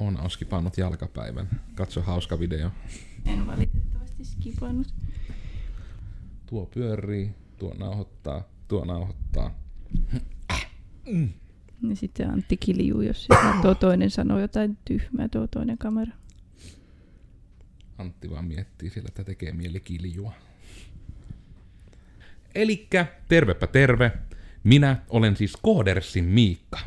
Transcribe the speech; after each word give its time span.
Oona 0.00 0.22
on 0.22 0.30
skipannut 0.30 0.78
jalkapäivän. 0.78 1.60
Katso 1.74 2.02
hauska 2.02 2.40
video. 2.40 2.70
En 3.26 3.46
valitettavasti 3.46 4.24
skipannut. 4.24 4.94
Tuo 6.46 6.66
pyörii, 6.66 7.34
tuo 7.58 7.74
nauhoittaa, 7.78 8.44
tuo 8.68 8.84
nauhoittaa. 8.84 9.54
Ja 11.88 11.96
sitten 11.96 12.30
Antti 12.30 12.56
kiljuu, 12.56 13.00
jos 13.00 13.28
tuo 13.62 13.74
toinen 13.74 14.10
sanoo 14.10 14.38
jotain 14.38 14.78
tyhmää, 14.84 15.28
tuo 15.28 15.46
toinen 15.46 15.78
kamera. 15.78 16.12
Antti 17.98 18.30
vaan 18.30 18.44
miettii 18.44 18.90
siellä, 18.90 19.08
että 19.08 19.24
tekee 19.24 19.52
mieli 19.52 19.80
kiljua. 19.80 20.32
Elikkä, 22.54 23.06
tervepä 23.28 23.66
terve. 23.66 24.12
Minä 24.64 24.96
olen 25.08 25.36
siis 25.36 25.56
Koodersin 25.62 26.24
Miikka. 26.24 26.78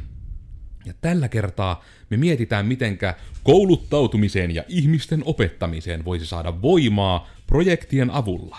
Ja 0.86 0.94
tällä 1.02 1.30
kertaa 1.30 1.84
me 2.10 2.18
mietitään, 2.18 2.66
mitenkä 2.66 3.16
kouluttautumiseen 3.44 4.56
ja 4.56 4.64
ihmisten 4.68 5.22
opettamiseen 5.26 6.06
voisi 6.06 6.26
saada 6.26 6.62
voimaa 6.62 7.28
projektien 7.48 8.12
avulla. 8.12 8.58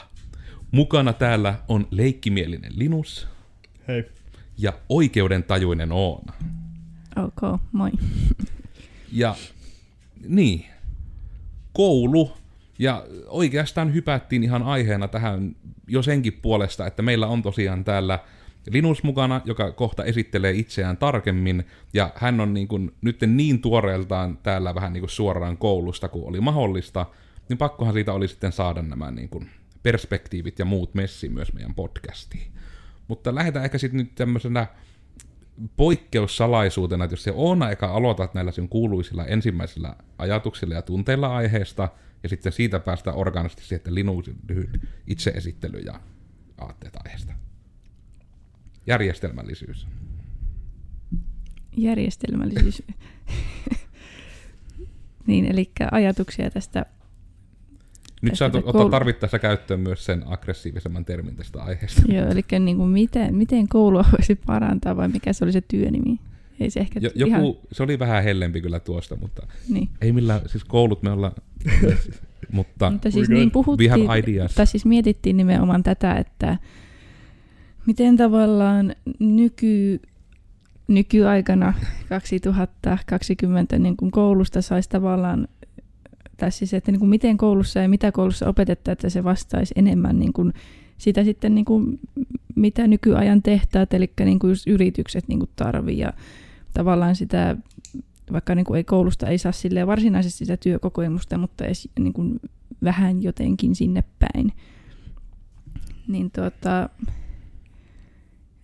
Mukana 0.70 1.12
täällä 1.12 1.54
on 1.68 1.86
leikkimielinen 1.90 2.72
Linus 2.76 3.28
Hei. 3.88 4.04
ja 4.58 4.72
oikeudentajuinen 4.88 5.92
Oona. 5.92 6.32
Ok, 7.16 7.60
moi. 7.72 7.90
Ja 9.12 9.36
niin, 10.28 10.64
koulu. 11.72 12.32
Ja 12.78 13.06
oikeastaan 13.26 13.94
hypättiin 13.94 14.42
ihan 14.42 14.62
aiheena 14.62 15.08
tähän 15.08 15.56
jo 15.88 16.02
senkin 16.02 16.32
puolesta, 16.32 16.86
että 16.86 17.02
meillä 17.02 17.26
on 17.26 17.42
tosiaan 17.42 17.84
täällä 17.84 18.18
Linus 18.70 19.02
mukana, 19.02 19.40
joka 19.44 19.72
kohta 19.72 20.04
esittelee 20.04 20.52
itseään 20.52 20.96
tarkemmin, 20.96 21.64
ja 21.92 22.12
hän 22.14 22.40
on 22.40 22.54
niin 22.54 22.68
kuin, 22.68 22.94
nyt 23.02 23.20
niin 23.26 23.60
tuoreeltaan 23.60 24.38
täällä 24.42 24.74
vähän 24.74 24.92
niin 24.92 25.02
kuin 25.02 25.10
suoraan 25.10 25.56
koulusta, 25.56 26.08
kuin 26.08 26.28
oli 26.28 26.40
mahdollista, 26.40 27.06
niin 27.48 27.58
pakkohan 27.58 27.94
siitä 27.94 28.12
oli 28.12 28.28
sitten 28.28 28.52
saada 28.52 28.82
nämä 28.82 29.10
niin 29.10 29.28
kuin 29.28 29.50
perspektiivit 29.82 30.58
ja 30.58 30.64
muut 30.64 30.94
messi 30.94 31.28
myös 31.28 31.52
meidän 31.52 31.74
podcastiin. 31.74 32.52
Mutta 33.08 33.34
lähdetään 33.34 33.64
ehkä 33.64 33.78
sitten 33.78 33.98
nyt 33.98 34.14
tämmöisenä 34.14 34.66
poikkeussalaisuutena, 35.76 37.04
että 37.04 37.12
jos 37.12 37.22
se 37.22 37.32
Oona 37.34 37.70
eka 37.70 37.86
aloitat 37.86 38.34
näillä 38.34 38.52
sinun 38.52 38.68
kuuluisilla 38.68 39.26
ensimmäisillä 39.26 39.96
ajatuksilla 40.18 40.74
ja 40.74 40.82
tunteilla 40.82 41.36
aiheesta, 41.36 41.88
ja 42.22 42.28
sitten 42.28 42.52
siitä 42.52 42.80
päästään 42.80 43.16
orgaanisesti 43.16 43.62
siihen, 43.62 43.76
että 43.76 43.94
Linus 43.94 44.30
lyhyt 44.48 44.80
itseesittely 45.06 45.78
ja 45.78 46.00
aatteet 46.58 46.96
aiheesta. 47.04 47.33
Järjestelmällisyys. 48.86 49.86
Järjestelmällisyys. 51.76 52.82
niin, 55.26 55.44
eli 55.44 55.70
ajatuksia 55.90 56.50
tästä. 56.50 56.86
Nyt 58.22 58.34
saat 58.34 58.54
ottaa 58.54 58.72
koulu- 58.72 58.90
tarvittaessa 58.90 59.38
käyttöön 59.38 59.80
myös 59.80 60.04
sen 60.04 60.22
aggressiivisemman 60.26 61.04
termin 61.04 61.36
tästä 61.36 61.62
aiheesta. 61.62 62.02
Joo, 62.14 62.28
eli 62.28 62.44
niin 62.60 62.76
kuin 62.76 62.90
miten, 62.90 63.34
miten 63.34 63.68
koulua 63.68 64.04
voisi 64.12 64.34
parantaa 64.34 64.96
vai 64.96 65.08
mikä 65.08 65.32
se 65.32 65.44
oli 65.44 65.52
se 65.52 65.60
työnimi? 65.60 66.20
Ei 66.60 66.70
se 66.70 66.80
ehkä 66.80 67.00
Jo, 67.02 67.10
ihan... 67.14 67.44
joku, 67.44 67.60
se 67.72 67.82
oli 67.82 67.98
vähän 67.98 68.24
hellempi 68.24 68.60
kyllä 68.60 68.80
tuosta, 68.80 69.16
mutta 69.16 69.46
Niin. 69.68 69.88
ei 70.00 70.12
millään, 70.12 70.40
siis 70.46 70.64
koulut 70.64 71.02
me 71.02 71.10
ollaan, 71.10 71.32
mutta 72.52 72.90
Mutta 72.90 73.10
siis 73.10 73.28
niin 73.28 73.50
puhuttiin, 73.50 73.90
tai 74.54 74.66
siis 74.66 74.84
mietittiin 74.84 75.36
nimenomaan 75.36 75.82
tätä, 75.82 76.14
että 76.14 76.58
miten 77.86 78.16
tavallaan 78.16 78.94
nyky, 79.18 80.00
nykyaikana 80.88 81.74
2020 82.08 83.78
niin 83.78 83.96
kuin 83.96 84.10
koulusta 84.10 84.62
saisi 84.62 84.88
tavallaan, 84.88 85.48
tai 86.36 86.52
siis 86.52 86.74
että 86.74 86.92
niin 86.92 87.00
kuin 87.00 87.10
miten 87.10 87.36
koulussa 87.36 87.80
ja 87.80 87.88
mitä 87.88 88.12
koulussa 88.12 88.48
opetetaan, 88.48 88.92
että 88.92 89.08
se 89.08 89.24
vastaisi 89.24 89.74
enemmän 89.76 90.18
niin 90.18 90.32
kuin 90.32 90.52
sitä 90.98 91.24
sitten 91.24 91.54
niin 91.54 91.64
kuin 91.64 92.00
mitä 92.54 92.86
nykyajan 92.86 93.42
tehtävät, 93.42 93.94
eli 93.94 94.12
niin 94.24 94.38
kuin 94.38 94.48
just 94.48 94.66
yritykset 94.66 95.28
niin 95.28 95.40
tarvii 95.56 95.98
ja 95.98 96.12
tavallaan 96.74 97.16
sitä 97.16 97.56
vaikka 98.32 98.54
niin 98.54 98.66
kuin 98.66 98.76
ei 98.76 98.84
koulusta 98.84 99.26
ei 99.26 99.38
saa 99.38 99.52
silleen 99.52 99.86
varsinaisesti 99.86 100.38
sitä 100.38 100.56
työkokemusta, 100.56 101.38
mutta 101.38 101.64
edes 101.64 101.88
niin 101.98 102.12
kuin 102.12 102.40
vähän 102.84 103.22
jotenkin 103.22 103.74
sinne 103.74 104.04
päin. 104.18 104.52
Niin 106.08 106.30
tuota, 106.30 106.88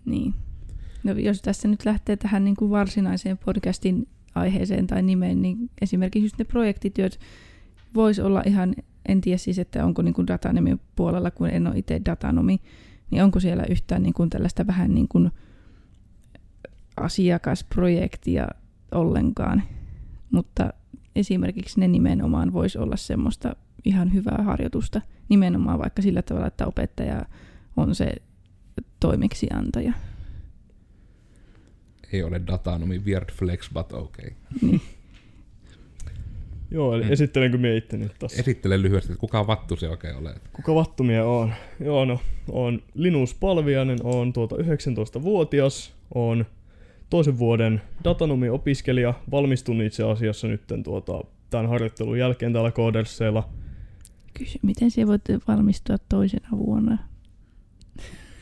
niin. 0.04 0.34
No 1.04 1.12
jos 1.12 1.42
tässä 1.42 1.68
nyt 1.68 1.84
lähtee 1.84 2.16
tähän 2.16 2.44
niin 2.44 2.56
kuin 2.56 2.70
varsinaiseen 2.70 3.38
podcastin 3.38 4.08
aiheeseen 4.34 4.86
tai 4.86 5.02
nimeen, 5.02 5.42
niin 5.42 5.70
esimerkiksi 5.80 6.24
just 6.24 6.38
ne 6.38 6.44
projektityöt 6.44 7.20
voisi 7.94 8.22
olla 8.22 8.42
ihan, 8.46 8.74
en 9.08 9.20
tiedä 9.20 9.38
siis, 9.38 9.58
että 9.58 9.84
onko 9.84 10.02
niin 10.02 10.14
kuin 10.14 10.26
puolella, 10.96 11.30
kun 11.30 11.48
en 11.48 11.66
ole 11.66 11.78
itse 11.78 12.00
datanomi, 12.04 12.60
niin 13.10 13.24
onko 13.24 13.40
siellä 13.40 13.64
yhtään 13.70 14.02
niin 14.02 14.14
kuin 14.14 14.30
tällaista 14.30 14.66
vähän 14.66 14.94
niin 14.94 15.08
kuin 15.08 15.30
asiakasprojektia 16.96 18.48
ollenkaan. 18.92 19.62
Mutta 20.30 20.72
esimerkiksi 21.16 21.80
ne 21.80 21.88
nimenomaan 21.88 22.52
voisi 22.52 22.78
olla 22.78 22.96
semmoista 22.96 23.56
ihan 23.84 24.12
hyvää 24.12 24.42
harjoitusta. 24.42 25.00
Nimenomaan 25.28 25.78
vaikka 25.78 26.02
sillä 26.02 26.22
tavalla, 26.22 26.46
että 26.46 26.66
opettaja 26.66 27.22
on 27.76 27.94
se 27.94 28.12
toimeksiantaja. 29.00 29.92
ei 32.12 32.22
ole 32.22 32.40
datanomi 32.46 32.98
weird 32.98 33.32
flex, 33.32 33.70
but 33.72 33.92
okay. 33.92 34.30
Niin. 34.62 34.80
Joo, 36.70 36.94
eli 36.94 37.04
Mm. 37.04 37.12
esittelenkö 37.12 37.58
minä 37.58 37.74
itteni 37.74 38.08
tässä? 38.18 38.40
Esittele 38.40 38.82
lyhyesti, 38.82 39.12
että 39.12 39.20
kuka 39.20 39.46
vattu 39.46 39.76
se 39.76 39.88
oikein 39.88 40.16
ole. 40.16 40.34
Kuka 40.52 40.74
vattumia 40.74 41.24
on? 41.24 41.52
Joo, 41.80 42.04
no, 42.04 42.20
on 42.48 42.82
Linus 42.94 43.34
Palviainen, 43.34 43.98
on 44.02 44.32
tuota 44.32 44.56
19-vuotias, 44.56 45.92
on 46.14 46.46
toisen 47.10 47.38
vuoden 47.38 47.82
datanomi-opiskelija, 48.04 49.14
valmistun 49.30 49.82
itse 49.82 50.04
asiassa 50.04 50.48
nyt 50.48 50.62
tuota, 50.84 51.24
tämän 51.50 51.68
harjoittelun 51.68 52.18
jälkeen 52.18 52.52
täällä 52.52 52.70
Kooderseilla. 52.70 53.48
Kysy, 54.34 54.58
miten 54.62 54.90
sä 54.90 55.06
voit 55.06 55.22
valmistua 55.48 55.96
toisena 56.08 56.48
vuonna? 56.52 56.98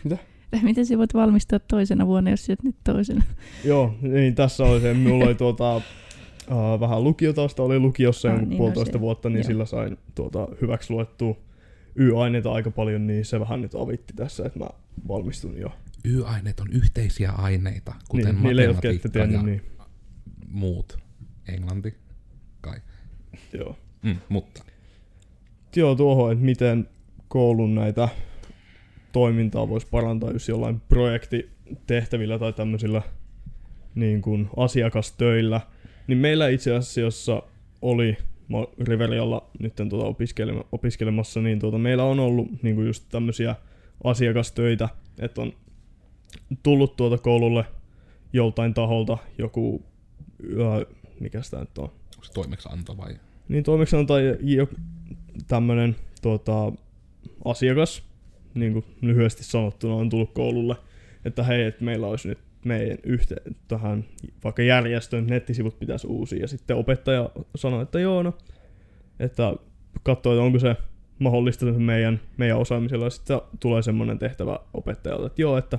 Mitä? 0.04 0.18
Tai 0.50 0.60
miten 0.64 0.86
sä 0.86 0.98
voit 0.98 1.14
valmistua 1.14 1.58
toisena 1.58 2.06
vuonna, 2.06 2.30
jos 2.30 2.46
sä 2.46 2.52
oot 2.52 2.62
nyt 2.62 2.76
toisena? 2.84 3.22
Joo, 3.64 3.94
niin 4.02 4.34
tässä 4.34 4.64
oli 4.64 4.80
se, 4.80 4.94
mulla 4.94 5.24
oli 5.24 5.34
tuota, 5.44 5.76
uh, 5.76 6.80
vähän 6.80 7.04
lukiotausta, 7.04 7.62
oli 7.62 7.78
lukiossa 7.78 8.28
Ah, 8.32 8.40
niin, 8.40 8.58
puolitoista 8.58 8.92
se- 8.92 9.00
vuotta, 9.00 9.28
niin 9.28 9.36
joo. 9.36 9.44
sillä 9.46 9.64
sain 9.66 9.98
tuota, 10.14 10.48
hyväksi 10.60 10.92
luettua 10.92 11.36
Y-aineita 11.96 12.52
aika 12.52 12.70
paljon, 12.70 13.06
niin 13.06 13.24
se 13.24 13.40
vähän 13.40 13.60
nyt 13.62 13.74
avitti 13.74 14.12
tässä, 14.16 14.46
että 14.46 14.58
mä 14.58 14.66
valmistun 15.08 15.58
jo. 15.58 15.72
Y-aineet 16.04 16.60
on 16.60 16.66
yhteisiä 16.72 17.30
aineita, 17.32 17.94
kuten 18.08 18.34
niin, 18.34 18.42
niille, 18.44 18.64
jotka 18.64 18.88
ette 18.88 19.08
matematiikka 19.08 19.18
ja 19.18 19.28
tiennyt, 19.28 19.62
niin 19.76 19.88
muut. 20.50 20.98
Englanti, 21.48 21.94
kai. 22.60 22.76
joo. 23.52 23.76
Mm, 24.02 24.16
mutta 24.28 24.62
Joo, 25.76 25.94
tuohon, 25.94 26.32
että 26.32 26.44
miten 26.44 26.88
koulun 27.28 27.74
näitä 27.74 28.08
toimintaa 29.18 29.68
voisi 29.68 29.86
parantaa 29.90 30.30
just 30.30 30.48
jollain 30.48 30.80
projektitehtävillä 30.88 32.38
tai 32.38 32.52
tämmöisillä 32.52 33.02
niin 33.94 34.22
kuin 34.22 34.50
asiakastöillä. 34.56 35.60
Niin 36.06 36.18
meillä 36.18 36.48
itse 36.48 36.74
asiassa 36.74 37.42
oli, 37.82 38.16
mä 38.48 38.58
Riverialla 38.80 39.50
nyt 39.58 39.74
tuota 39.76 40.06
opiskelema, 40.06 40.64
opiskelemassa, 40.72 41.40
niin 41.40 41.58
tuota, 41.58 41.78
meillä 41.78 42.04
on 42.04 42.20
ollut 42.20 42.62
niin 42.62 42.74
kuin 42.74 42.86
just 42.86 43.04
tämmöisiä 43.08 43.54
asiakastöitä, 44.04 44.88
että 45.18 45.42
on 45.42 45.52
tullut 46.62 46.96
tuota 46.96 47.18
koululle 47.18 47.64
joltain 48.32 48.74
taholta 48.74 49.18
joku, 49.38 49.82
ää, 50.64 50.96
mikä 51.20 51.42
sitä 51.42 51.60
nyt 51.60 51.78
on, 51.78 51.84
onko 51.84 52.24
se 52.24 52.32
toimeksianto 52.32 52.96
vai? 52.96 53.16
niin 53.48 53.64
toimeksianto 53.64 54.14
tai 54.14 54.36
jo 54.40 54.68
tämmönen 55.48 55.96
tuota, 56.22 56.72
asiakas, 57.44 58.07
niin 58.58 58.72
kuin 58.72 58.84
lyhyesti 59.02 59.44
sanottuna, 59.44 59.94
on 59.94 60.08
tullut 60.08 60.32
koululle, 60.32 60.76
että 61.24 61.42
hei, 61.42 61.64
että 61.64 61.84
meillä 61.84 62.06
olisi 62.06 62.28
nyt 62.28 62.38
meidän 62.64 62.98
yhteen 63.04 63.56
tähän 63.68 64.04
vaikka 64.44 64.62
järjestön 64.62 65.26
nettisivut 65.26 65.78
pitäisi 65.78 66.06
uusia. 66.06 66.40
Ja 66.40 66.48
sitten 66.48 66.76
opettaja 66.76 67.30
sanoi, 67.54 67.82
että 67.82 68.00
joo, 68.00 68.22
no, 68.22 68.34
että 69.20 69.54
katsoo, 70.02 70.32
että 70.32 70.42
onko 70.42 70.58
se 70.58 70.76
mahdollista 71.18 71.66
meidän, 71.66 72.20
meidän 72.36 72.58
osaamisella. 72.58 73.06
Ja 73.06 73.10
sitten 73.10 73.40
tulee 73.60 73.82
semmoinen 73.82 74.18
tehtävä 74.18 74.58
opettajalta, 74.74 75.26
että 75.26 75.42
joo, 75.42 75.58
että 75.58 75.78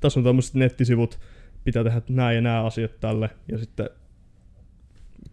tässä 0.00 0.20
on 0.20 0.24
tämmöiset 0.24 0.54
nettisivut, 0.54 1.18
pitää 1.64 1.84
tehdä 1.84 2.02
nämä 2.08 2.32
ja 2.32 2.40
nämä 2.40 2.64
asiat 2.64 3.00
tälle. 3.00 3.30
Ja 3.48 3.58
sitten 3.58 3.90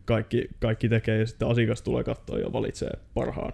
kaikki, 0.06 0.50
kaikki 0.60 0.90
tekee 0.90 1.20
ja 1.20 1.28
sitten 1.28 1.48
asiakas 1.48 1.82
tulee 1.82 2.04
katsoa 2.04 2.40
ja 2.40 2.54
valitsee 2.54 2.92
parhaan, 3.14 3.54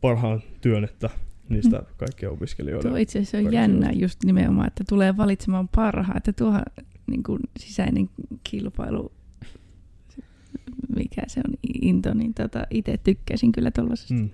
parhaan 0.00 0.42
työn, 0.60 0.84
että 0.84 1.10
niistä 1.48 1.82
kaikkien 1.96 2.32
opiskelijoiden. 2.32 2.90
Tuo 2.90 2.96
itse 2.96 3.18
asiassa 3.18 3.38
on 3.38 3.52
jännä 3.52 3.90
just 3.92 4.24
nimenomaan, 4.24 4.66
että 4.66 4.84
tulee 4.88 5.16
valitsemaan 5.16 5.68
parhaa, 5.68 6.14
että 6.16 6.32
tuohan 6.32 6.62
niin 7.06 7.22
kuin 7.22 7.40
sisäinen 7.58 8.10
kilpailu 8.44 9.12
mikä 10.96 11.22
se 11.26 11.40
on 11.48 11.54
into, 11.82 12.14
niin 12.14 12.34
tota, 12.34 12.66
itse 12.70 12.96
tykkäsin 12.96 13.52
kyllä 13.52 13.70
tuollaisesta. 13.70 14.14
Mm. 14.14 14.28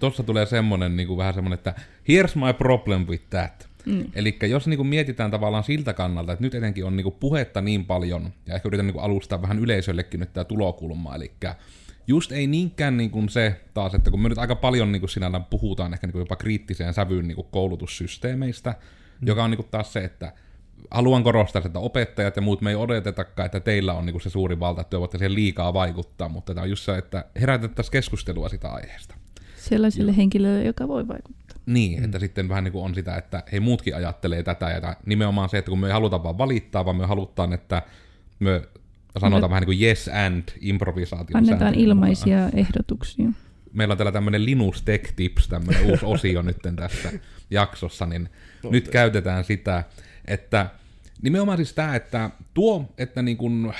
Tuossa 0.00 0.22
tulee 0.22 0.46
semmonen 0.46 0.96
niin 0.96 1.06
kuin 1.08 1.18
vähän 1.18 1.34
semmonen, 1.34 1.54
että 1.54 1.74
here's 2.08 2.38
my 2.46 2.52
problem 2.58 3.06
with 3.06 3.24
that. 3.30 3.68
Mm. 3.86 4.04
Eli 4.14 4.38
jos 4.48 4.66
niin 4.66 4.76
kuin 4.76 4.86
mietitään 4.86 5.30
tavallaan 5.30 5.64
siltä 5.64 5.92
kannalta, 5.92 6.32
että 6.32 6.44
nyt 6.44 6.54
etenkin 6.54 6.84
on 6.84 6.96
niin 6.96 7.04
kuin 7.04 7.16
puhetta 7.20 7.60
niin 7.60 7.84
paljon, 7.84 8.32
ja 8.46 8.54
ehkä 8.54 8.68
yritän 8.68 8.86
niin 8.86 8.94
kuin 8.94 9.04
alustaa 9.04 9.42
vähän 9.42 9.58
yleisöllekin 9.58 10.20
nyt 10.20 10.32
tämä 10.32 10.44
tulokulma, 10.44 11.14
eli 11.14 11.32
just 12.06 12.32
ei 12.32 12.46
niinkään 12.46 12.96
niin 12.96 13.10
kuin 13.10 13.28
se 13.28 13.60
taas, 13.74 13.94
että 13.94 14.10
kun 14.10 14.22
me 14.22 14.28
nyt 14.28 14.38
aika 14.38 14.56
paljon 14.56 14.92
niin 14.92 15.00
kuin 15.00 15.10
sinällään 15.10 15.44
puhutaan 15.44 15.92
ehkä 15.94 16.06
niin 16.06 16.12
kuin 16.12 16.22
jopa 16.22 16.36
kriittiseen 16.36 16.94
sävyyn 16.94 17.28
niin 17.28 17.36
kuin 17.36 17.46
koulutussysteemeistä, 17.50 18.70
mm. 18.70 19.26
joka 19.26 19.44
on 19.44 19.50
niin 19.50 19.56
kuin 19.58 19.68
taas 19.70 19.92
se, 19.92 20.04
että 20.04 20.32
haluan 20.90 21.22
korostaa, 21.24 21.62
että 21.64 21.78
opettajat 21.78 22.36
ja 22.36 22.42
muut 22.42 22.60
me 22.60 22.70
ei 22.70 22.76
odotetakaan, 22.76 23.46
että 23.46 23.60
teillä 23.60 23.94
on 23.94 24.06
niin 24.06 24.14
kuin 24.14 24.22
se 24.22 24.30
suuri 24.30 24.60
valta, 24.60 24.80
että 24.80 24.90
te 24.90 25.00
voitte 25.00 25.18
siihen 25.18 25.34
liikaa 25.34 25.74
vaikuttaa, 25.74 26.28
mutta 26.28 26.54
tämä 26.54 26.62
on 26.62 26.70
just 26.70 26.84
se, 26.84 26.98
että 26.98 27.24
herätettäisiin 27.40 27.92
keskustelua 27.92 28.48
sitä 28.48 28.68
aiheesta. 28.68 29.14
Sellaiselle 29.56 30.16
henkilölle, 30.16 30.64
joka 30.64 30.88
voi 30.88 31.08
vaikuttaa. 31.08 31.56
Niin, 31.66 31.98
mm. 31.98 32.04
että 32.04 32.18
sitten 32.18 32.48
vähän 32.48 32.64
niin 32.64 32.72
kuin 32.72 32.84
on 32.84 32.94
sitä, 32.94 33.16
että 33.16 33.42
hei 33.52 33.60
muutkin 33.60 33.96
ajattelee 33.96 34.42
tätä, 34.42 34.70
ja 34.70 34.96
nimenomaan 35.06 35.48
se, 35.48 35.58
että 35.58 35.68
kun 35.68 35.78
me 35.78 35.86
ei 35.86 35.92
haluta 35.92 36.22
vaan 36.22 36.38
valittaa, 36.38 36.84
vaan 36.84 36.96
me 36.96 37.06
halutaan, 37.06 37.52
että 37.52 37.82
me 38.38 38.62
sanotaan 39.18 39.42
Me- 39.42 39.48
vähän 39.50 39.60
niin 39.60 39.66
kuin 39.78 39.82
yes 39.82 40.10
and 40.26 40.42
improvisaation 40.60 41.36
Annetaan 41.36 41.74
ilmaisia 41.74 42.36
mukaan. 42.36 42.58
ehdotuksia. 42.58 43.28
Meillä 43.72 43.92
on 43.92 43.98
täällä 43.98 44.12
tämmöinen 44.12 44.44
Linus 44.46 44.82
Tech 44.82 45.12
Tips, 45.16 45.48
tämmöinen 45.48 45.86
uusi 45.90 46.04
osio 46.06 46.42
nyt 46.42 46.56
tässä 46.76 47.12
jaksossa, 47.50 48.06
niin 48.06 48.28
No, 48.64 48.70
nyt 48.70 48.84
te- 48.84 48.90
käytetään 48.90 49.44
sitä, 49.44 49.84
että 50.24 50.66
nimenomaan 51.22 51.58
siis 51.58 51.72
tämä, 51.72 51.96
että 51.96 52.30
tuo, 52.54 52.94
että 52.98 53.22
niin 53.22 53.36
kun 53.36 53.72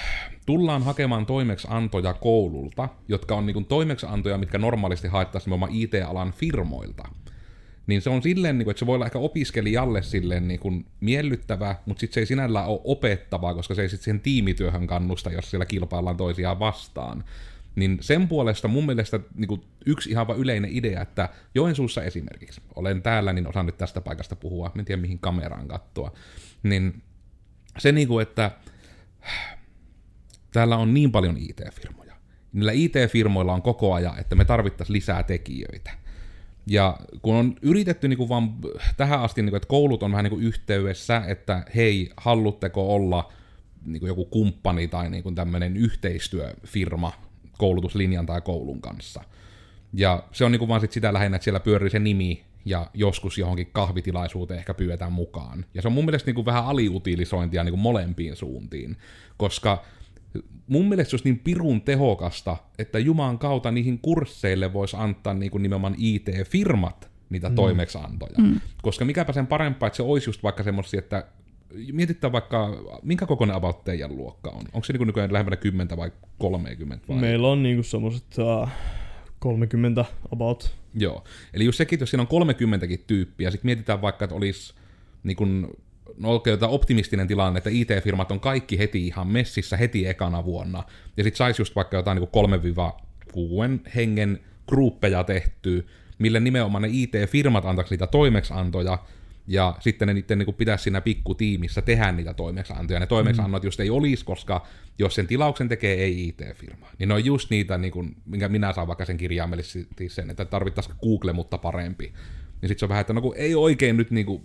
tullaan 0.47 0.83
hakemaan 0.83 1.27
toimeksiantoja 1.27 2.13
koululta, 2.15 2.89
jotka 3.09 3.35
on 3.35 3.47
niin 3.47 3.55
kun 3.55 3.65
toimeksiantoja, 3.65 4.39
mitkä 4.39 4.59
normaalisti 4.59 5.09
haettaisiin 5.09 5.49
nimenomaan 5.51 5.73
IT-alan 5.75 6.33
firmoilta, 6.33 7.09
niin 7.91 8.03
se 8.03 8.11
on 8.11 8.23
silleen, 8.23 8.59
niin 8.59 8.65
kuin, 8.65 8.73
että 8.73 8.79
se 8.79 8.87
voi 8.87 8.95
olla 8.95 9.07
ehkä 9.07 9.19
opiskelijalle 9.19 10.03
silleen 10.03 10.49
niin 10.49 10.61
kuin 10.61 10.87
miellyttävä, 11.01 11.77
mutta 11.87 12.01
sitten 12.01 12.15
se 12.15 12.21
ei 12.21 12.27
sinällään 12.27 12.67
ole 12.67 12.81
opettavaa, 12.85 13.55
koska 13.55 13.75
se 13.75 13.83
ei 13.83 13.89
sitten 13.89 14.05
siihen 14.05 14.21
tiimityöhön 14.21 14.87
kannusta, 14.87 15.31
jos 15.31 15.51
siellä 15.51 15.67
kilpaillaan 15.67 16.17
toisiaan 16.17 16.59
vastaan. 16.59 17.25
Niin 17.77 17.99
sen 18.01 18.29
puolesta 18.29 18.69
mun 18.69 18.87
mielestä 18.87 19.21
niin 19.35 19.49
kuin 19.49 19.61
yksi 19.87 20.11
ihan 20.11 20.27
vaan 20.27 20.39
yleinen 20.39 20.71
idea, 20.73 21.03
että 21.03 21.29
Joensuussa 21.55 22.03
esimerkiksi, 22.03 22.61
olen 22.75 23.03
täällä, 23.03 23.33
niin 23.33 23.49
osaan 23.49 23.67
nyt 23.67 23.79
tästä 23.79 24.01
paikasta 24.01 24.37
puhua, 24.37 24.73
en 24.79 24.85
tiedä 24.85 25.03
mihin 25.03 25.19
kameraan 25.19 25.69
katsoa, 25.69 26.13
niin 26.63 27.03
se 27.79 27.93
niin 27.93 28.09
kuin, 28.09 28.23
että 28.23 28.51
täällä 30.53 30.77
on 30.77 30.95
niin 30.95 31.13
paljon 31.13 31.37
IT-firmoja. 31.37 32.15
Niillä 32.53 32.73
IT-firmoilla 32.73 33.53
on 33.53 33.63
koko 33.63 33.95
ajan, 33.95 34.19
että 34.19 34.35
me 34.35 34.45
tarvittaisiin 34.45 34.95
lisää 34.95 35.23
tekijöitä. 35.23 35.91
Ja 36.67 36.97
kun 37.23 37.35
on 37.35 37.57
yritetty 37.63 38.09
niin 38.09 38.17
kuin 38.17 38.29
vaan 38.29 38.55
tähän 38.97 39.21
asti, 39.21 39.43
niin 39.43 39.51
kuin, 39.51 39.57
että 39.57 39.69
koulut 39.69 40.03
on 40.03 40.11
vähän 40.11 40.25
niin 40.25 40.31
kuin 40.31 40.45
yhteydessä, 40.45 41.23
että 41.27 41.65
hei, 41.75 42.11
haluatteko 42.17 42.95
olla 42.95 43.33
niin 43.85 44.01
kuin 44.01 44.09
joku 44.09 44.25
kumppani 44.25 44.89
tai 44.89 45.11
niin 45.11 45.23
kuin 45.23 45.35
tämmöinen 45.35 45.77
yhteistyöfirma 45.77 47.13
koulutuslinjan 47.59 48.27
tai 48.27 48.41
koulun 48.41 48.81
kanssa. 48.81 49.25
Ja 49.93 50.23
se 50.33 50.45
on 50.45 50.53
niin 50.53 50.59
kuin 50.59 50.69
vaan 50.69 50.81
sit 50.81 50.93
sitä 50.93 51.13
lähinnä, 51.13 51.37
että 51.37 51.45
siellä 51.45 51.61
pyörii 51.61 51.91
se 51.91 51.99
nimi 51.99 52.45
ja 52.65 52.87
joskus 52.95 53.39
johonkin 53.39 53.71
kahvitilaisuuteen 53.73 54.59
ehkä 54.59 54.75
pyydetään 54.75 55.13
mukaan. 55.13 55.65
Ja 55.75 55.83
se 55.83 55.89
on 55.89 55.95
mun 55.95 56.05
mielestä 56.05 56.29
niin 56.29 56.35
kuin 56.35 56.45
vähän 56.45 56.65
aliutilisointia 56.65 57.65
niin 57.65 57.73
kuin 57.73 57.81
molempiin 57.81 58.37
suuntiin, 58.37 58.97
koska 59.37 59.85
mun 60.67 60.89
mielestä 60.89 61.11
se 61.11 61.15
olisi 61.15 61.29
niin 61.29 61.39
pirun 61.39 61.83
tehokasta, 61.83 62.57
että 62.79 62.99
Juman 62.99 63.39
kautta 63.39 63.71
niihin 63.71 63.99
kursseille 63.99 64.73
voisi 64.73 64.97
antaa 64.99 65.35
niin 65.35 65.51
kuin 65.51 65.63
nimenomaan 65.63 65.95
IT-firmat 65.99 67.11
niitä 67.31 67.49
mm. 67.49 67.55
toimeksiantoja. 67.55 68.39
Mm. 68.39 68.61
Koska 68.83 69.05
mikäpä 69.05 69.33
sen 69.33 69.47
parempaa, 69.47 69.87
että 69.87 69.97
se 69.97 70.03
olisi 70.03 70.29
just 70.29 70.43
vaikka 70.43 70.63
semmoisia, 70.63 70.99
että 70.99 71.27
mietitään 71.93 72.33
vaikka, 72.33 72.69
minkä 73.03 73.27
kokoinen 73.27 73.57
about 73.57 73.85
teidän 73.85 74.17
luokka 74.17 74.51
on? 74.51 74.63
Onko 74.73 74.85
se 74.85 74.93
niin 74.93 75.07
nykyään 75.07 75.33
lähempänä 75.33 75.57
10 75.57 75.97
vai 75.97 76.13
30 76.39 77.09
vai? 77.09 77.17
Meillä 77.17 77.49
on 77.49 77.63
niinku 77.63 77.83
semmoset 77.83 78.39
uh, 78.39 78.69
30 79.39 80.05
about. 80.33 80.77
Joo. 80.95 81.25
Eli 81.55 81.65
jos 81.65 81.77
sekin, 81.77 82.01
jos 82.01 82.11
siinä 82.11 82.23
on 82.23 82.27
30 82.27 82.87
tyyppiä, 83.07 83.51
sitten 83.51 83.69
mietitään 83.69 84.03
vaikka, 84.03 84.25
että 84.25 84.37
olisi 84.37 84.75
niin 85.23 85.37
kun, 85.37 85.77
no 86.21 86.29
oikein 86.29 86.53
jotain 86.53 86.73
optimistinen 86.73 87.29
tilanne, 87.29 87.59
että 87.59 87.71
IT-firmat 87.71 88.33
on 88.33 88.41
kaikki 88.41 88.79
heti 88.79 89.07
ihan 89.07 89.27
messissä 89.27 89.77
heti 89.77 90.07
ekana 90.07 90.45
vuonna, 90.45 90.83
ja 91.17 91.25
sitten 91.25 91.39
saisi 91.39 91.63
just 91.63 91.77
vaikka 91.77 91.97
jotain 91.97 92.19
niin 92.21 93.81
3-6 93.87 93.91
hengen 93.95 94.41
gruppeja 94.69 95.25
tehtyä, 95.25 95.83
mille 96.19 96.41
nimenomaan 96.41 96.83
ne 96.83 96.89
IT-firmat 96.93 97.65
antaisi 97.65 97.91
niitä 97.91 98.07
toimeksiantoja, 98.07 98.99
ja 99.47 99.77
sitten 99.81 100.09
ne 100.09 100.15
niiden 100.15 100.39
niin 100.39 100.55
pitäisi 100.55 100.83
siinä 100.85 101.01
pikkutiimissä 101.01 101.83
tehdä 101.83 102.13
niitä 102.13 102.35
toimeksiantoja. 102.35 103.01
Ne 103.01 103.07
toimeksiannot 103.07 103.65
just 103.65 103.81
ei 103.81 103.91
olisi, 103.91 104.25
koska 104.25 104.67
jos 104.99 105.15
sen 105.15 105.27
tilauksen 105.27 105.69
tekee 105.69 105.95
ei 105.95 106.29
IT-firma, 106.29 106.87
niin 106.99 107.09
ne 107.09 107.15
on 107.15 107.25
just 107.25 107.51
niitä, 107.51 107.79
niin 107.79 107.93
kuin, 107.93 108.17
minkä 108.27 108.49
minä 108.49 108.73
saan 108.73 108.87
vaikka 108.87 109.05
sen 109.05 109.17
kirjaimellisesti 109.17 110.09
sen, 110.09 110.31
että 110.31 110.45
tarvittaisiin 110.45 110.97
Google, 111.03 111.33
mutta 111.33 111.59
parempi. 111.59 112.13
Niin 112.61 112.69
sitten 112.69 112.79
se 112.79 112.85
on 112.85 112.89
vähän, 112.89 113.01
että 113.01 113.13
no 113.13 113.21
kun 113.21 113.35
ei 113.37 113.55
oikein 113.55 113.97
nyt 113.97 114.11
niin 114.11 114.27
kuin 114.27 114.43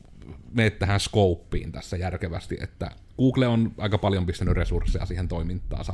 mene 0.54 0.70
tähän 0.70 1.00
scopein 1.00 1.72
tässä 1.72 1.98
järkevästi, 1.98 2.58
että 2.62 2.92
Google 3.18 3.48
on 3.48 3.72
aika 3.78 3.98
paljon 3.98 4.26
pistänyt 4.26 4.54
resursseja 4.54 5.06
siihen 5.06 5.28
toimintaansa. 5.28 5.94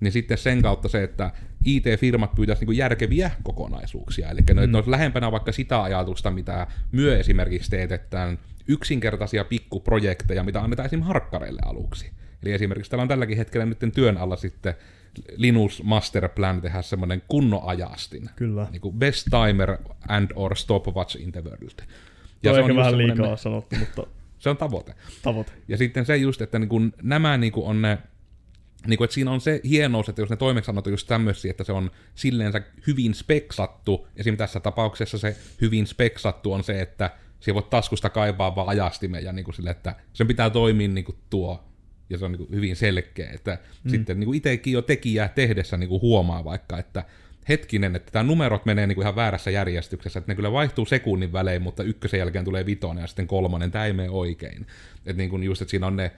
Niin 0.00 0.12
sitten 0.12 0.38
sen 0.38 0.62
kautta 0.62 0.88
se, 0.88 1.02
että 1.02 1.30
IT-firmat 1.64 2.34
pyytäisi 2.34 2.64
niin 2.64 2.76
järkeviä 2.76 3.30
kokonaisuuksia. 3.42 4.30
Eli 4.30 4.40
ne, 4.54 4.66
mm. 4.66 4.72
ne 4.72 4.78
olisi 4.78 4.90
lähempänä 4.90 5.32
vaikka 5.32 5.52
sitä 5.52 5.82
ajatusta, 5.82 6.30
mitä 6.30 6.66
myö 6.92 7.18
esimerkiksi 7.18 7.70
teetetään 7.70 8.38
yksinkertaisia 8.68 9.44
pikkuprojekteja, 9.44 10.44
mitä 10.44 10.60
annetaan 10.60 10.86
esimerkiksi 10.86 11.08
harkkareille 11.08 11.60
aluksi. 11.64 12.10
Eli 12.42 12.52
esimerkiksi 12.52 12.90
täällä 12.90 13.02
on 13.02 13.08
tälläkin 13.08 13.36
hetkellä 13.36 13.66
nyt 13.66 13.78
työn 13.94 14.16
alla 14.16 14.36
sitten 14.36 14.74
Linus 15.36 15.82
Master 15.82 16.28
Plan 16.28 16.60
tehdä 16.60 16.82
semmoinen 16.82 17.22
kunnon 17.28 17.60
ajastin. 17.64 18.30
Kyllä. 18.36 18.66
Niin 18.70 18.80
kuin 18.80 18.98
best 18.98 19.28
timer 19.30 19.76
and 20.08 20.30
or 20.34 20.56
stopwatch 20.56 21.20
in 21.20 21.32
the 21.32 21.44
world. 21.44 21.80
Ja 22.42 22.52
se 22.54 22.60
on 22.60 22.70
ehkä 22.70 22.76
vähän 22.76 22.92
semmoinen- 22.92 23.18
liikaa 23.18 23.36
sanottu, 23.36 23.76
mutta 23.76 24.06
Se 24.38 24.50
on 24.50 24.56
tavoite. 24.56 24.94
tavoite. 25.22 25.52
Ja 25.68 25.76
sitten 25.76 26.06
se 26.06 26.16
just, 26.16 26.40
että 26.42 26.58
niin 26.58 26.68
kun 26.68 26.92
nämä 27.02 27.36
niin 27.36 27.52
kun 27.52 27.64
on 27.66 27.82
ne, 27.82 27.98
niin 28.86 28.98
kun, 28.98 29.04
että 29.04 29.14
siinä 29.14 29.30
on 29.30 29.40
se 29.40 29.60
hienous, 29.64 30.08
että 30.08 30.22
jos 30.22 30.30
ne 30.30 30.36
toimeksiannot 30.36 30.86
on 30.86 30.92
just 30.92 31.06
tämmöisiä, 31.06 31.50
että 31.50 31.64
se 31.64 31.72
on 31.72 31.90
silleensä 32.14 32.62
hyvin 32.86 33.14
speksattu, 33.14 34.08
esim. 34.16 34.36
tässä 34.36 34.60
tapauksessa 34.60 35.18
se 35.18 35.36
hyvin 35.60 35.86
speksattu 35.86 36.52
on 36.52 36.64
se, 36.64 36.80
että 36.80 37.10
siellä 37.40 37.54
voit 37.54 37.70
taskusta 37.70 38.10
kaivaa 38.10 38.56
vaan 38.56 38.68
ajastimen 38.68 39.24
ja 39.24 39.32
niin 39.32 39.44
kuin 39.44 39.54
sille, 39.54 39.70
että 39.70 39.94
sen 40.12 40.26
pitää 40.26 40.50
toimia 40.50 40.88
niin 40.88 41.04
kuin 41.04 41.16
tuo, 41.30 41.64
ja 42.10 42.18
se 42.18 42.24
on 42.24 42.32
niin 42.32 42.46
kuin 42.46 42.50
hyvin 42.50 42.76
selkeä, 42.76 43.30
että 43.30 43.58
mm. 43.84 43.90
sitten 43.90 44.20
niin 44.20 44.26
kuin 44.26 44.36
itsekin 44.36 44.72
jo 44.72 44.82
tekijää 44.82 45.28
tehdessä 45.28 45.76
niin 45.76 45.88
kuin 45.88 46.02
huomaa 46.02 46.44
vaikka, 46.44 46.78
että 46.78 47.04
hetkinen, 47.48 47.96
että 47.96 48.12
tämä 48.12 48.22
numerot 48.22 48.66
menee 48.66 48.86
niin 48.86 48.94
kuin 48.94 49.02
ihan 49.02 49.16
väärässä 49.16 49.50
järjestyksessä, 49.50 50.18
että 50.18 50.32
ne 50.32 50.36
kyllä 50.36 50.52
vaihtuu 50.52 50.86
sekunnin 50.86 51.32
välein, 51.32 51.62
mutta 51.62 51.82
ykkösen 51.82 52.18
jälkeen 52.18 52.44
tulee 52.44 52.66
vitonen 52.66 53.02
ja 53.02 53.06
sitten 53.06 53.26
kolmonen, 53.26 53.70
tämä 53.70 53.86
ei 53.86 53.92
mene 53.92 54.10
oikein. 54.10 54.66
Että 55.06 55.22
niin 55.22 55.30
kuin 55.30 55.42
just, 55.42 55.62
että 55.62 55.70
siinä 55.70 55.86
on 55.86 55.96
ne 55.96 56.12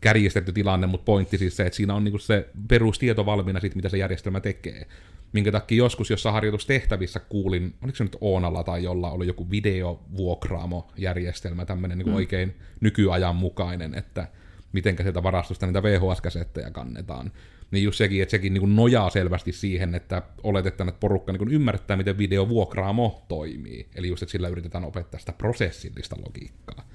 kärjistetty 0.00 0.52
tilanne, 0.52 0.86
mutta 0.86 1.04
pointti 1.04 1.38
siis 1.38 1.56
se, 1.56 1.66
että 1.66 1.76
siinä 1.76 1.94
on 1.94 2.04
niin 2.04 2.12
kuin 2.12 2.20
se 2.20 2.48
perustieto 2.68 3.26
valmiina 3.26 3.60
siitä, 3.60 3.76
mitä 3.76 3.88
se 3.88 3.98
järjestelmä 3.98 4.40
tekee. 4.40 4.86
Minkä 5.32 5.52
takia 5.52 5.78
joskus 5.78 6.10
jossain 6.10 6.32
harjoitustehtävissä 6.32 7.20
kuulin, 7.20 7.74
oliko 7.82 7.96
se 7.96 8.04
nyt 8.04 8.16
Oonalla 8.20 8.64
tai 8.64 8.82
jolla 8.82 9.10
oli 9.10 9.26
joku 9.26 9.50
videovuokraamo-järjestelmä, 9.50 11.64
tämmöinen 11.64 11.98
niin 11.98 12.04
kuin 12.04 12.16
oikein 12.16 12.56
nykyajan 12.80 13.36
mukainen, 13.36 13.94
että 13.94 14.28
mitenkä 14.72 15.02
sieltä 15.02 15.22
varastosta 15.22 15.66
niitä 15.66 15.82
VHS-kasetteja 15.82 16.70
kannetaan. 16.70 17.32
Niin 17.70 17.84
just 17.84 17.98
sekin, 17.98 18.22
että 18.22 18.30
sekin 18.30 18.54
niin 18.54 18.76
nojaa 18.76 19.10
selvästi 19.10 19.52
siihen, 19.52 19.94
että 19.94 20.22
oletetaan, 20.42 20.88
että 20.88 21.00
porukka 21.00 21.32
niin 21.32 21.52
ymmärtää, 21.52 21.96
miten 21.96 22.18
videovuokraamo 22.18 23.24
toimii. 23.28 23.88
Eli 23.94 24.08
just, 24.08 24.22
että 24.22 24.32
sillä 24.32 24.48
yritetään 24.48 24.84
opettaa 24.84 25.20
sitä 25.20 25.32
prosessillista 25.32 26.16
logiikkaa. 26.26 26.88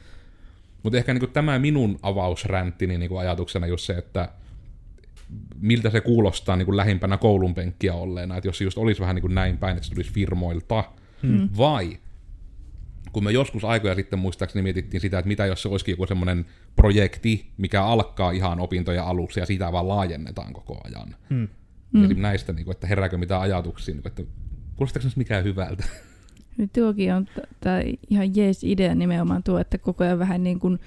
Mutta 0.83 0.97
ehkä 0.97 1.13
niin 1.13 1.31
tämä 1.31 1.59
minun 1.59 1.99
avausränttini 2.01 2.97
niin 2.97 3.19
ajatuksena 3.19 3.67
just 3.67 3.85
se, 3.85 3.93
että 3.93 4.29
miltä 5.59 5.89
se 5.89 6.01
kuulostaa 6.01 6.55
niin 6.55 6.77
lähimpänä 6.77 7.17
koulun 7.17 7.55
penkkiä 7.55 7.93
olleena, 7.93 8.37
että 8.37 8.47
jos 8.47 8.57
se 8.57 8.63
just 8.63 8.77
olisi 8.77 9.01
vähän 9.01 9.15
niin 9.15 9.21
kuin 9.21 9.35
näin 9.35 9.57
päin, 9.57 9.77
että 9.77 9.87
se 9.87 9.93
tulisi 9.93 10.13
firmoilta, 10.13 10.83
hmm. 11.23 11.49
vai 11.57 11.97
kun 13.17 13.23
me 13.23 13.31
joskus 13.31 13.65
aikoja 13.65 13.95
sitten 13.95 14.19
muistaakseni 14.19 14.63
mietittiin 14.63 15.01
sitä, 15.01 15.19
että 15.19 15.27
mitä 15.27 15.45
jos 15.45 15.61
se 15.61 15.67
olisikin 15.67 15.93
joku 15.93 16.07
semmoinen 16.07 16.45
projekti, 16.75 17.51
mikä 17.57 17.83
alkaa 17.83 18.31
ihan 18.31 18.59
opintoja 18.59 19.03
aluksi 19.03 19.39
ja 19.39 19.45
sitä 19.45 19.71
vaan 19.71 19.87
laajennetaan 19.87 20.53
koko 20.53 20.81
ajan. 20.83 21.15
Hmm. 21.29 21.47
Mm. 21.91 22.05
Esim. 22.05 22.21
näistä, 22.21 22.53
niin 22.53 22.65
kuin, 22.65 22.75
että 22.75 22.87
herääkö 22.87 23.17
mitään 23.17 23.41
ajatuksia, 23.41 23.95
niin 23.95 24.01
kuin, 24.01 24.11
että 24.11 24.23
kuulostaako 24.75 25.09
se 25.09 25.13
mikään 25.17 25.43
hyvältä? 25.43 25.83
Nyt 26.57 26.73
tuokin 26.73 27.13
on 27.13 27.25
t- 27.25 27.59
tää 27.59 27.81
ihan 28.09 28.35
jees 28.35 28.63
idea 28.63 28.95
nimenomaan 28.95 29.43
tuo, 29.43 29.59
että 29.59 29.77
koko 29.77 30.03
ajan 30.03 30.19
vähän 30.19 30.43
niin 30.43 30.59
kuin 30.59 30.79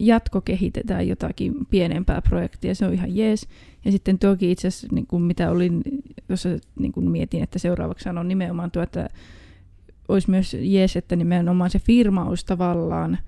jatkokehitetään 0.00 1.08
jotakin 1.08 1.66
pienempää 1.70 2.22
projektia, 2.22 2.74
se 2.74 2.86
on 2.86 2.94
ihan 2.94 3.16
jees. 3.16 3.48
Ja 3.84 3.92
sitten 3.92 4.18
toki 4.18 4.50
itse 4.50 4.68
asiassa, 4.68 4.88
niin 4.90 5.06
kuin 5.06 5.22
mitä 5.22 5.50
olin, 5.50 5.82
jos 6.28 6.48
niin 6.78 6.92
kuin 6.92 7.10
mietin, 7.10 7.42
että 7.42 7.58
seuraavaksi 7.58 8.04
sanon 8.04 8.28
nimenomaan 8.28 8.70
tuo, 8.70 8.82
että 8.82 9.08
olisi 10.08 10.30
myös 10.30 10.56
jees, 10.60 10.96
että 10.96 11.16
nimenomaan 11.16 11.70
se 11.70 11.78
firma 11.78 12.24
olisi 12.24 12.46
tavallaan 12.46 13.18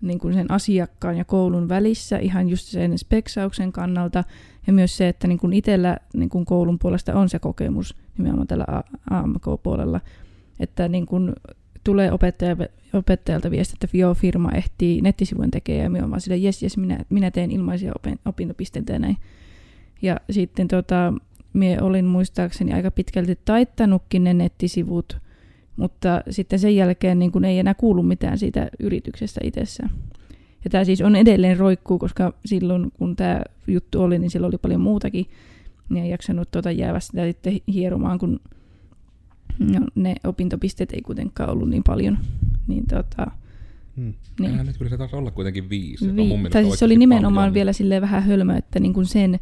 niin 0.00 0.18
kuin 0.18 0.34
sen 0.34 0.50
asiakkaan 0.50 1.16
ja 1.16 1.24
koulun 1.24 1.68
välissä 1.68 2.18
ihan 2.18 2.48
just 2.48 2.66
sen 2.66 2.98
speksauksen 2.98 3.72
kannalta 3.72 4.24
ja 4.66 4.72
myös 4.72 4.96
se, 4.96 5.08
että 5.08 5.28
niin 5.28 5.38
kuin 5.38 5.52
itsellä 5.52 5.96
niin 6.14 6.28
kuin 6.28 6.44
koulun 6.44 6.78
puolesta 6.78 7.14
on 7.14 7.28
se 7.28 7.38
kokemus 7.38 7.96
nimenomaan 8.18 8.46
tällä 8.46 8.66
AMK-puolella, 9.10 10.00
että 10.60 10.88
niin 10.88 11.06
kuin 11.06 11.32
tulee 11.84 12.12
opettaja, 12.12 12.56
opettajalta 12.92 13.50
viesti, 13.50 13.74
että 13.82 13.96
joo, 13.96 14.14
firma 14.14 14.52
ehtii 14.52 15.00
nettisivujen 15.00 15.50
tekemään 15.50 15.82
ja 15.82 15.90
minä 15.90 16.02
olen 16.02 16.10
vaan 16.10 16.20
sille, 16.20 16.36
jes, 16.36 16.62
jes, 16.62 16.76
minä, 16.76 16.98
minä 17.10 17.30
teen 17.30 17.50
ilmaisia 17.50 17.92
opintopisteitä 18.24 18.92
ja 18.92 18.98
näin. 18.98 19.16
Ja 20.02 20.16
sitten 20.30 20.68
tota, 20.68 21.12
minä 21.52 21.82
olin 21.82 22.04
muistaakseni 22.04 22.72
aika 22.72 22.90
pitkälti 22.90 23.38
taittanutkin 23.44 24.24
ne 24.24 24.34
nettisivut, 24.34 25.18
mutta 25.76 26.22
sitten 26.30 26.58
sen 26.58 26.76
jälkeen 26.76 27.18
niin 27.18 27.32
kun 27.32 27.44
ei 27.44 27.58
enää 27.58 27.74
kuulu 27.74 28.02
mitään 28.02 28.38
siitä 28.38 28.68
yrityksestä 28.80 29.40
itsessään. 29.44 29.90
Ja 30.64 30.70
tämä 30.70 30.84
siis 30.84 31.00
on 31.00 31.16
edelleen 31.16 31.56
roikkuu, 31.56 31.98
koska 31.98 32.34
silloin 32.44 32.92
kun 32.98 33.16
tämä 33.16 33.40
juttu 33.66 34.02
oli, 34.02 34.18
niin 34.18 34.30
silloin 34.30 34.50
oli 34.50 34.58
paljon 34.58 34.80
muutakin. 34.80 35.26
Ja 35.94 36.02
ei 36.02 36.10
jaksanut 36.10 36.50
tuota 36.50 36.70
jäävä 36.70 37.00
sitä 37.00 37.24
sitten 37.24 37.60
hieromaan, 37.72 38.18
kun 38.18 38.40
no, 39.58 39.80
ne 39.94 40.14
opintopisteet 40.24 40.92
ei 40.92 41.02
kuitenkaan 41.02 41.50
ollut 41.50 41.68
niin 41.68 41.82
paljon. 41.86 42.18
Niin 42.66 42.84
tota, 42.86 43.26
Hmm. 43.96 44.14
Niin. 44.40 44.66
nyt 44.66 44.78
kyllä 44.78 44.88
se 44.90 44.96
taisi 44.98 45.16
olla 45.16 45.30
kuitenkin 45.30 45.68
viisi. 45.70 46.16
Vi- 46.16 46.50
tai 46.50 46.64
siis 46.64 46.78
se 46.78 46.84
oli 46.84 46.96
nimenomaan 46.96 47.34
paljon. 47.34 47.54
vielä 47.54 47.72
silleen 47.72 48.02
vähän 48.02 48.22
hölmö, 48.22 48.56
että 48.56 48.80
niin 48.80 48.94
kuin 48.94 49.06
sen 49.06 49.40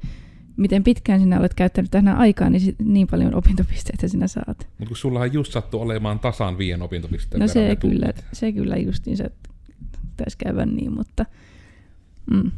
miten 0.56 0.84
pitkään 0.84 1.20
sinä 1.20 1.38
olet 1.38 1.54
käyttänyt 1.54 1.90
tähän 1.90 2.16
aikaa, 2.16 2.50
niin 2.50 2.76
niin 2.84 3.06
paljon 3.06 3.34
opintopisteitä 3.34 4.08
sinä 4.08 4.28
saat. 4.28 4.58
Mutta 4.58 4.88
kun 4.88 4.96
sullahan 4.96 5.32
just 5.32 5.52
sattuu 5.52 5.80
olemaan 5.80 6.18
tasan 6.18 6.58
viien 6.58 6.82
opintopisteen 6.82 7.40
No 7.40 7.48
se 7.48 7.76
kyllä, 7.76 8.12
se 8.32 8.52
kyllä 8.52 8.76
se 9.14 9.30
taisi 10.16 10.38
käydä 10.38 10.66
niin, 10.66 10.92
mutta... 10.92 11.26
Mm. 12.30 12.50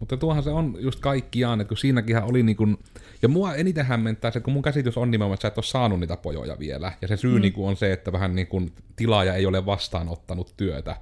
Mutta 0.00 0.16
tuohan 0.16 0.42
se 0.42 0.50
on 0.50 0.76
just 0.80 1.00
kaikkiaan, 1.00 1.60
että 1.60 1.68
kun 1.68 1.76
siinäkin 1.76 2.22
oli 2.22 2.42
niin 2.42 2.56
kuin, 2.56 2.78
ja 3.22 3.28
mua 3.28 3.54
eniten 3.54 3.86
hämmentää 3.86 4.30
se, 4.30 4.40
kun 4.40 4.52
mun 4.52 4.62
käsitys 4.62 4.96
on 4.96 5.10
nimenomaan, 5.10 5.34
että 5.34 5.42
sä 5.42 5.48
et 5.48 5.58
ole 5.58 5.64
saanut 5.64 6.00
niitä 6.00 6.16
pojoja 6.16 6.58
vielä, 6.58 6.92
ja 7.02 7.08
se 7.08 7.16
syy 7.16 7.34
mm. 7.34 7.40
niin 7.40 7.52
kuin 7.52 7.68
on 7.68 7.76
se, 7.76 7.92
että 7.92 8.12
vähän 8.12 8.34
niin 8.34 8.46
kuin 8.46 8.72
tilaaja 8.96 9.34
ei 9.34 9.46
ole 9.46 9.66
vastaanottanut 9.66 10.54
työtä, 10.56 10.96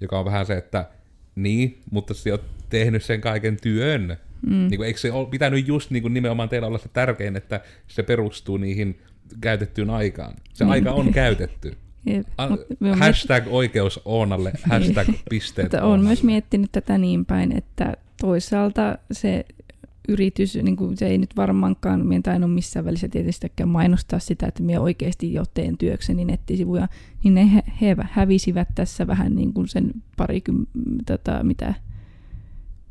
joka 0.00 0.18
on 0.18 0.24
vähän 0.24 0.46
se, 0.46 0.56
että 0.56 0.86
niin, 1.34 1.80
mutta 1.90 2.14
sä 2.14 2.30
oot 2.30 2.44
tehnyt 2.70 3.04
sen 3.04 3.20
kaiken 3.20 3.56
työn, 3.62 4.16
Mm. 4.46 4.52
Niin 4.52 4.76
kuin, 4.76 4.86
eikö 4.86 5.00
se 5.00 5.12
ole 5.12 5.28
pitänyt 5.28 5.68
just 5.68 5.90
niin 5.90 6.02
kuin 6.02 6.14
nimenomaan 6.14 6.48
teillä 6.48 6.68
olla 6.68 6.78
se 6.78 6.88
tärkein, 6.88 7.36
että 7.36 7.60
se 7.86 8.02
perustuu 8.02 8.56
niihin 8.56 8.98
käytettyyn 9.40 9.90
aikaan? 9.90 10.34
Se 10.52 10.64
mm. 10.64 10.70
aika 10.70 10.92
on 10.92 11.12
käytetty. 11.12 11.76
Jep. 12.06 12.26
A- 12.38 12.48
hashtag 12.96 13.44
oikeus 13.46 14.00
Oonalle, 14.04 14.52
hashtag 14.62 15.08
pisteet 15.30 15.64
Mutta 15.64 15.86
olen 15.86 16.00
myös 16.00 16.22
miettinyt 16.22 16.72
tätä 16.72 16.98
niin 16.98 17.26
päin, 17.26 17.56
että 17.56 17.96
toisaalta 18.20 18.98
se 19.12 19.44
yritys, 20.08 20.54
niin 20.54 20.76
kuin 20.76 20.96
se 20.96 21.06
ei 21.06 21.18
nyt 21.18 21.36
varmaankaan, 21.36 22.06
minä 22.06 22.34
en 22.34 22.44
ole 22.44 22.52
missään 22.52 22.84
välissä 22.84 23.08
tietystikään 23.08 23.68
mainostaa 23.68 24.18
sitä, 24.18 24.46
että 24.46 24.62
minä 24.62 24.80
oikeasti 24.80 25.32
jo 25.32 25.44
teen 25.54 25.78
työkseni 25.78 26.24
nettisivuja, 26.24 26.88
niin 27.24 27.34
ne 27.34 27.54
he, 27.54 27.62
he 27.80 27.96
hävisivät 28.00 28.68
tässä 28.74 29.06
vähän 29.06 29.34
niin 29.34 29.52
kuin 29.52 29.68
sen 29.68 29.90
parikymmentä, 30.16 30.72
tota, 31.06 31.42
mitä 31.42 31.74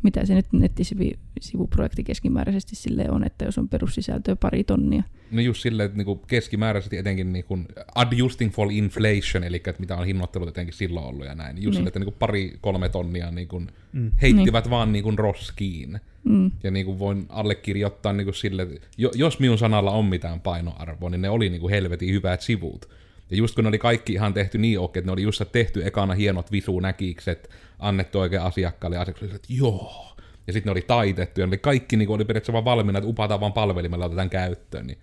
mitä 0.08 0.26
se 0.26 0.36
nyt 0.36 0.46
nettisivuprojekti 0.52 2.04
keskimääräisesti 2.04 2.76
sille 2.76 3.10
on, 3.10 3.24
että 3.24 3.46
jos 3.46 3.58
on 3.58 3.70
perussisältöä 3.70 4.36
pari 4.36 4.64
tonnia. 4.64 5.04
No 5.32 5.42
just 5.42 5.62
silleen, 5.62 5.86
että 5.86 5.98
niinku 5.98 6.16
keskimääräisesti 6.16 6.98
etenkin 6.98 7.34
niinku 7.34 7.60
adjusting 7.96 8.52
for 8.52 8.72
inflation, 8.72 9.44
eli 9.44 9.56
että 9.56 9.80
mitä 9.80 9.98
on 9.98 10.06
hinnoittelut 10.06 10.50
etenkin 10.50 10.74
silloin 10.74 11.06
ollut 11.06 11.26
ja 11.26 11.36
näin, 11.36 11.56
niin 11.56 11.64
just 11.64 11.66
niin. 11.66 11.74
silleen, 11.74 11.88
että 11.88 12.00
niinku 12.00 12.16
pari 12.20 12.58
kolme 12.62 12.90
tonnia 12.90 13.32
niinku 13.32 13.60
mm. 13.94 14.12
heittivät 14.22 14.66
niin. 14.66 14.72
vaan 14.72 14.92
niinku 14.92 15.12
roskiin. 15.16 16.00
Mm. 16.24 16.52
Ja 16.64 16.72
niinku 16.72 17.00
voin 17.00 17.26
allekirjoittaa 17.30 18.14
niinku 18.14 18.34
sille, 18.34 18.62
että 18.62 18.88
jos 19.16 19.40
minun 19.40 19.58
sanalla 19.58 19.92
on 19.92 20.06
mitään 20.06 20.40
painoarvoa, 20.40 21.10
niin 21.10 21.22
ne 21.22 21.30
oli 21.30 21.50
niinku 21.50 21.70
helvetin 21.70 22.14
hyvät 22.14 22.42
sivut. 22.42 22.90
Ja 23.30 23.38
just 23.38 23.56
kun 23.56 23.64
ne 23.64 23.68
oli 23.68 23.80
kaikki 23.80 24.14
ihan 24.14 24.34
tehty 24.34 24.58
niin 24.58 24.80
oikein, 24.80 25.02
että 25.02 25.08
ne 25.08 25.14
oli 25.14 25.22
just 25.22 25.42
tehty 25.52 25.88
ekana 25.88 26.14
hienot 26.14 26.52
visunäkikset, 26.52 27.50
annettu 27.80 28.20
oikein 28.20 28.42
asiakkaalle 28.42 28.98
asiakkaalle, 28.98 29.36
että 29.36 29.48
joo. 29.54 30.16
Ja 30.48 30.54
sitten 30.54 30.70
ne 30.70 30.72
oli 30.72 30.82
taitettu, 30.82 31.42
ja 31.42 31.48
ne 31.48 31.50
oli 31.50 31.58
kaikki 31.58 31.98
niin 31.98 32.10
oli 32.10 32.26
periaatteessa 32.26 32.54
vaan 32.54 32.66
valmiina, 32.66 33.00
että 33.00 33.10
upataan 33.10 33.40
vaan 33.40 33.54
palvelimella 33.54 34.06
otetaan 34.06 34.30
käyttöön. 34.30 34.88
Niin 34.88 34.98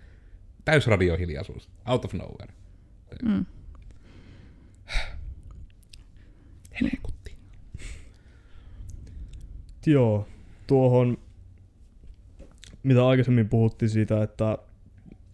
täys 0.65 0.87
radiohiljaisuus. 0.87 1.69
Out 1.87 2.05
of 2.05 2.13
nowhere. 2.13 2.53
Mm. 3.23 3.45
Helekutti. 6.81 7.35
Joo, 9.85 10.27
tuohon, 10.67 11.17
mitä 12.83 13.07
aikaisemmin 13.07 13.49
puhuttiin 13.49 13.89
siitä, 13.89 14.23
että, 14.23 14.57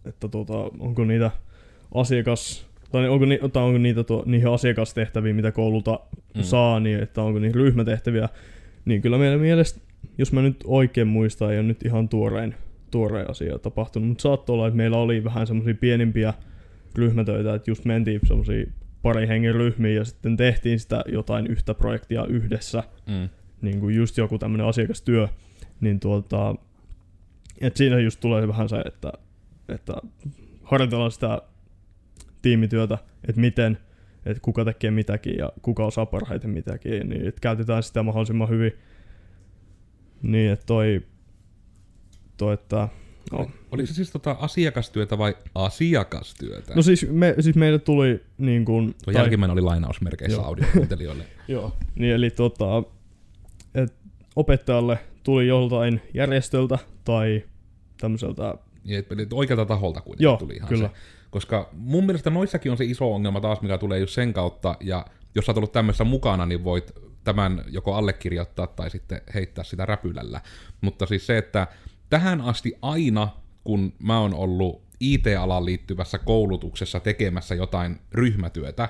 että 0.04 0.28
tuota, 0.28 0.54
onko 0.78 1.04
niitä 1.04 1.30
asiakas 1.94 2.66
tai 2.90 3.08
onko, 3.08 3.24
ni, 3.24 3.38
tai 3.52 3.62
onko 3.62 3.78
niitä 3.78 4.04
tuo, 4.04 4.22
niihin 4.26 4.48
asiakastehtäviin, 4.48 5.36
mitä 5.36 5.52
koululta 5.52 6.00
mm. 6.34 6.42
saa, 6.42 6.80
niin 6.80 7.02
että 7.02 7.22
onko 7.22 7.38
niihin 7.38 7.54
ryhmätehtäviä, 7.54 8.28
niin 8.84 9.02
kyllä 9.02 9.18
meidän 9.18 9.40
mielestä, 9.40 9.80
jos 10.18 10.32
mä 10.32 10.42
nyt 10.42 10.56
oikein 10.64 11.08
muistan, 11.08 11.52
ei 11.52 11.58
ole 11.58 11.66
nyt 11.66 11.84
ihan 11.84 12.08
tuorein, 12.08 12.54
tuorein 12.90 13.30
asia 13.30 13.58
tapahtunut, 13.58 14.08
mutta 14.08 14.22
saattoi 14.22 14.54
olla, 14.54 14.66
että 14.66 14.76
meillä 14.76 14.96
oli 14.96 15.24
vähän 15.24 15.46
semmoisia 15.46 15.74
pienimpiä 15.74 16.34
ryhmätöitä, 16.94 17.54
että 17.54 17.70
just 17.70 17.84
mentiin 17.84 18.20
semmoisia 18.24 18.66
pari 19.02 19.28
hengen 19.28 19.54
ryhmiin 19.54 19.96
ja 19.96 20.04
sitten 20.04 20.36
tehtiin 20.36 20.80
sitä 20.80 21.04
jotain 21.08 21.46
yhtä 21.46 21.74
projektia 21.74 22.26
yhdessä, 22.26 22.82
mm. 23.06 23.28
niin 23.62 23.80
kuin 23.80 23.94
just 23.94 24.16
joku 24.16 24.38
tämmöinen 24.38 24.66
asiakastyö, 24.66 25.28
niin 25.80 26.00
tuota, 26.00 26.54
että 27.60 27.78
siinä 27.78 27.98
just 27.98 28.20
tulee 28.20 28.48
vähän 28.48 28.68
se, 28.68 28.76
että, 28.80 29.12
että 29.68 29.94
harjoitellaan 30.62 31.12
sitä 31.12 31.42
tiimityötä, 32.42 32.98
että 33.28 33.40
miten, 33.40 33.78
että 34.26 34.40
kuka 34.42 34.64
tekee 34.64 34.90
mitäkin 34.90 35.36
ja 35.38 35.52
kuka 35.62 35.84
osaa 35.84 36.06
parhaiten 36.06 36.50
mitäkin, 36.50 37.08
niin 37.08 37.26
että 37.26 37.40
käytetään 37.40 37.82
sitä 37.82 38.02
mahdollisimman 38.02 38.48
hyvin. 38.48 38.72
Niin, 40.22 40.52
että 40.52 40.66
toi, 40.66 41.02
toi 42.36 42.54
että 42.54 42.88
No. 43.32 43.50
Oliko 43.70 43.86
se 43.86 43.94
siis 43.94 44.10
tota 44.10 44.36
asiakastyötä 44.40 45.18
vai 45.18 45.36
asiakastyötä? 45.54 46.74
No 46.74 46.82
siis, 46.82 47.06
me, 47.10 47.34
siis 47.40 47.56
meille 47.56 47.78
tuli 47.78 48.24
niin 48.38 48.64
kuin... 48.64 48.94
Tuo 49.04 49.12
tai... 49.12 49.22
jälkimmäinen 49.22 49.52
oli 49.52 49.60
lainausmerkeissä 49.60 50.42
audiokuuntelijoille. 50.42 51.24
Joo, 51.48 51.72
niin 51.94 52.14
eli 52.14 52.30
tota, 52.30 52.82
et 53.74 53.94
opettajalle 54.36 54.98
tuli 55.22 55.46
joltain 55.46 56.00
järjestöltä 56.14 56.78
tai 57.04 57.44
tämmöiseltä... 58.00 58.54
Niin, 58.84 59.04
oikealta 59.32 59.66
taholta 59.66 60.00
kuitenkin 60.00 60.24
Joo, 60.24 60.36
tuli 60.36 60.54
ihan 60.54 60.68
kyllä. 60.68 60.88
se. 60.88 60.94
Koska 61.32 61.70
mun 61.72 62.06
mielestä 62.06 62.30
noissakin 62.30 62.72
on 62.72 62.78
se 62.78 62.84
iso 62.84 63.14
ongelma 63.14 63.40
taas, 63.40 63.60
mikä 63.60 63.78
tulee 63.78 63.98
just 63.98 64.14
sen 64.14 64.32
kautta, 64.32 64.76
ja 64.80 65.06
jos 65.34 65.46
sä 65.46 65.52
oot 65.52 65.56
ollut 65.56 65.72
tämmöisessä 65.72 66.04
mukana, 66.04 66.46
niin 66.46 66.64
voit 66.64 66.92
tämän 67.24 67.64
joko 67.68 67.94
allekirjoittaa 67.94 68.66
tai 68.66 68.90
sitten 68.90 69.20
heittää 69.34 69.64
sitä 69.64 69.86
räpylällä. 69.86 70.40
Mutta 70.80 71.06
siis 71.06 71.26
se, 71.26 71.38
että 71.38 71.66
tähän 72.10 72.40
asti 72.40 72.74
aina, 72.82 73.28
kun 73.64 73.92
mä 74.02 74.18
oon 74.18 74.34
ollut 74.34 74.82
IT-alaan 75.00 75.64
liittyvässä 75.64 76.18
koulutuksessa 76.18 77.00
tekemässä 77.00 77.54
jotain 77.54 78.00
ryhmätyötä, 78.12 78.88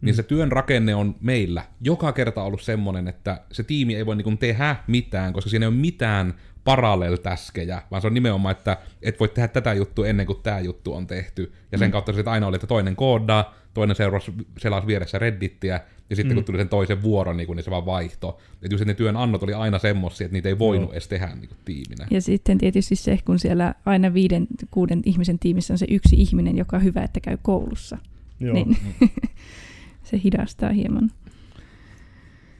niin 0.00 0.14
mm. 0.14 0.16
se 0.16 0.22
työn 0.22 0.52
rakenne 0.52 0.94
on 0.94 1.14
meillä 1.20 1.64
joka 1.80 2.12
kerta 2.12 2.42
ollut 2.42 2.62
semmoinen, 2.62 3.08
että 3.08 3.40
se 3.52 3.62
tiimi 3.62 3.96
ei 3.96 4.06
voi 4.06 4.16
niin 4.16 4.38
tehdä 4.38 4.76
mitään, 4.86 5.32
koska 5.32 5.50
siinä 5.50 5.64
ei 5.64 5.68
ole 5.68 5.76
mitään 5.76 6.34
parallel-täskejä, 6.64 7.82
vaan 7.90 8.02
se 8.02 8.06
on 8.06 8.14
nimenomaan, 8.14 8.52
että 8.52 8.76
et 9.02 9.20
voi 9.20 9.28
tehdä 9.28 9.48
tätä 9.48 9.72
juttua 9.72 10.06
ennen 10.06 10.26
kuin 10.26 10.42
tämä 10.42 10.60
juttu 10.60 10.94
on 10.94 11.06
tehty. 11.06 11.52
Ja 11.72 11.78
sen 11.78 11.88
mm. 11.88 11.92
kautta 11.92 12.12
se 12.12 12.22
aina 12.26 12.46
oli, 12.46 12.56
että 12.56 12.66
toinen 12.66 12.96
koodaa, 12.96 13.54
toinen 13.74 13.96
seurasi 13.96 14.32
selasi 14.58 14.86
vieressä 14.86 15.18
reddittiä, 15.18 15.80
ja 16.10 16.16
sitten 16.16 16.32
mm. 16.32 16.34
kun 16.34 16.44
tuli 16.44 16.58
sen 16.58 16.68
toisen 16.68 17.02
vuoron, 17.02 17.36
niin, 17.36 17.48
niin 17.50 17.64
se 17.64 17.70
vaan 17.70 17.86
vaihto. 17.86 18.38
Että 18.62 18.74
just 18.74 18.84
ne 18.84 18.94
työn 18.94 19.16
annot 19.16 19.42
oli 19.42 19.54
aina 19.54 19.78
semmoisia, 19.78 20.24
että 20.24 20.32
niitä 20.32 20.48
ei 20.48 20.58
voinut 20.58 20.88
no. 20.88 20.92
edes 20.92 21.08
tehdä 21.08 21.26
niin 21.26 21.48
kuin 21.48 21.58
tiiminä. 21.64 22.06
Ja 22.10 22.22
sitten 22.22 22.58
tietysti 22.58 22.96
se, 22.96 23.18
kun 23.24 23.38
siellä 23.38 23.74
aina 23.86 24.14
viiden, 24.14 24.46
kuuden 24.70 25.02
ihmisen 25.04 25.38
tiimissä 25.38 25.74
on 25.74 25.78
se 25.78 25.86
yksi 25.90 26.16
ihminen, 26.16 26.58
joka 26.58 26.76
on 26.76 26.84
hyvä, 26.84 27.02
että 27.02 27.20
käy 27.20 27.38
koulussa. 27.42 27.98
Joo. 28.40 28.54
Niin 28.54 28.68
mm. 29.00 29.08
se 30.10 30.20
hidastaa 30.24 30.70
hieman. 30.70 31.10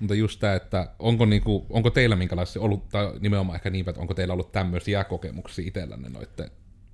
Mutta 0.03 0.15
just 0.15 0.41
tämä, 0.41 0.55
että 0.55 0.89
onko, 0.99 1.27
niinku, 1.27 1.67
onko 1.71 1.91
teillä 1.91 2.17
minkälaisia 2.17 2.63
ollut, 2.63 2.89
tai 2.89 3.13
nimenomaan 3.21 3.57
ehkä 3.57 3.71
niin, 3.71 3.89
että 3.89 4.01
onko 4.01 4.15
teillä 4.15 4.33
ollut 4.33 4.53
tämmöisiä 4.53 5.05
kokemuksia 5.05 5.67
itsellänne 5.69 6.09
noiden 6.09 6.51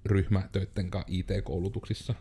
ryhmätöiden 0.07 0.91
IT-koulutuksissa? 1.07 2.15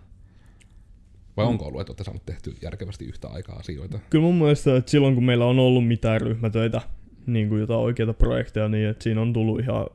Vai 1.37 1.45
onko 1.45 1.65
ollut, 1.65 1.81
että 1.81 1.91
olette 1.91 2.03
saaneet 2.03 2.25
tehty 2.25 2.53
järkevästi 2.61 3.05
yhtä 3.05 3.27
aikaa 3.27 3.55
asioita? 3.55 3.99
Kyllä 4.09 4.21
mun 4.21 4.35
mielestä, 4.35 4.75
että 4.77 4.91
silloin 4.91 5.15
kun 5.15 5.23
meillä 5.25 5.45
on 5.45 5.59
ollut 5.59 5.87
mitään 5.87 6.21
ryhmätöitä, 6.21 6.81
niin 7.25 7.49
kuin 7.49 7.61
jotain 7.61 7.79
oikeita 7.79 8.13
projekteja, 8.13 8.69
niin 8.69 8.87
että 8.89 9.03
siinä 9.03 9.21
on 9.21 9.33
tullut 9.33 9.59
ihan, 9.59 9.85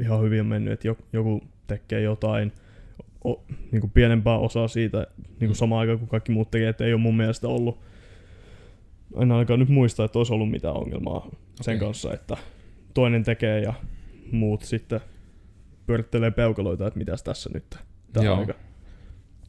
ihan 0.00 0.22
hyvin 0.22 0.46
mennyt, 0.46 0.72
että 0.72 0.88
jo- 0.88 0.98
joku 1.12 1.40
tekee 1.66 2.00
jotain 2.00 2.52
o, 3.26 3.44
niin 3.72 3.80
kuin 3.80 3.90
pienempää 3.90 4.38
osaa 4.38 4.68
siitä 4.68 5.06
niin 5.18 5.36
kuin 5.38 5.48
Mm. 5.50 5.54
samaan 5.54 5.80
aikaan 5.80 5.98
kuin 5.98 6.08
kaikki 6.08 6.32
muut 6.32 6.50
tekee, 6.50 6.68
että 6.68 6.84
ei 6.84 6.92
ole 6.92 7.00
mun 7.00 7.16
mielestä 7.16 7.48
ollut, 7.48 7.78
en 9.22 9.32
ainakaan 9.32 9.60
nyt 9.60 9.68
muista, 9.68 10.04
että 10.04 10.18
olisi 10.18 10.32
ollut 10.32 10.50
mitään 10.50 10.76
ongelmaa 10.76 11.28
sen 11.60 11.76
Okei. 11.76 11.86
kanssa, 11.86 12.12
että 12.12 12.36
toinen 12.94 13.24
tekee 13.24 13.60
ja 13.60 13.74
muut 14.32 14.62
sitten 14.62 15.00
pyörittelee 15.86 16.30
peukaloita, 16.30 16.86
että 16.86 16.98
mitäs 16.98 17.22
tässä 17.22 17.50
nyt 17.54 17.76
tämä 18.12 18.26
Joo. 18.26 18.38
aika. 18.38 18.54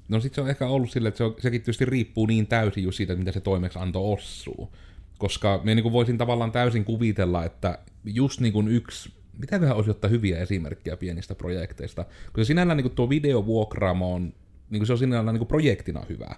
No 0.10 0.20
sit 0.20 0.34
se 0.34 0.42
on 0.42 0.50
ehkä 0.50 0.68
ollut 0.68 0.92
silleen, 0.92 1.08
että 1.08 1.18
se 1.18 1.24
on, 1.24 1.36
sekin 1.40 1.62
tietysti 1.62 1.86
riippuu 1.86 2.26
niin 2.26 2.48
täysin 2.48 2.84
just 2.84 2.98
siitä, 2.98 3.14
että 3.14 3.20
mitä 3.20 3.32
se 3.32 3.42
toimeksianto 3.42 4.14
osuu. 4.14 4.74
Koska 5.18 5.62
me 5.64 5.76
niin 5.76 5.92
voisin 5.92 6.18
tavallaan 6.18 6.52
täysin 6.52 6.86
kuvitella, 6.86 7.46
että 7.46 7.80
just 8.06 8.40
niin 8.40 8.54
kuin 8.54 8.68
yksi, 8.68 9.14
mitäköhän 9.40 9.76
olisi 9.76 9.92
ottaa 9.92 10.10
hyviä 10.10 10.40
esimerkkejä 10.40 10.98
pienistä 10.98 11.36
projekteista. 11.36 12.06
Koska 12.26 12.44
sinällään 12.44 12.78
niin 12.78 12.84
kuin 12.84 12.96
tuo 12.96 13.10
videovuokraamo 13.10 14.14
on, 14.14 14.34
niin 14.70 14.80
kuin 14.80 14.88
se 14.88 14.94
on 14.94 15.00
sinällään 15.00 15.34
niin 15.34 15.40
kuin 15.40 15.48
projektina 15.48 16.04
hyvä. 16.10 16.36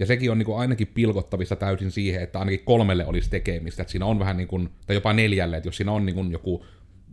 Ja 0.00 0.06
sekin 0.06 0.30
on 0.30 0.38
niin 0.38 0.56
ainakin 0.56 0.86
pilkottavissa 0.86 1.56
täysin 1.56 1.90
siihen, 1.90 2.22
että 2.22 2.38
ainakin 2.38 2.64
kolmelle 2.64 3.06
olisi 3.06 3.30
tekemistä. 3.30 3.82
Että 3.82 3.90
siinä 3.90 4.06
on 4.06 4.18
vähän 4.18 4.36
niin 4.36 4.48
kuin, 4.48 4.68
tai 4.86 4.96
jopa 4.96 5.12
neljälle, 5.12 5.56
että 5.56 5.68
jos 5.68 5.76
siinä 5.76 5.92
on 5.92 6.06
niin 6.06 6.30
joku 6.30 6.66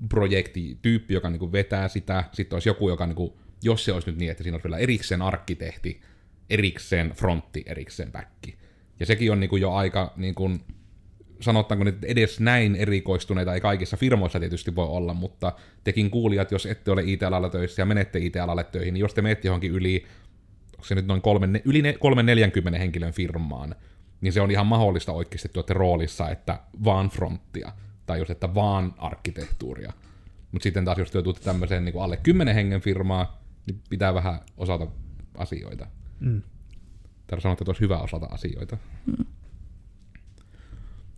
projektityyppi, 0.09 1.13
joka 1.13 1.29
niin 1.29 1.51
vetää 1.51 1.87
sitä, 1.87 2.23
sitten 2.31 2.55
olisi 2.55 2.69
joku, 2.69 2.89
joka 2.89 3.05
niin 3.07 3.15
kuin, 3.15 3.33
jos 3.63 3.85
se 3.85 3.93
olisi 3.93 4.09
nyt 4.09 4.19
niin, 4.19 4.31
että 4.31 4.43
siinä 4.43 4.55
olisi 4.55 4.63
vielä 4.63 4.77
erikseen 4.77 5.21
arkkitehti, 5.21 6.01
erikseen 6.49 7.09
frontti, 7.09 7.63
erikseen 7.65 8.11
backi. 8.11 8.57
Ja 8.99 9.05
sekin 9.05 9.31
on 9.31 9.39
niin 9.39 9.61
jo 9.61 9.71
aika, 9.71 10.13
niin 10.15 10.35
kuin, 10.35 10.61
sanotaanko 11.41 11.83
nyt 11.83 12.03
edes 12.03 12.39
näin 12.39 12.75
erikoistuneita, 12.75 13.53
ei 13.53 13.61
kaikissa 13.61 13.97
firmoissa 13.97 14.39
tietysti 14.39 14.75
voi 14.75 14.87
olla, 14.87 15.13
mutta 15.13 15.53
tekin 15.83 16.09
kuulijat, 16.09 16.51
jos 16.51 16.65
ette 16.65 16.91
ole 16.91 17.03
IT-alalla 17.05 17.49
töissä 17.49 17.81
ja 17.81 17.85
menette 17.85 18.19
IT-alalle 18.19 18.63
töihin, 18.63 18.93
niin 18.93 19.01
jos 19.01 19.13
te 19.13 19.21
menette 19.21 19.47
johonkin 19.47 19.71
yli, 19.71 20.05
onko 20.77 20.85
se 20.85 20.95
nyt 20.95 21.07
noin 21.07 21.21
kolme, 21.21 21.61
yli 21.65 21.81
ne, 21.81 21.93
340 21.93 22.79
henkilön 22.79 23.13
firmaan, 23.13 23.75
niin 24.21 24.33
se 24.33 24.41
on 24.41 24.51
ihan 24.51 24.67
mahdollista 24.67 25.11
oikeasti, 25.11 25.47
että 25.47 25.59
olette 25.59 25.73
roolissa, 25.73 26.29
että 26.29 26.59
vaan 26.83 27.09
fronttia, 27.09 27.71
tai 28.05 28.19
just, 28.19 28.31
että 28.31 28.55
vaan 28.55 28.93
arkkitehtuuria. 28.97 29.93
Mutta 30.51 30.63
sitten 30.63 30.85
taas, 30.85 30.97
jos 30.97 31.11
te 31.11 31.21
tuutte 31.21 31.43
tämmöiseen 31.43 31.85
niin 31.85 32.01
alle 32.01 32.17
10 32.17 32.55
hengen 32.55 32.81
firmaa, 32.81 33.41
niin 33.65 33.81
pitää 33.89 34.13
vähän 34.13 34.39
osata 34.57 34.87
asioita. 35.37 35.87
Mm. 36.19 36.41
Tai 37.27 37.41
sanoa, 37.41 37.53
että 37.53 37.63
olisi 37.67 37.81
hyvä 37.81 37.99
osata 37.99 38.25
asioita. 38.25 38.77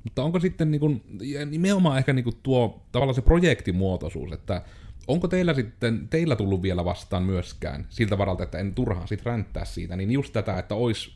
Mutta 0.04 0.24
onko 0.24 0.40
sitten 0.40 0.72
niin 0.72 0.80
kuin, 0.80 1.04
ja 1.22 1.46
nimenomaan 1.46 1.98
ehkä 1.98 2.14
niin 2.14 2.24
kuin 2.24 2.36
tuo 2.44 2.86
tavallaan 2.92 3.16
se 3.16 3.22
projektimuotoisuus, 3.22 4.32
että 4.32 4.62
onko 5.10 5.28
teillä 5.28 5.54
sitten, 5.54 6.08
teillä 6.10 6.36
tullut 6.36 6.62
vielä 6.62 6.86
vastaan 6.86 7.24
myöskään 7.24 7.86
siltä 7.90 8.18
varalta, 8.18 8.44
että 8.44 8.58
en 8.58 8.76
turhaan 8.76 9.08
sit 9.08 9.26
ränttää 9.26 9.66
siitä, 9.66 9.96
niin 9.96 10.12
just 10.12 10.34
tätä, 10.34 10.60
että 10.60 10.76
olisi 10.76 11.12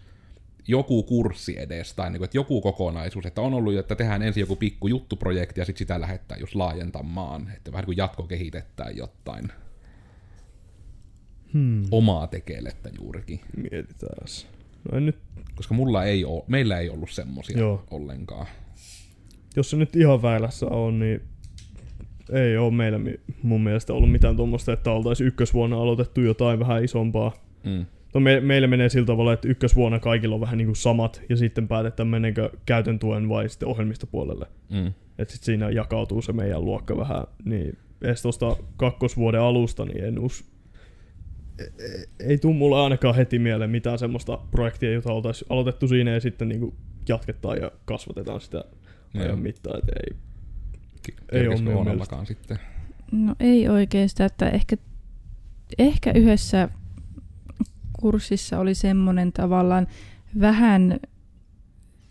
joku 0.68 1.04
kurssi 1.04 1.60
edes, 1.60 1.94
tai 1.94 2.10
niin 2.10 2.18
kuin, 2.18 2.26
että 2.26 2.38
joku 2.38 2.62
kokonaisuus, 2.62 3.26
että 3.26 3.42
on 3.42 3.54
ollut, 3.54 3.76
että 3.76 3.96
tehdään 3.96 4.22
ensin 4.22 4.42
joku 4.42 4.56
pikku 4.56 4.88
juttuprojekti 4.88 5.62
ja 5.62 5.66
sitten 5.66 5.80
sitä 5.80 6.02
lähettää 6.02 6.38
just 6.38 6.56
laajentamaan, 6.56 7.52
että 7.56 7.72
vähän 7.72 7.86
kuin 7.86 7.98
jatko 7.98 8.24
kehitetään 8.24 8.98
jotain 8.98 9.52
Hmm. 11.54 11.84
omaa 11.92 12.28
tekelettä 12.28 12.90
juurikin. 13.00 13.40
Mietitään. 13.58 14.28
No 14.92 14.98
en 14.98 15.06
nyt, 15.06 15.18
Koska 15.56 15.74
mulla 15.74 16.04
ei 16.04 16.26
ole, 16.26 16.44
meillä 16.48 16.80
ei 16.80 16.90
ollut 16.90 17.10
semmosia 17.12 17.60
Joo. 17.60 17.84
ollenkaan. 17.92 18.48
jos 19.56 19.70
se 19.70 19.78
nyt 19.78 19.96
ihan 19.96 20.22
väärässä 20.22 20.66
on, 20.66 21.00
niin 21.00 21.22
ei 22.32 22.58
ole 22.58 22.72
meillä 22.72 23.00
mun 23.44 23.64
mielestä 23.64 23.94
ollut 23.94 24.12
mitään 24.12 24.36
tuommoista, 24.36 24.74
että 24.74 24.92
oltaisiin 24.92 25.28
ykkösvuonna 25.28 25.78
aloitettu 25.78 26.22
jotain 26.22 26.60
vähän 26.60 26.84
isompaa. 26.84 27.34
Mm. 27.64 27.86
No 28.14 28.20
me, 28.20 28.40
meillä 28.40 28.68
menee 28.68 28.90
sillä 28.90 29.06
tavalla, 29.06 29.34
että 29.34 29.48
ykkösvuonna 29.48 30.00
kaikilla 30.00 30.36
on 30.36 30.42
vähän 30.42 30.58
niin 30.58 30.68
kuin 30.68 30.76
samat, 30.76 31.22
ja 31.30 31.38
sitten 31.38 31.68
päätetään 31.68 32.08
meneekö 32.08 32.50
käytön 32.66 33.00
tuen 33.00 33.30
vai 33.30 33.50
sitten 33.50 33.68
ohjelmistopuolelle. 33.70 34.46
Mm. 34.70 34.88
Että 35.18 35.32
sitten 35.34 35.46
siinä 35.46 35.70
jakautuu 35.70 36.22
se 36.22 36.34
meidän 36.34 36.66
luokka 36.66 36.98
vähän, 36.98 37.24
niin 37.46 37.78
edes 38.02 38.22
tuosta 38.22 38.58
kakkosvuoden 38.78 39.42
alusta, 39.42 39.86
niin 39.86 40.04
en 40.04 40.20
us... 40.20 40.46
e- 41.60 41.64
e- 41.64 42.28
Ei 42.30 42.38
tule 42.38 42.56
mulle 42.56 42.76
ainakaan 42.76 43.16
heti 43.16 43.40
mieleen 43.40 43.70
mitään 43.70 44.00
semmoista 44.00 44.40
projektia, 44.52 44.92
jota 44.92 45.14
oltaisiin 45.14 45.48
aloitettu 45.52 45.88
siinä 45.88 46.12
ja 46.12 46.20
sitten 46.20 46.50
niin 46.50 46.60
kuin 46.60 46.76
jatketaan 47.10 47.58
ja 47.58 47.72
kasvatetaan 47.86 48.42
sitä 48.42 48.66
ajan 49.20 49.40
mittaan. 49.40 49.80
Et 49.80 49.90
ei, 49.90 50.18
Ei 51.32 51.48
Oonallakaan 51.48 52.26
sitten. 52.26 52.60
No 53.12 53.36
ei 53.40 53.70
oikeastaan, 53.70 54.26
että 54.26 54.50
ehkä, 54.50 54.76
ehkä 55.78 56.12
yhdessä 56.12 56.70
kurssissa 58.00 58.60
oli 58.60 58.76
semmoinen 58.76 59.34
tavallaan 59.34 59.88
vähän, 60.40 61.00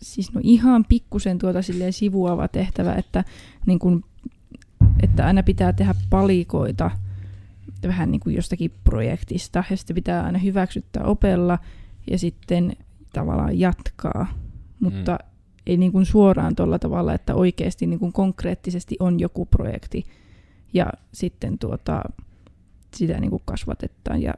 siis 0.01 0.33
no 0.33 0.41
ihan 0.43 0.85
pikkusen 0.85 1.37
tuota 1.39 1.61
silleen 1.61 1.93
sivuava 1.93 2.47
tehtävä, 2.47 2.93
että, 2.93 3.23
niin 3.65 3.79
kun, 3.79 4.03
että 5.03 5.25
aina 5.25 5.43
pitää 5.43 5.73
tehdä 5.73 5.95
palikoita 6.09 6.91
vähän 7.87 8.11
niin 8.11 8.19
kuin 8.19 8.35
jostakin 8.35 8.71
projektista 8.83 9.63
ja 9.69 9.77
sitten 9.77 9.95
pitää 9.95 10.23
aina 10.25 10.39
hyväksyttää 10.39 11.03
opella 11.03 11.59
ja 12.11 12.17
sitten 12.17 12.73
tavallaan 13.13 13.59
jatkaa, 13.59 14.27
mutta 14.79 15.11
Mm. 15.11 15.32
Ei 15.67 15.77
niin 15.77 15.91
kuin 15.91 16.05
suoraan 16.05 16.55
tuolla 16.55 16.79
tavalla, 16.79 17.13
että 17.13 17.35
oikeasti 17.35 17.87
niin 17.87 17.99
kuin 17.99 18.13
konkreettisesti 18.13 18.95
on 18.99 19.19
joku 19.19 19.45
projekti 19.45 20.05
ja 20.73 20.87
sitten 21.11 21.59
tuota, 21.59 22.01
sitä 22.95 23.19
niin 23.19 23.29
kuin 23.29 23.41
kasvatetaan 23.45 24.21
ja 24.21 24.33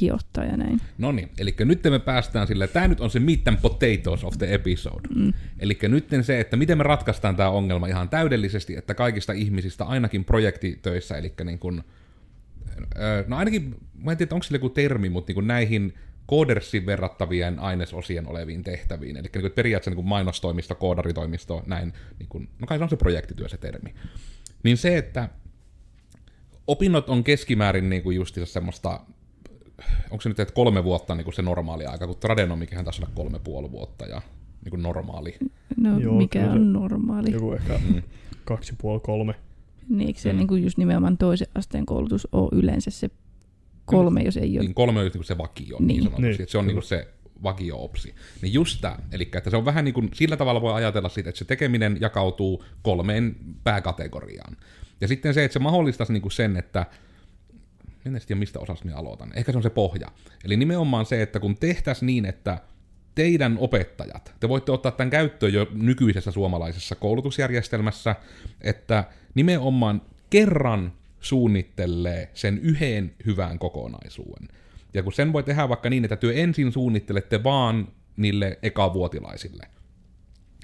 hiottaa 0.00 0.44
ja 0.44 0.56
näin. 0.56 0.80
No 0.98 1.12
niin, 1.12 1.30
eli 1.38 1.54
nyt 1.58 1.84
me 1.84 1.98
päästään 1.98 2.46
sille, 2.46 2.68
tämä 2.68 2.88
nyt 2.88 3.00
on 3.00 3.10
se 3.10 3.20
meat 3.20 3.48
and 3.48 3.56
potatoes 3.62 4.24
of 4.24 4.38
the 4.38 4.54
episode. 4.54 5.08
Mm. 5.14 5.32
Eli 5.58 5.78
nyt 5.82 6.08
se, 6.22 6.40
että 6.40 6.56
miten 6.56 6.78
me 6.78 6.84
ratkaistaan 6.84 7.36
tämä 7.36 7.50
ongelma 7.50 7.86
ihan 7.86 8.08
täydellisesti, 8.08 8.76
että 8.76 8.94
kaikista 8.94 9.32
ihmisistä 9.32 9.84
ainakin 9.84 10.24
projektitöissä, 10.24 11.16
eli 11.16 11.32
niin 11.44 11.58
kuin, 11.58 11.82
no 13.26 13.36
ainakin, 13.36 13.74
mä 14.04 14.12
en 14.12 14.18
tiedä, 14.18 14.34
onko 14.34 14.42
sillä 14.42 14.56
joku 14.56 14.70
termi, 14.70 15.08
mutta 15.08 15.30
niin 15.30 15.34
kuin 15.34 15.46
näihin 15.46 15.94
koodersiin 16.30 16.86
verrattavien 16.86 17.58
ainesosien 17.58 18.26
oleviin 18.28 18.62
tehtäviin, 18.64 19.16
eli 19.16 19.28
niin 19.34 19.42
kuin 19.42 19.52
periaatteessa 19.52 19.90
niin 19.90 19.96
kuin 19.96 20.06
mainostoimisto, 20.08 20.74
koodaritoimisto, 20.74 21.62
näin, 21.66 21.92
niin 22.18 22.28
kuin, 22.28 22.48
no 22.58 22.66
kai 22.66 22.78
se 22.78 22.84
on 22.84 22.90
se 22.90 22.96
projektityö 22.96 23.48
se 23.48 23.56
termi. 23.56 23.94
Niin 24.62 24.76
se, 24.76 24.98
että 24.98 25.28
opinnot 26.66 27.08
on 27.08 27.24
keskimäärin 27.24 27.90
niin 27.90 28.02
kuin 28.02 28.16
justiinsa 28.16 28.52
semmoista, 28.52 29.00
onko 30.10 30.20
se 30.22 30.28
nyt 30.28 30.40
että 30.40 30.54
kolme 30.54 30.84
vuotta 30.84 31.14
niin 31.14 31.24
kuin 31.24 31.34
se 31.34 31.42
normaali 31.42 31.86
aika, 31.86 32.06
kun 32.06 32.16
tradenomikihän 32.16 32.84
taisi 32.84 33.02
olla 33.02 33.12
kolme 33.14 33.38
puoli 33.38 33.70
vuotta 33.70 34.06
ja 34.06 34.22
niin 34.64 34.70
kuin 34.70 34.82
normaali. 34.82 35.36
No 35.76 35.98
Joo, 35.98 36.14
mikä 36.14 36.50
on 36.50 36.72
normaali. 36.72 37.32
joku 37.32 37.52
ehkä 37.52 37.80
Mm. 37.88 38.02
kaksi 38.44 38.74
puoli 38.80 39.00
kolme. 39.00 39.34
Niin, 39.88 40.06
eikö 40.06 40.20
se 40.20 40.32
Mm. 40.32 40.38
niin 40.38 40.48
kuin 40.48 40.62
just 40.62 40.78
nimenomaan 40.78 41.18
toisen 41.18 41.48
asteen 41.54 41.86
koulutus 41.86 42.28
ole 42.32 42.48
yleensä 42.52 42.90
se 42.90 43.10
kolme, 43.90 44.22
jos 44.22 44.36
ei 44.36 44.58
ole. 44.58 44.64
Niin 44.64 44.74
kolme 44.74 44.98
on 44.98 45.04
just 45.06 45.14
niin 45.14 45.18
kuin 45.20 45.26
se 45.26 45.38
vakio, 45.38 45.76
niin, 45.78 45.86
niin 45.86 45.96
Niin. 45.96 46.02
sanotusti, 46.02 46.22
Niin, 46.22 46.42
että 46.42 46.52
se 46.52 46.58
on 46.58 46.66
niin 46.66 46.82
se 46.82 47.08
vakio-opsi. 47.42 48.14
Niin 48.42 48.52
just 48.52 48.80
tämä, 48.80 48.96
eli 49.12 49.30
että 49.34 49.50
se 49.50 49.56
on 49.56 49.64
vähän 49.64 49.84
niin 49.84 49.94
kuin, 49.94 50.10
sillä 50.14 50.36
tavalla 50.36 50.60
voi 50.60 50.72
ajatella 50.74 51.08
siitä, 51.08 51.30
että 51.30 51.38
se 51.38 51.44
tekeminen 51.44 51.96
jakautuu 52.00 52.64
kolmeen 52.82 53.36
pääkategoriaan. 53.64 54.56
Ja 55.00 55.08
sitten 55.08 55.34
se, 55.34 55.44
että 55.44 55.52
se 55.52 55.58
mahdollistaisi 55.58 56.12
niin 56.12 56.22
kuin 56.22 56.32
sen, 56.32 56.56
että 56.56 56.86
en 58.06 58.12
edes 58.12 58.26
tiedä 58.26 58.38
mistä 58.38 58.60
osasta 58.60 58.84
minä 58.84 58.96
aloitan. 58.96 59.30
Ehkä 59.34 59.52
se 59.52 59.58
on 59.58 59.62
se 59.62 59.70
pohja. 59.70 60.08
Eli 60.44 60.56
nimenomaan 60.56 61.06
se, 61.06 61.22
että 61.22 61.40
kun 61.40 61.56
tehtäisiin 61.56 62.06
niin, 62.06 62.24
että 62.24 62.58
teidän 63.14 63.56
opettajat, 63.60 64.34
te 64.40 64.48
voitte 64.48 64.72
ottaa 64.72 64.92
tämän 64.92 65.10
käyttöön 65.10 65.52
jo 65.52 65.66
nykyisessä 65.72 66.30
suomalaisessa 66.30 66.94
koulutusjärjestelmässä, 66.94 68.16
että 68.60 69.04
nimenomaan 69.34 70.02
kerran 70.30 70.92
suunnittelee 71.20 72.30
sen 72.34 72.58
yhden 72.58 73.14
hyvän 73.26 73.58
kokonaisuuden. 73.58 74.48
Ja 74.94 75.02
kun 75.02 75.12
sen 75.12 75.32
voi 75.32 75.42
tehdä 75.42 75.68
vaikka 75.68 75.90
niin, 75.90 76.04
että 76.04 76.16
työ 76.16 76.32
ensin 76.32 76.72
suunnittelette 76.72 77.44
vaan 77.44 77.88
niille 78.16 78.58
ekavuotilaisille. 78.62 79.66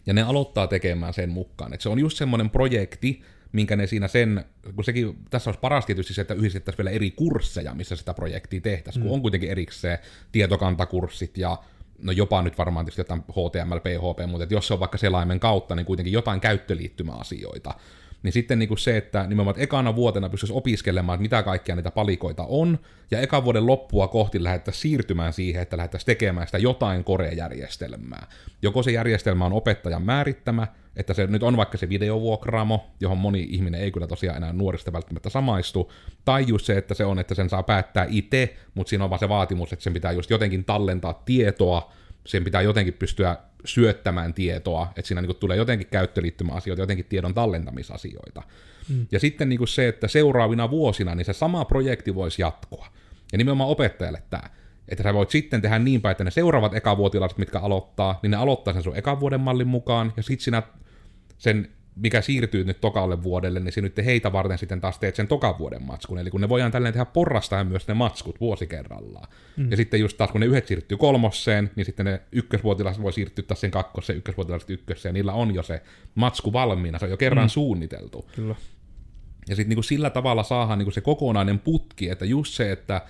Ja 0.07 0.15
ne 0.15 0.23
aloittaa 0.23 0.67
tekemään 0.67 1.15
sen 1.15 1.31
mukaan. 1.31 1.75
Et 1.75 1.81
se 1.81 1.89
on 1.89 1.99
just 1.99 2.17
semmoinen 2.17 2.51
projekti, 2.51 3.23
minkä 3.53 3.77
ne 3.77 3.87
siinä 3.87 4.09
sen, 4.09 4.45
kun 4.75 4.85
sekin, 4.85 5.19
tässä 5.31 5.51
olisi 5.51 5.61
paras 5.61 5.87
tietysti 5.87 6.15
se, 6.15 6.21
että 6.21 6.35
yhdistettäisiin 6.35 6.85
vielä 6.85 6.91
eri 6.91 7.11
kursseja, 7.11 7.75
missä 7.75 7.97
sitä 7.97 8.15
projektia 8.15 8.61
tehtäisiin, 8.61 9.03
kun 9.03 9.13
on 9.15 9.23
kuitenkin 9.23 9.51
erikseen 9.51 9.99
tietokantakurssit 10.33 11.39
ja 11.39 11.59
no 12.03 12.13
jopa 12.13 12.43
nyt 12.43 12.59
varmaan 12.59 12.87
tietysti 12.87 13.01
jotain 13.01 13.21
HTML, 13.21 13.79
PHP, 13.79 14.31
mutta 14.31 14.43
että 14.43 14.55
jos 14.55 14.67
se 14.67 14.75
on 14.75 14.81
vaikka 14.81 14.99
selaimen 14.99 15.41
kautta, 15.41 15.75
niin 15.75 15.87
kuitenkin 15.87 16.13
jotain 16.13 16.41
käyttöliittymäasioita. 16.41 17.75
Niin 18.23 18.33
sitten 18.33 18.59
niin 18.59 18.69
kuin 18.69 18.79
se, 18.79 18.97
että 18.97 19.27
nimenomaan 19.27 19.51
että 19.51 19.63
ekana 19.63 19.97
vuotena 19.97 20.29
pystyisi 20.29 20.55
opiskelemaan, 20.55 21.17
että 21.17 21.23
mitä 21.23 21.43
kaikkia 21.43 21.77
niitä 21.77 21.91
palikoita 21.91 22.45
on, 22.49 22.79
ja 23.11 23.21
ekan 23.21 23.45
vuoden 23.45 23.67
loppua 23.67 24.09
kohti 24.09 24.45
lähdettäisiin 24.45 24.83
siirtymään 24.83 25.33
siihen, 25.33 25.63
että 25.63 25.77
lähdettäisiin 25.77 26.07
tekemään 26.07 26.47
sitä 26.47 26.59
jotain 26.59 27.05
korejärjestelmää. 27.05 28.27
Joko 28.63 28.83
se 28.83 28.91
järjestelmä 28.91 29.47
on 29.47 29.53
opettajan 29.53 30.03
määrittämä, 30.03 30.67
että 30.97 31.15
se 31.15 31.27
nyt 31.27 31.43
on 31.43 31.57
vaikka 31.57 31.79
se 31.79 31.89
videovuokraamo, 31.89 32.87
johon 33.01 33.19
moni 33.19 33.47
ihminen 33.51 33.81
ei 33.81 33.91
kyllä 33.91 34.07
tosiaan 34.07 34.37
enää 34.37 34.53
nuorista 34.53 34.93
välttämättä 34.93 35.31
samaistu, 35.31 35.93
tai 36.25 36.45
just 36.49 36.67
se, 36.67 36.79
että 36.79 36.95
se 36.95 37.05
on, 37.05 37.19
että 37.19 37.35
sen 37.35 37.49
saa 37.49 37.63
päättää 37.63 38.07
itse, 38.09 38.57
mutta 38.75 38.91
siinä 38.91 39.05
on 39.05 39.11
vaan 39.11 39.21
se 39.21 39.29
vaatimus, 39.29 39.73
että 39.73 39.83
sen 39.83 39.93
pitää 39.93 40.13
just 40.13 40.31
jotenkin 40.31 40.65
tallentaa 40.65 41.23
tietoa, 41.25 41.93
sen 42.27 42.45
pitää 42.45 42.63
jotenkin 42.63 42.95
pystyä 42.95 43.37
syöttämään 43.65 44.35
tietoa, 44.35 44.93
että 44.97 45.09
siinä 45.09 45.23
niin 45.23 45.37
tulee 45.37 45.57
jotenkin 45.57 45.87
käyttöliittymäasioita, 45.87 46.83
jotenkin 46.83 47.07
tiedon 47.09 47.35
tallentamisasioita. 47.35 48.43
Mm. 48.89 49.07
Ja 49.13 49.21
sitten 49.21 49.49
niin 49.49 49.69
se, 49.69 49.89
että 49.89 50.09
seuraavina 50.09 50.71
vuosina 50.71 51.15
niin 51.15 51.25
se 51.25 51.33
sama 51.33 51.65
projekti 51.65 52.15
voisi 52.15 52.43
jatkua. 52.43 52.87
Ja 53.33 53.39
nimenomaan 53.39 53.71
opettajalle 53.71 54.23
tämä. 54.31 54.43
Että 54.89 55.03
sä 55.03 55.15
voit 55.15 55.31
sitten 55.31 55.63
tehdä 55.63 55.79
niin 55.79 56.01
päin, 56.01 56.11
että 56.11 56.25
ne 56.25 56.31
seuraavat 56.31 56.75
ekavuotilaiset, 56.75 57.39
mitkä 57.39 57.59
aloittaa, 57.59 58.19
niin 58.23 58.31
ne 58.31 58.37
aloittaa 58.37 58.75
sen 58.75 58.83
sun 58.83 58.97
ekan 58.97 59.21
vuoden 59.21 59.41
mallin 59.41 59.69
mukaan, 59.69 60.13
ja 60.17 60.23
sitten 60.23 60.45
sinä 60.45 60.63
sen 61.39 61.69
mikä 61.97 62.21
siirtyy 62.21 62.65
nyt 62.65 62.81
tokalle 62.81 63.23
vuodelle, 63.23 63.61
niin 63.61 63.73
se 63.73 63.81
nyt 63.81 63.97
heitä 64.05 64.33
varten 64.33 64.59
sitten 64.59 64.81
taas 64.81 64.99
teet 64.99 65.17
sen 65.17 65.29
tokan 65.29 65.59
vuoden 65.59 65.83
matskun. 65.83 66.19
Eli 66.19 66.31
kun 66.31 66.41
ne 66.41 66.49
voidaan 66.49 66.73
tälleen 66.73 66.95
tehdä 66.95 67.05
porrastaen 67.05 67.67
myös 67.67 67.89
ne 67.89 67.95
matskut 67.95 68.41
vuosi 68.41 68.67
kerrallaan. 68.67 69.29
Mm. 69.57 69.71
Ja 69.71 69.77
sitten 69.77 70.01
just 70.01 70.17
taas 70.17 70.31
kun 70.31 70.41
ne 70.41 70.47
yhdet 70.47 70.67
siirtyy 70.67 70.99
kolmosseen, 70.99 71.71
niin 71.77 71.85
sitten 71.85 72.07
ne 72.07 72.21
ykkösvuotilaiset 72.33 73.03
voi 73.03 73.13
siirtyä 73.13 73.45
taas 73.49 73.61
sen 73.61 73.71
kakkoseen, 73.71 74.17
ykkösvuotilaiset 74.17 74.71
ykköseen. 74.71 75.15
Niillä 75.15 75.33
on 75.33 75.55
jo 75.55 75.63
se 75.63 75.83
matsku 76.15 76.53
valmiina, 76.53 76.99
se 76.99 77.05
on 77.05 77.11
jo 77.11 77.17
kerran 77.17 77.47
mm. 77.47 77.51
suunniteltu. 77.51 78.31
Kyllä. 78.35 78.55
Ja 79.49 79.57
sitten 79.57 79.69
niinku 79.69 79.83
sillä 79.83 80.11
tavalla 80.11 80.43
saadaan 80.43 80.79
niinku 80.79 80.91
se 80.91 81.01
kokonainen 81.01 81.59
putki, 81.59 82.09
että 82.09 82.25
just 82.25 82.55
se, 82.55 82.73
että 82.73 83.03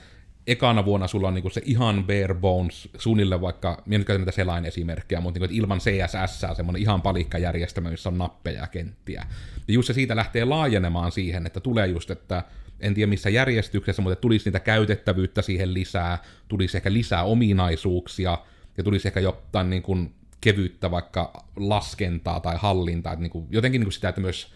ekana 0.47 0.85
vuonna 0.85 1.07
sulla 1.07 1.29
on 1.29 1.35
niinku 1.35 1.51
se 1.51 1.63
ihan 1.65 2.05
bare 2.05 2.35
bones, 2.35 2.89
suunnille 2.99 3.41
vaikka, 3.41 3.83
minä 3.87 3.99
nyt 3.99 4.07
käytän 4.07 4.21
näitä 4.21 4.37
selain 4.37 4.65
esimerkkejä, 4.65 5.21
mutta 5.21 5.41
niinku, 5.41 5.55
ilman 5.55 5.79
CSS, 5.79 6.57
semmoinen 6.57 6.83
ihan 6.83 7.03
palikkajärjestelmä, 7.03 7.91
missä 7.91 8.09
on 8.09 8.19
nappeja 8.19 8.61
ja 8.61 8.67
kenttiä. 8.67 9.27
Ja 9.69 9.75
just 9.75 9.87
se 9.87 9.93
siitä 9.93 10.17
lähtee 10.17 10.45
laajenemaan 10.45 11.13
siihen, 11.13 11.47
että 11.47 11.61
tulee 11.61 11.87
just, 11.87 12.11
että 12.11 12.43
en 12.81 12.95
tiedä 12.95 13.09
missä 13.09 13.31
järjestyksessä, 13.31 14.03
mutta 14.03 14.21
tulisi 14.21 14.45
niitä 14.49 14.61
käytettävyyttä 14.61 15.43
siihen 15.43 15.75
lisää, 15.75 16.19
tulisi 16.49 16.77
ehkä 16.77 16.93
lisää 16.93 17.23
ominaisuuksia, 17.23 18.39
ja 18.77 18.85
tulisi 18.85 19.09
ehkä 19.09 19.21
jotain 19.21 19.71
niin 19.71 19.83
kuin 19.83 20.15
kevyyttä 20.41 20.91
vaikka 20.91 21.45
laskentaa 21.57 22.41
tai 22.41 22.57
hallintaa, 22.59 23.13
että 23.13 23.23
niin 23.23 23.31
kuin, 23.31 23.47
jotenkin 23.51 23.81
niin 23.81 23.87
kuin 23.87 23.93
sitä, 23.93 24.09
että 24.09 24.21
myös 24.21 24.53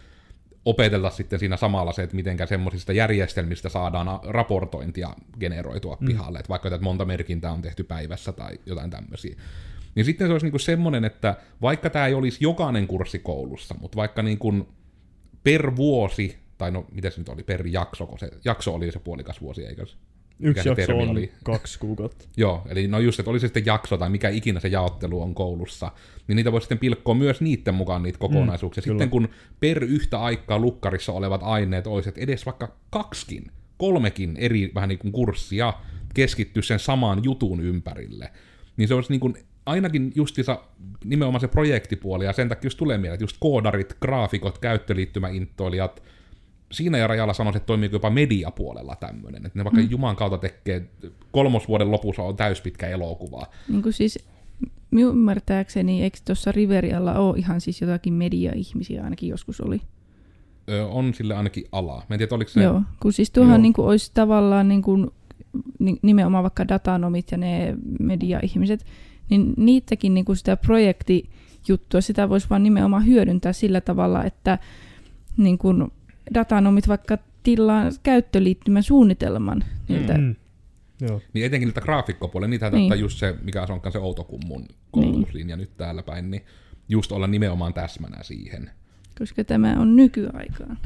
opetella 0.64 1.10
sitten 1.10 1.38
siinä 1.38 1.56
samalla 1.56 1.92
se, 1.92 2.02
että 2.02 2.16
miten 2.16 2.36
semmoisista 2.48 2.92
järjestelmistä 2.92 3.68
saadaan 3.68 4.20
raportointia 4.22 5.14
generoitua 5.40 5.96
mm. 6.00 6.06
pihalle, 6.06 6.38
että 6.38 6.48
vaikka 6.48 6.68
että 6.68 6.80
monta 6.80 7.04
merkintää 7.04 7.52
on 7.52 7.62
tehty 7.62 7.82
päivässä 7.82 8.32
tai 8.32 8.58
jotain 8.66 8.90
tämmöisiä. 8.90 9.36
Niin 9.94 10.04
sitten 10.04 10.26
se 10.26 10.32
olisi 10.32 10.46
niin 10.46 10.52
kuin 10.52 10.60
semmoinen, 10.60 11.04
että 11.04 11.36
vaikka 11.62 11.90
tämä 11.90 12.06
ei 12.06 12.14
olisi 12.14 12.38
jokainen 12.40 12.86
kurssi 12.86 13.18
koulussa, 13.18 13.74
mutta 13.80 13.96
vaikka 13.96 14.22
niin 14.22 14.38
kuin 14.38 14.68
per 15.44 15.76
vuosi, 15.76 16.38
tai 16.58 16.70
no 16.70 16.86
miten 16.92 17.12
se 17.12 17.18
nyt 17.20 17.28
oli, 17.28 17.42
per 17.42 17.66
jakso, 17.66 18.06
kun 18.06 18.18
se 18.18 18.30
jakso 18.44 18.74
oli 18.74 18.92
se 18.92 18.98
puolikas 18.98 19.40
vuosi, 19.40 19.66
eikö 19.66 19.86
Yksi 20.40 20.68
jakso 20.68 20.96
on 20.96 21.08
oli. 21.08 21.32
kaksi 21.44 21.78
kuukautta. 21.78 22.24
Joo, 22.36 22.62
eli 22.68 22.88
no 22.88 22.98
just, 22.98 23.20
että 23.20 23.30
oli 23.30 23.40
se 23.40 23.46
sitten 23.46 23.66
jakso 23.66 23.96
tai 23.96 24.10
mikä 24.10 24.28
ikinä 24.28 24.60
se 24.60 24.68
jaottelu 24.68 25.22
on 25.22 25.34
koulussa, 25.34 25.92
niin 26.28 26.36
niitä 26.36 26.52
voi 26.52 26.60
sitten 26.60 26.78
pilkkoa 26.78 27.14
myös 27.14 27.40
niiden 27.40 27.74
mukaan 27.74 28.02
niitä 28.02 28.18
kokonaisuuksia. 28.18 28.82
Mm, 28.82 28.84
sitten 28.84 29.10
kun 29.10 29.28
per 29.60 29.84
yhtä 29.84 30.20
aikaa 30.20 30.58
lukkarissa 30.58 31.12
olevat 31.12 31.40
aineet 31.44 31.86
olisi, 31.86 32.08
että 32.08 32.20
edes 32.20 32.46
vaikka 32.46 32.76
kaksikin, 32.90 33.50
kolmekin 33.76 34.36
eri 34.36 34.72
vähän 34.74 34.88
niin 34.88 34.98
kuin 34.98 35.12
kurssia 35.12 35.72
keskittyy 36.14 36.62
sen 36.62 36.78
saman 36.78 37.24
jutun 37.24 37.60
ympärille, 37.60 38.30
niin 38.76 38.88
se 38.88 38.94
olisi 38.94 39.12
niin 39.12 39.20
kuin 39.20 39.34
ainakin 39.66 40.12
justiinsa 40.14 40.62
nimenomaan 41.04 41.40
se 41.40 41.48
projektipuoli, 41.48 42.24
ja 42.24 42.32
sen 42.32 42.48
takia 42.48 42.66
just 42.66 42.78
tulee 42.78 42.98
mieleen, 42.98 43.14
että 43.14 43.24
just 43.24 43.36
koodarit, 43.40 43.96
graafikot, 44.00 44.58
käyttöliittymäintoilijat, 44.58 46.02
siinä 46.72 46.98
ja 46.98 47.06
rajalla 47.06 47.32
sanoisin, 47.32 47.56
että 47.56 47.66
toimii 47.66 47.90
jopa 47.92 48.10
mediapuolella 48.10 48.96
tämmöinen. 48.96 49.46
Että 49.46 49.58
ne 49.58 49.64
vaikka 49.64 49.80
mm. 49.80 49.90
Juman 49.90 50.16
kautta 50.16 50.38
tekee, 50.38 50.90
kolmosvuoden 51.30 51.90
lopussa 51.90 52.22
on 52.22 52.36
täyspitkä 52.36 52.88
elokuva. 52.88 53.46
Niin 53.68 53.82
kuin 53.82 53.92
siis 53.92 54.18
minun 54.90 55.12
ymmärtääkseni, 55.12 56.02
eikö 56.02 56.18
tuossa 56.24 56.52
Riverialla 56.52 57.14
ole 57.14 57.38
ihan 57.38 57.60
siis 57.60 57.80
jotakin 57.80 58.12
media-ihmisiä 58.12 59.04
ainakin 59.04 59.28
joskus 59.28 59.60
oli? 59.60 59.80
Ö, 60.68 60.86
on 60.86 61.14
sille 61.14 61.34
ainakin 61.34 61.64
ala. 61.72 62.02
Mä 62.08 62.14
en 62.14 62.18
tiedä, 62.18 62.34
oliko 62.34 62.50
se... 62.50 62.62
Joo, 62.62 62.82
kun 63.00 63.12
siis 63.12 63.30
tuohan 63.30 63.62
niin 63.62 63.72
kuin 63.72 63.88
olisi 63.88 64.10
tavallaan 64.14 64.68
niin 64.68 64.82
kuin, 64.82 65.10
nimenomaan 66.02 66.42
vaikka 66.42 66.68
datanomit 66.68 67.30
ja 67.30 67.38
ne 67.38 67.76
media-ihmiset, 68.00 68.86
niin 69.30 69.54
niitäkin 69.56 70.14
niin 70.14 70.24
kuin 70.24 70.36
sitä 70.36 70.56
projektijuttua, 70.56 72.00
sitä 72.00 72.28
voisi 72.28 72.50
vaan 72.50 72.62
nimenomaan 72.62 73.06
hyödyntää 73.06 73.52
sillä 73.52 73.80
tavalla, 73.80 74.24
että 74.24 74.58
niin 75.36 75.58
kuin 75.58 75.92
datanomit 76.34 76.88
vaikka 76.88 77.18
tilaa 77.42 77.84
käyttöliittymän 78.02 78.82
suunnitelman 78.82 79.64
niiltä. 79.88 80.18
Mm. 80.18 80.36
Joo. 81.00 81.20
Niin 81.32 81.46
etenkin 81.46 81.66
niitä 81.66 81.80
graafikkopuolella, 81.80 82.50
niitä 82.50 82.70
niin. 82.70 83.00
just 83.00 83.18
se, 83.18 83.34
mikä 83.42 83.62
on 83.62 83.92
se 83.92 83.98
Outokummun 83.98 84.68
koulutuslinja 84.90 85.56
niin. 85.56 85.68
nyt 85.68 85.76
täällä 85.76 86.02
päin, 86.02 86.30
niin 86.30 86.44
just 86.88 87.12
olla 87.12 87.26
nimenomaan 87.26 87.74
täsmänä 87.74 88.22
siihen. 88.22 88.70
Koska 89.18 89.44
tämä 89.44 89.76
on 89.78 89.96
nykyaikaa. 89.96 90.76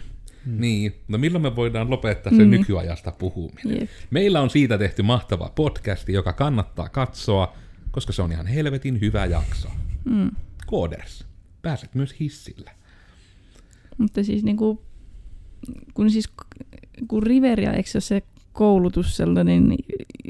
Hmm. 0.45 0.61
Niin, 0.61 0.95
no 1.09 1.19
milloin 1.19 1.43
me 1.43 1.57
voidaan 1.57 1.91
lopettaa 1.91 2.33
se 2.33 2.43
hmm. 2.43 2.51
nykyajasta 2.51 3.13
puhuminen? 3.13 3.81
Yep. 3.81 3.91
Meillä 4.11 4.41
on 4.41 4.51
siitä 4.51 4.79
tehty 4.79 5.03
mahtava 5.03 5.53
podcasti, 5.55 6.13
joka 6.13 6.33
kannattaa 6.33 6.89
katsoa, 6.89 7.57
koska 7.91 8.13
se 8.13 8.23
on 8.23 8.33
ihan 8.33 8.47
helvetin 8.47 9.01
hyvä 9.01 9.27
jakso. 9.27 9.69
Hmm. 10.11 10.31
Coders, 10.67 11.27
pääset 11.63 11.95
myös 11.95 12.21
hissillä. 12.21 12.71
Mutta 13.99 14.25
siis 14.25 14.45
niinku 14.45 14.83
kun 15.95 16.11
siis 16.11 16.29
kun 17.09 17.23
Riveria, 17.23 17.73
eikö 17.73 17.91
se 17.91 17.97
ole 17.97 18.03
se 18.03 18.23
koulutus 18.53 19.17
sellainen 19.17 19.75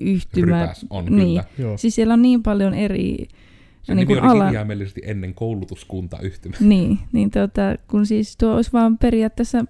yhtymä? 0.01 0.61
Rypäs 0.61 0.87
on, 0.91 1.05
niin. 1.05 1.29
kyllä. 1.29 1.45
Joo. 1.59 1.77
Siis 1.77 1.95
siellä 1.95 2.15
on 2.15 2.23
niin 2.23 2.43
paljon 2.43 2.75
eri... 2.75 3.29
Se 3.83 3.95
niin 3.95 4.07
kuin 4.07 4.23
ala... 4.23 4.45
kirjaimellisesti 4.45 5.01
ennen 5.05 5.35
koulutuskuntayhtymä. 5.35 6.57
Niin, 6.75 6.99
niin 7.13 7.31
tota, 7.31 7.63
kun 7.89 8.07
siis 8.07 8.37
tuo 8.37 8.55
olisi 8.55 8.73
vaan 8.73 8.99
periaatteessa 8.99 9.65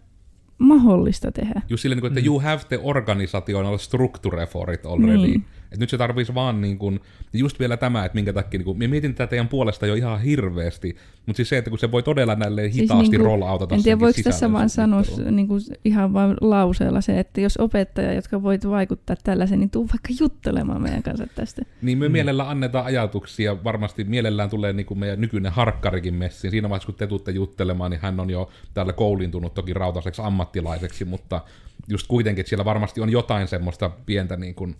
mahdollista 0.58 1.32
tehdä. 1.32 1.62
Just 1.68 1.82
silleen, 1.82 2.00
niin 2.00 2.06
että 2.06 2.20
mm. 2.20 2.26
you 2.26 2.40
have 2.40 2.62
the 2.68 2.78
organizational 2.82 3.78
structure 3.78 4.46
for 4.46 4.70
it 4.70 4.86
already. 4.86 5.16
Niin. 5.16 5.44
Et 5.74 5.80
nyt 5.80 5.90
se 5.90 5.98
tarvitsisi 5.98 6.34
vaan 6.34 6.60
niin 6.60 6.78
kuin, 6.78 7.00
just 7.32 7.60
vielä 7.60 7.76
tämä, 7.76 8.04
että 8.04 8.14
minkä 8.16 8.32
takia, 8.32 8.58
niin 8.58 8.64
kuin, 8.64 8.78
minä 8.78 8.90
mietin 8.90 9.14
tätä 9.14 9.30
teidän 9.30 9.48
puolesta 9.48 9.86
jo 9.86 9.94
ihan 9.94 10.20
hirveästi, 10.20 10.96
mutta 11.26 11.36
siis 11.36 11.48
se, 11.48 11.58
että 11.58 11.70
kun 11.70 11.78
se 11.78 11.92
voi 11.92 12.02
todella 12.02 12.34
näille 12.34 12.62
siis 12.62 12.76
hitaasti 12.76 13.10
niin 13.10 13.20
kuin, 13.20 13.26
roll-outata 13.26 13.74
En 13.74 13.82
tiedä, 13.82 14.00
voiko 14.00 14.20
tässä 14.24 14.52
vaan 14.52 14.70
sanoa 14.70 15.02
niin 15.30 15.48
kuin, 15.48 15.60
ihan 15.84 16.12
vain 16.12 16.36
lauseella 16.40 17.00
se, 17.00 17.18
että 17.18 17.40
jos 17.40 17.56
opettaja, 17.56 18.12
jotka 18.12 18.42
voit 18.42 18.68
vaikuttaa 18.68 19.16
tällaisen, 19.24 19.60
niin 19.60 19.70
tuu 19.70 19.88
vaikka 19.88 20.08
juttelemaan 20.20 20.82
meidän 20.82 21.02
kanssa 21.02 21.26
tästä. 21.34 21.62
Niin 21.82 21.98
me 21.98 22.08
mm. 22.08 22.12
mielellään 22.12 22.48
annetaan 22.48 22.84
ajatuksia, 22.84 23.64
varmasti 23.64 24.04
mielellään 24.04 24.50
tulee 24.50 24.72
niin 24.72 24.86
kuin 24.86 24.98
meidän 24.98 25.20
nykyinen 25.20 25.52
harkkarikin 25.52 26.14
messiin. 26.14 26.50
Siinä 26.50 26.68
vaiheessa, 26.68 26.86
kun 26.86 26.94
te 26.94 27.06
tuutte 27.06 27.30
juttelemaan, 27.30 27.90
niin 27.90 28.00
hän 28.02 28.20
on 28.20 28.30
jo 28.30 28.50
täällä 28.74 28.92
koulintunut 28.92 29.54
toki 29.54 29.74
rautaiseksi 29.74 30.22
ammattilaiseksi, 30.24 31.04
mutta 31.04 31.40
just 31.88 32.06
kuitenkin, 32.06 32.40
että 32.40 32.48
siellä 32.48 32.64
varmasti 32.64 33.00
on 33.00 33.10
jotain 33.10 33.48
semmoista 33.48 33.90
pientä 34.06 34.36
niin 34.36 34.54
kuin, 34.54 34.76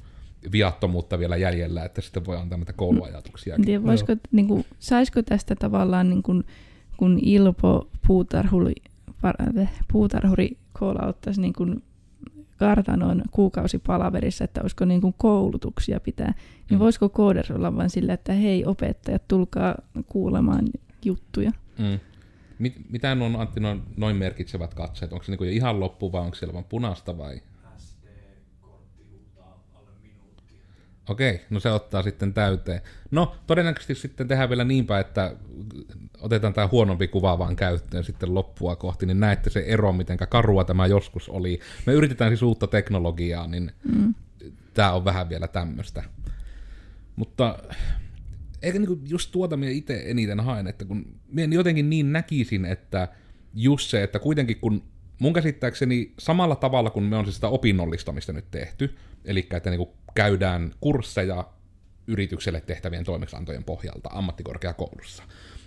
viattomuutta 0.53 1.19
vielä 1.19 1.37
jäljellä, 1.37 1.85
että 1.85 2.01
sitten 2.01 2.27
voi 2.27 2.37
antaa 2.37 2.59
näitä 2.59 2.73
kouluajatuksia. 2.73 3.57
Tiedä, 3.65 3.83
voisiko, 3.83 4.17
niin 4.33 4.49
kuin, 4.49 4.65
saisiko 4.79 5.23
tästä 5.23 5.55
tavallaan, 5.55 6.11
niin 6.11 6.23
kuin, 6.23 6.45
kun 6.97 7.19
Ilpo 7.23 7.89
puutarhuri, 8.07 8.75
puutarhuri 9.93 10.57
koolauttaisi 10.73 11.41
niin 11.41 11.53
kuin 11.53 11.83
kartanon 12.59 13.23
kuukausipalaverissa, 13.31 14.45
että 14.45 14.61
olisiko 14.61 14.85
niin 14.85 15.01
kuin 15.01 15.15
koulutuksia 15.19 16.01
pitää, 16.01 16.35
niin 16.71 16.79
mm. 16.79 16.85
voisiko 16.85 17.09
kooders 17.09 17.51
olla 17.51 17.77
vain 17.77 17.91
sillä, 17.91 18.13
että 18.13 18.33
hei 18.33 18.65
opettajat, 18.65 19.29
tulkaa 19.29 19.75
kuulemaan 20.07 20.65
juttuja. 21.05 21.53
Mm. 21.79 21.99
Mit, 22.59 22.91
mitä 22.91 23.13
on 23.13 23.37
Antti 23.37 23.61
noin, 23.61 23.83
noin 23.97 24.17
merkitsevät 24.17 24.75
katseet? 24.75 25.13
Onko 25.13 25.25
se 25.25 25.33
niin 25.33 25.39
kuin 25.39 25.51
ihan 25.51 25.81
loppu 25.81 26.13
vai 26.13 26.21
onko 26.21 26.35
siellä 26.35 26.55
vain 26.55 26.65
punaista 26.65 27.19
vai? 27.19 27.41
Okei, 31.09 31.41
no 31.51 31.61
se 31.61 31.71
ottaa 31.71 32.03
sitten 32.03 32.35
täyteen. 32.35 32.81
No, 33.11 33.37
todennäköisesti 33.47 33.95
sitten 33.95 34.29
tehdään 34.29 34.49
vielä 34.49 34.65
niinpä, 34.65 35.01
että 35.01 35.37
otetaan 36.21 36.55
tämä 36.55 36.69
huonompi 36.73 37.09
kuva 37.09 37.39
vaan 37.39 37.57
käyttöön 37.57 38.05
sitten 38.05 38.35
loppua 38.35 38.77
kohti, 38.77 39.07
niin 39.07 39.21
näette 39.21 39.51
se 39.51 39.61
ero, 39.61 39.93
miten 39.93 40.19
karua 40.29 40.65
tämä 40.65 40.87
joskus 40.87 41.29
oli. 41.29 41.61
Me 41.87 41.93
yritetään 41.93 42.31
siis 42.31 42.43
uutta 42.43 42.67
teknologiaa, 42.67 43.47
niin 43.47 43.73
mm. 43.93 44.15
tämä 44.75 44.93
on 44.93 45.05
vähän 45.05 45.29
vielä 45.29 45.49
tämmöistä. 45.49 46.03
Mutta 47.17 47.59
eikä 48.63 48.79
niinku 48.79 49.01
just 49.05 49.33
tuota 49.33 49.57
minä 49.57 49.73
itse 49.73 50.03
eniten 50.07 50.41
haen, 50.41 50.67
että 50.67 50.85
kun 50.85 51.21
minä 51.29 51.55
jotenkin 51.55 51.91
niin 51.91 52.13
näkisin, 52.13 52.65
että 52.65 53.09
just 53.55 53.91
se, 53.91 54.03
että 54.03 54.19
kuitenkin 54.19 54.61
kun 54.61 54.83
mun 55.19 55.33
käsittääkseni 55.33 56.13
samalla 56.19 56.57
tavalla 56.57 56.91
kun 56.91 57.03
me 57.03 57.17
on 57.17 57.25
siis 57.25 57.35
sitä 57.35 57.49
opinnollistamista 57.49 58.33
nyt 58.33 58.51
tehty, 58.51 58.97
eli 59.25 59.47
että 59.57 59.71
niin 59.71 59.89
käydään 60.15 60.73
kursseja 60.81 61.49
yritykselle 62.07 62.61
tehtävien 62.61 63.05
toimeksiantojen 63.05 63.65
pohjalta 63.65 64.09
ammattikorkeakoulussa, 64.13 65.23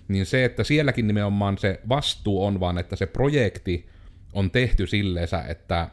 niin 0.07 0.25
se, 0.25 0.45
että 0.45 0.63
sielläkin 0.63 1.07
nimenomaan 1.07 1.57
se 1.57 1.79
vastuu 1.89 2.45
on 2.45 2.59
vaan, 2.59 2.77
että 2.77 2.95
se 2.95 3.05
projekti 3.05 3.89
on 4.33 4.51
tehty 4.51 4.87
silleensä, 4.87 5.41
että 5.41 5.89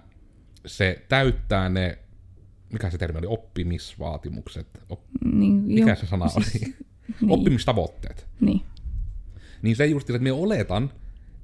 se 0.67 1.03
täyttää 1.09 1.69
ne, 1.69 1.99
mikä 2.73 2.91
se 2.91 2.99
termi 2.99 3.19
oli, 3.19 3.27
oppimisvaatimukset, 3.27 4.67
op, 4.89 5.01
Niin, 5.33 5.53
mikä 5.55 5.87
joo, 5.87 5.97
se 5.97 6.07
sana 6.07 6.29
siis- 6.29 6.63
oli, 6.63 6.75
Niin, 7.21 7.31
oppimistavoitteet. 7.31 8.27
niin. 8.41 8.61
Niin 9.63 9.77
se 9.77 9.87
just, 9.87 10.11
että 10.11 10.23
me 10.23 10.33
oletan, 10.33 10.91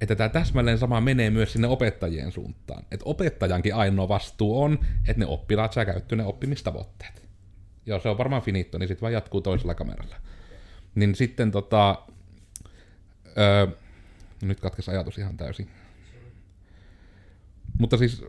että 0.01 0.15
tämä 0.15 0.29
täsmälleen 0.29 0.77
sama 0.77 1.01
menee 1.01 1.29
myös 1.29 1.53
sinne 1.53 1.67
opettajien 1.67 2.31
suuntaan. 2.31 2.83
Että 2.91 3.05
opettajankin 3.05 3.75
ainoa 3.75 4.07
vastuu 4.07 4.61
on, 4.61 4.79
että 5.07 5.19
ne 5.19 5.25
oppilaat 5.25 5.73
saa 5.73 5.85
käyttöön 5.85 6.17
ne 6.17 6.25
oppimistavoitteet. 6.25 7.29
Joo, 7.85 7.99
se 7.99 8.09
on 8.09 8.17
varmaan 8.17 8.41
finito, 8.41 8.77
niin 8.77 8.87
sitten 8.87 9.01
vaan 9.01 9.13
jatkuu 9.13 9.41
toisella 9.41 9.75
kameralla. 9.75 10.15
Niin 10.95 11.15
sitten 11.15 11.51
tota... 11.51 12.05
Öö, 13.37 13.67
nyt 14.41 14.59
katkes 14.59 14.89
ajatus 14.89 15.17
ihan 15.17 15.37
täysin. 15.37 15.69
Mutta 17.79 17.97
siis, 17.97 18.23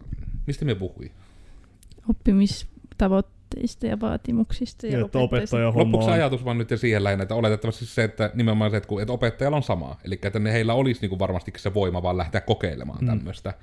mistä 0.46 0.64
me 0.64 0.74
puhui? 0.74 1.12
Oppimistavoitteista 3.52 3.86
ja 3.86 4.00
vaatimuksista. 4.00 4.86
Ja, 4.86 4.98
Ja 4.98 5.04
että 5.04 5.18
opettajista. 5.18 5.68
opettaja 5.68 6.04
on, 6.04 6.12
ajatus 6.12 6.44
vaan 6.44 6.58
nyt 6.58 6.68
siihen 6.76 7.04
lähinnä, 7.04 7.22
että 7.22 7.34
oletettavasti 7.34 7.86
se, 7.86 8.04
että 8.04 8.30
nimenomaan 8.34 8.70
se, 8.70 8.76
että, 8.76 8.88
kun, 8.88 9.02
että 9.02 9.12
opettajalla 9.12 9.56
on 9.56 9.62
sama. 9.62 9.96
Eli 10.04 10.18
että 10.22 10.38
ne, 10.38 10.52
heillä 10.52 10.74
olisi 10.74 11.00
niin 11.00 11.08
kuin 11.08 11.18
varmasti 11.18 11.52
se 11.56 11.74
voima 11.74 12.02
vaan 12.02 12.16
lähteä 12.16 12.40
kokeilemaan 12.40 12.98
mm. 13.00 13.06
tämmöistä. 13.06 13.54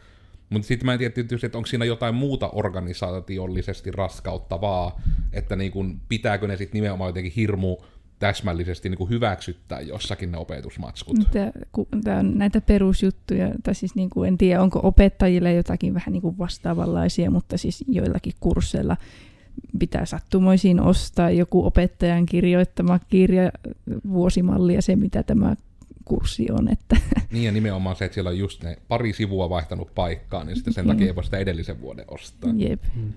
Mutta 0.49 0.67
sitten 0.67 0.85
mä 0.85 0.93
en 0.93 0.99
tiedä 0.99 1.13
tietysti, 1.13 1.45
että 1.45 1.57
onko 1.57 1.67
siinä 1.67 1.85
jotain 1.85 2.15
muuta 2.15 2.49
organisaatiollisesti 2.49 3.91
raskauttavaa, 3.91 5.01
että 5.33 5.55
niin 5.55 5.71
kuin, 5.71 6.01
pitääkö 6.09 6.47
ne 6.47 6.57
sitten 6.57 6.77
nimenomaan 6.77 7.09
jotenkin 7.09 7.33
hirmu 7.35 7.77
täsmällisesti 8.19 8.89
niin 8.89 8.97
kuin 8.97 9.09
hyväksyttää 9.09 9.81
jossakin 9.81 10.31
ne 10.31 10.37
opetusmatskut. 10.37 11.17
Tämä 12.03 12.19
on 12.19 12.37
näitä 12.37 12.61
perusjuttuja, 12.61 13.51
tai 13.63 13.75
siis 13.75 13.95
niin 13.95 14.09
kuin 14.09 14.27
en 14.27 14.37
tiedä, 14.37 14.61
onko 14.61 14.79
opettajille 14.83 15.53
jotakin 15.53 15.93
vähän 15.93 16.13
niin 16.13 16.21
kuin 16.21 16.37
vastaavanlaisia, 16.37 17.31
mutta 17.31 17.57
siis 17.57 17.83
joillakin 17.87 18.33
kursseilla 18.39 18.97
pitää 19.79 20.05
sattumoisiin 20.05 20.79
ostaa 20.81 21.29
joku 21.31 21.65
opettajan 21.65 22.25
kirjoittama 22.25 22.99
kirja, 22.99 23.51
vuosimalli 24.09 24.73
ja 24.73 24.81
se, 24.81 24.95
mitä 24.95 25.23
tämä 25.23 25.55
kurssi 26.05 26.47
on. 26.51 26.67
Että, 26.71 26.97
Niin 27.31 27.43
ja 27.45 27.51
nimenomaan 27.51 27.95
se, 27.95 28.05
että 28.05 28.13
siellä 28.13 28.29
on 28.29 28.37
just 28.37 28.63
ne 28.63 28.77
pari 28.87 29.13
sivua 29.13 29.49
vaihtanut 29.49 29.95
paikkaa, 29.95 30.43
niin 30.43 30.55
sitten 30.55 30.73
sen 30.73 30.85
Mm. 30.85 30.89
takia 30.91 31.07
ei 31.07 31.15
voi 31.15 31.23
sitä 31.23 31.37
edellisen 31.37 31.81
vuoden 31.81 32.05
ostaa. 32.07 32.51
jep. 32.57 32.83
Mm. 32.95 33.13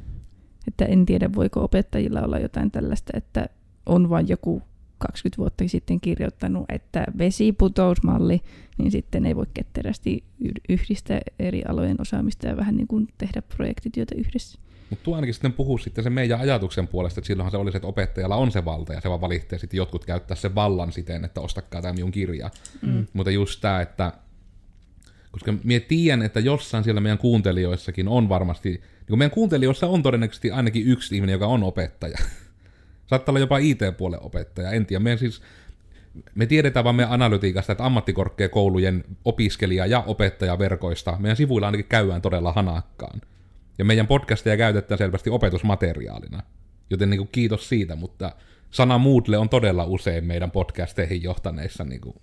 että 0.69 0.85
en 0.85 1.07
tiedä, 1.07 1.31
voiko 1.35 1.65
opettajilla 1.65 2.21
olla 2.23 2.39
jotain 2.39 2.71
tällaista, 2.71 3.13
että 3.17 3.49
on 3.87 4.11
vain 4.11 4.29
joku 4.29 4.63
20 4.99 5.39
vuotta 5.39 5.65
sitten 5.69 6.01
kirjoittanut, 6.01 6.65
että 6.69 7.05
vesiputousmalli, 7.19 8.41
niin 8.79 8.91
sitten 8.91 9.27
ei 9.27 9.37
voi 9.37 9.47
ketterästi 9.55 10.25
yh- 10.41 10.53
yhdistää 10.69 11.21
eri 11.39 11.63
alojen 11.69 12.01
osaamista 12.01 12.47
ja 12.49 12.57
vähän 12.57 12.77
niin 12.77 12.87
kuin 12.87 13.09
tehdä 13.19 13.43
projektityötä 13.57 14.15
yhdessä. 14.19 14.59
Mutta 14.93 15.05
tuo 15.05 15.15
ainakin 15.15 15.35
sitten 15.35 15.53
puhuu 15.53 15.79
sitten 15.79 16.05
sen 16.05 16.13
meidän 16.13 16.41
ajatuksen 16.41 16.89
puolesta, 16.89 17.21
että 17.21 17.27
silloinhan 17.27 17.51
se 17.51 17.57
olisi, 17.57 17.77
että 17.77 17.89
opettajalla 17.89 18.37
on 18.37 18.53
se 18.53 18.65
valta 18.65 18.93
ja 18.93 19.01
se 19.01 19.09
vaan 19.09 19.21
valittaa 19.21 19.59
sitten 19.59 19.77
jotkut 19.77 20.05
käyttää 20.05 20.37
sen 20.37 20.55
vallan 20.55 20.93
siten, 20.93 21.25
että 21.25 21.41
ostakaa 21.41 21.83
tämä 21.83 21.93
minun 21.93 22.11
kirja. 22.11 22.51
Mm. 22.83 23.07
Mutta 23.13 23.31
just 23.31 23.61
tämä, 23.61 23.81
että 23.81 24.13
koska 25.31 25.55
minä 25.65 25.81
tiedän, 25.81 26.23
että 26.23 26.41
jossain 26.41 26.85
siellä 26.85 27.01
meidän 27.01 27.19
kuuntelijoissakin 27.19 28.09
on 28.09 28.29
varmasti, 28.29 28.69
niin 28.69 28.83
kun 29.09 29.19
meidän 29.19 29.31
kuuntelijoissa 29.31 29.87
on 29.87 30.03
todennäköisesti 30.03 30.51
ainakin 30.51 30.87
yksi 30.87 31.15
ihminen, 31.15 31.33
joka 31.33 31.47
on 31.47 31.63
opettaja. 31.63 32.19
Saattaa 33.07 33.33
olla 33.33 33.41
jopa 33.41 33.59
IT-puolen 33.59 34.23
opettaja, 34.23 34.71
en 34.71 34.87
tiedä. 34.87 35.03
Meidän 35.03 35.19
siis, 35.19 35.43
me 36.35 36.47
tiedetään 36.47 36.85
vaan 36.85 36.97
meidän 36.97 37.13
analytiikasta, 37.13 37.73
että 37.73 37.85
ammattikorkeakoulujen 37.85 39.05
opiskelija- 39.25 39.87
ja 39.87 40.05
opettajaverkoista 40.07 41.17
meidän 41.19 41.37
sivuilla 41.37 41.67
ainakin 41.67 41.89
käydään 41.89 42.23
todella 42.23 42.53
hanakkaan. 42.53 43.21
Ja 43.79 43.85
meidän 43.85 44.07
podcasteja 44.07 44.57
käytetään 44.57 44.99
selvästi 44.99 45.31
opetusmateriaalina. 45.31 46.43
Joten 46.91 47.11
niin 47.11 47.19
kuin 47.19 47.29
kiitos 47.33 47.69
siitä, 47.69 47.97
mutta 47.97 48.33
sana 48.71 48.99
Moodle 48.99 49.39
on 49.39 49.49
todella 49.49 49.85
usein 49.85 50.25
meidän 50.25 50.51
podcasteihin 50.51 51.23
johtaneissa 51.23 51.85
niin 51.85 52.01
kuin 52.01 52.17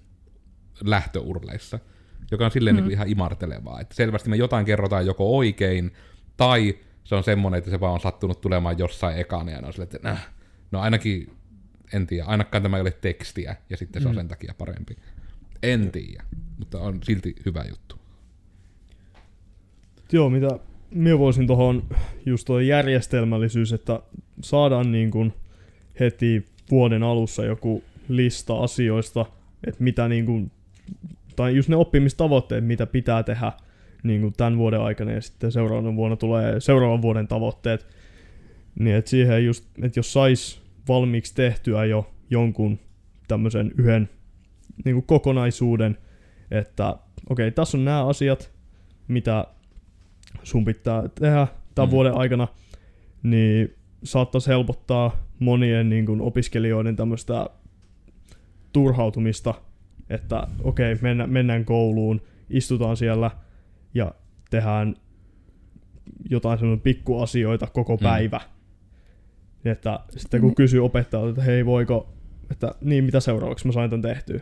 lähtöurleissa, 0.83 1.79
joka 2.31 2.45
on 2.45 2.51
silleen 2.51 2.75
mm. 2.75 2.77
niin 2.77 2.83
kuin 2.85 2.93
ihan 2.93 3.09
imartelevaa. 3.09 3.79
Että 3.79 3.95
selvästi 3.95 4.29
me 4.29 4.35
jotain 4.35 4.65
kerrotaan 4.65 5.05
joko 5.05 5.37
oikein, 5.37 5.93
tai 6.37 6.79
se 7.03 7.15
on 7.15 7.23
semmoinen, 7.23 7.57
että 7.57 7.71
se 7.71 7.79
vaan 7.79 7.93
on 7.93 7.99
sattunut 7.99 8.41
tulemaan 8.41 8.79
jossain 8.79 9.17
ekana, 9.17 9.51
ja 9.51 9.61
ne 9.61 9.67
on 9.67 9.73
silleen, 9.73 9.95
että 9.95 10.09
nah, 10.09 10.27
no 10.71 10.79
ainakin, 10.79 11.37
en 11.93 12.07
tiedä, 12.07 12.25
ainakaan 12.25 12.63
tämä 12.63 12.77
ei 12.77 12.81
ole 12.81 12.91
tekstiä, 12.91 13.55
ja 13.69 13.77
sitten 13.77 14.01
se 14.01 14.07
on 14.07 14.15
Mm. 14.15 14.19
sen 14.19 14.27
takia 14.27 14.53
parempi. 14.57 14.97
En 15.63 15.91
tiedä, 15.91 16.23
mutta 16.57 16.79
on 16.79 16.99
silti 17.03 17.35
hyvä 17.45 17.65
juttu. 17.69 17.95
Joo, 20.11 20.29
mitä 20.29 20.59
minä 20.91 21.19
voisin 21.19 21.47
tuohon 21.47 21.83
just 22.25 22.45
tuo 22.45 22.59
järjestelmällisyys, 22.59 23.73
että 23.73 23.99
saadaan 24.41 24.91
niin 24.91 25.11
kuin 25.11 25.33
heti 25.99 26.45
vuoden 26.71 27.03
alussa 27.03 27.45
joku 27.45 27.83
lista 28.07 28.59
asioista, 28.59 29.25
että 29.67 29.83
mitä 29.83 30.07
niin 30.07 30.25
kuin, 30.25 30.51
tai 31.35 31.55
just 31.55 31.69
ne 31.69 31.75
oppimistavoitteet, 31.75 32.65
mitä 32.65 32.85
pitää 32.85 33.23
tehdä 33.23 33.51
niin 34.03 34.21
kuin 34.21 34.33
tämän 34.37 34.57
vuoden 34.57 34.81
aikana 34.81 35.11
ja 35.11 35.21
sitten 35.21 35.51
seuraavana 35.51 35.95
vuonna 35.95 36.17
tulee 36.17 36.59
seuraavan 36.59 37.01
vuoden 37.01 37.27
tavoitteet. 37.27 37.87
Niin 38.79 38.95
että 38.95 39.09
siihen 39.09 39.45
just, 39.45 39.65
että 39.83 39.99
jos 39.99 40.13
sais 40.13 40.61
valmiiksi 40.87 41.35
tehtyä 41.35 41.85
jo 41.85 42.11
jonkun 42.29 42.79
tämmöisen 43.27 43.71
yhden 43.77 44.09
niin 44.85 44.95
kuin 44.95 45.05
kokonaisuuden, 45.05 45.97
että 46.51 46.89
okei, 46.89 47.47
okay, 47.47 47.51
tässä 47.51 47.77
on 47.77 47.85
nämä 47.85 48.05
asiat, 48.05 48.51
mitä 49.07 49.45
sun 50.43 50.65
pitää 50.65 51.01
tehdä 51.07 51.47
tämän 51.75 51.87
Mm. 51.87 51.91
mm. 51.91 51.91
vuoden 51.91 52.13
aikana, 52.17 52.47
niin 53.23 53.75
saattaisi 54.03 54.47
helpottaa 54.47 55.27
monien 55.39 55.89
niin 55.89 56.05
kuin, 56.05 56.21
opiskelijoiden 56.21 56.95
tämmöistä 56.95 57.45
turhautumista, 58.73 59.53
että 60.09 60.47
okei, 60.63 60.93
okay, 60.93 61.01
mennä, 61.01 61.27
mennään 61.27 61.65
kouluun, 61.65 62.21
istutaan 62.49 62.97
siellä 62.97 63.31
ja 63.93 64.11
tehdään 64.49 64.95
jotain 66.29 66.59
semmoinen 66.59 66.81
pikkuasioita 66.83 67.67
koko 67.67 67.95
Mm. 67.95 68.03
päivä. 68.03 68.41
Että 69.65 69.99
sitten 70.17 70.41
kun 70.41 70.55
kysyy 70.55 70.85
opettajalta, 70.85 71.29
että 71.29 71.41
hei 71.41 71.65
voiko, 71.65 72.13
että 72.51 72.75
niin 72.81 73.03
mitä 73.03 73.19
seuraavaksi 73.19 73.65
mä 73.67 73.71
sain 73.71 73.89
tämän 73.89 74.01
tehtyä. 74.01 74.39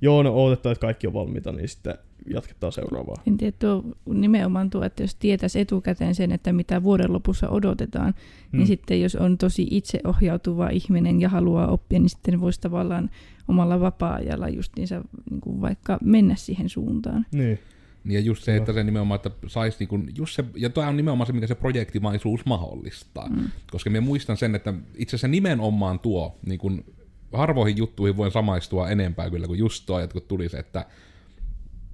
Joo, 0.00 0.22
no 0.22 0.44
odotetaan, 0.44 0.72
että 0.72 0.80
kaikki 0.80 1.06
on 1.06 1.12
valmiita, 1.12 1.52
niin 1.52 1.68
sitten 1.68 1.94
jatketaan 2.26 2.72
seuraavaa. 2.72 3.22
En 3.26 3.36
tiedä, 3.36 3.56
tuo, 3.58 3.84
nimenomaan 4.14 4.70
tuo, 4.70 4.82
että 4.82 5.02
jos 5.02 5.14
tietäisi 5.14 5.60
etukäteen 5.60 6.14
sen, 6.14 6.32
että 6.32 6.52
mitä 6.52 6.82
vuoden 6.82 7.12
lopussa 7.12 7.48
odotetaan, 7.48 8.14
mm. 8.52 8.56
niin 8.58 8.66
sitten 8.66 9.00
jos 9.00 9.16
on 9.16 9.38
tosi 9.38 9.68
itseohjautuva 9.70 10.68
ihminen 10.68 11.20
ja 11.20 11.28
haluaa 11.28 11.68
oppia, 11.68 11.98
niin 11.98 12.10
sitten 12.10 12.40
voisi 12.40 12.60
tavallaan 12.60 13.10
omalla 13.48 13.80
vapaa-ajalla 13.80 14.48
justiinsa 14.48 15.04
niin 15.30 15.40
kuin 15.40 15.60
vaikka 15.60 15.98
mennä 16.04 16.34
siihen 16.34 16.68
suuntaan. 16.68 17.26
Niin. 17.32 17.58
Niin 18.04 18.14
ja 18.14 18.20
just 18.20 18.44
se, 18.44 18.56
että 18.56 18.72
se 18.72 18.84
nimenomaan, 18.84 19.16
että 19.16 19.30
sais 19.46 19.78
niinku, 19.78 19.98
just 20.16 20.34
se, 20.34 20.44
ja 20.56 20.70
tämä 20.70 20.88
on 20.88 20.96
nimenomaan 20.96 21.26
se, 21.26 21.32
mikä 21.32 21.46
se 21.46 21.54
projektimaisuus 21.54 22.46
mahdollistaa. 22.46 23.28
Mm. 23.28 23.48
Koska 23.70 23.90
minä 23.90 24.00
muistan 24.00 24.36
sen, 24.36 24.54
että 24.54 24.74
itse 24.96 25.16
asiassa 25.16 25.28
nimenomaan 25.28 25.98
tuo, 25.98 26.38
niin 26.46 26.58
kun 26.58 26.84
harvoihin 27.32 27.76
juttuihin 27.76 28.16
voin 28.16 28.32
samaistua 28.32 28.88
enempää 28.88 29.30
kyllä 29.30 29.46
kuin 29.46 29.58
just 29.58 29.86
tuo, 29.86 30.00
että 30.00 30.12
kun 30.12 30.22
tuli 30.28 30.48
se, 30.48 30.58
että 30.58 30.86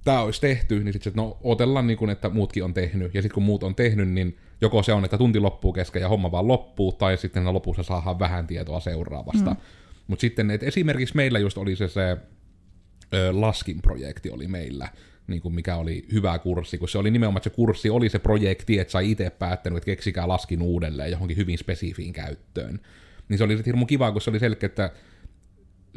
tämä 0.07 0.21
olisi 0.21 0.41
tehty, 0.41 0.83
niin 0.83 0.93
sitten 0.93 1.13
no 1.15 1.37
otellaan 1.43 1.87
niin 1.87 1.97
kun, 1.97 2.09
että 2.09 2.29
muutkin 2.29 2.63
on 2.63 2.73
tehnyt, 2.73 3.13
ja 3.13 3.21
sitten 3.21 3.33
kun 3.33 3.43
muut 3.43 3.63
on 3.63 3.75
tehnyt, 3.75 4.09
niin 4.09 4.37
joko 4.61 4.83
se 4.83 4.93
on, 4.93 5.05
että 5.05 5.17
tunti 5.17 5.39
loppuu 5.39 5.73
kesken 5.73 6.01
ja 6.01 6.09
homma 6.09 6.31
vaan 6.31 6.47
loppuu, 6.47 6.91
tai 6.91 7.17
sitten 7.17 7.53
lopussa 7.53 7.83
saadaan 7.83 8.19
vähän 8.19 8.47
tietoa 8.47 8.79
seuraavasta. 8.79 9.49
Mm. 9.49 9.57
Mutta 10.07 10.21
sitten, 10.21 10.51
että 10.51 10.65
esimerkiksi 10.65 11.15
meillä 11.15 11.39
just 11.39 11.57
oli 11.57 11.75
se, 11.75 11.87
se 11.87 12.17
ö, 13.13 13.31
Laskin-projekti 13.31 14.29
oli 14.29 14.47
meillä, 14.47 14.89
niin 15.27 15.41
kuin 15.41 15.53
mikä 15.53 15.75
oli 15.75 16.05
hyvä 16.11 16.39
kurssi, 16.39 16.77
kun 16.77 16.89
se 16.89 16.97
oli 16.97 17.11
nimenomaan, 17.11 17.39
että 17.39 17.49
se 17.49 17.55
kurssi 17.55 17.89
oli 17.89 18.09
se 18.09 18.19
projekti, 18.19 18.79
että 18.79 18.91
sai 18.91 19.11
itse 19.11 19.29
päättänyt, 19.29 19.77
että 19.77 19.85
keksikää 19.85 20.27
Laskin 20.27 20.61
uudelleen 20.61 21.11
johonkin 21.11 21.37
hyvin 21.37 21.57
spesifiin 21.57 22.13
käyttöön. 22.13 22.79
Niin 23.29 23.37
se 23.37 23.43
oli 23.43 23.53
sitten 23.53 23.73
hirmu 23.73 23.85
kiva, 23.85 24.11
kun 24.11 24.21
se 24.21 24.29
oli 24.29 24.39
selkeä, 24.39 24.67
että 24.67 24.91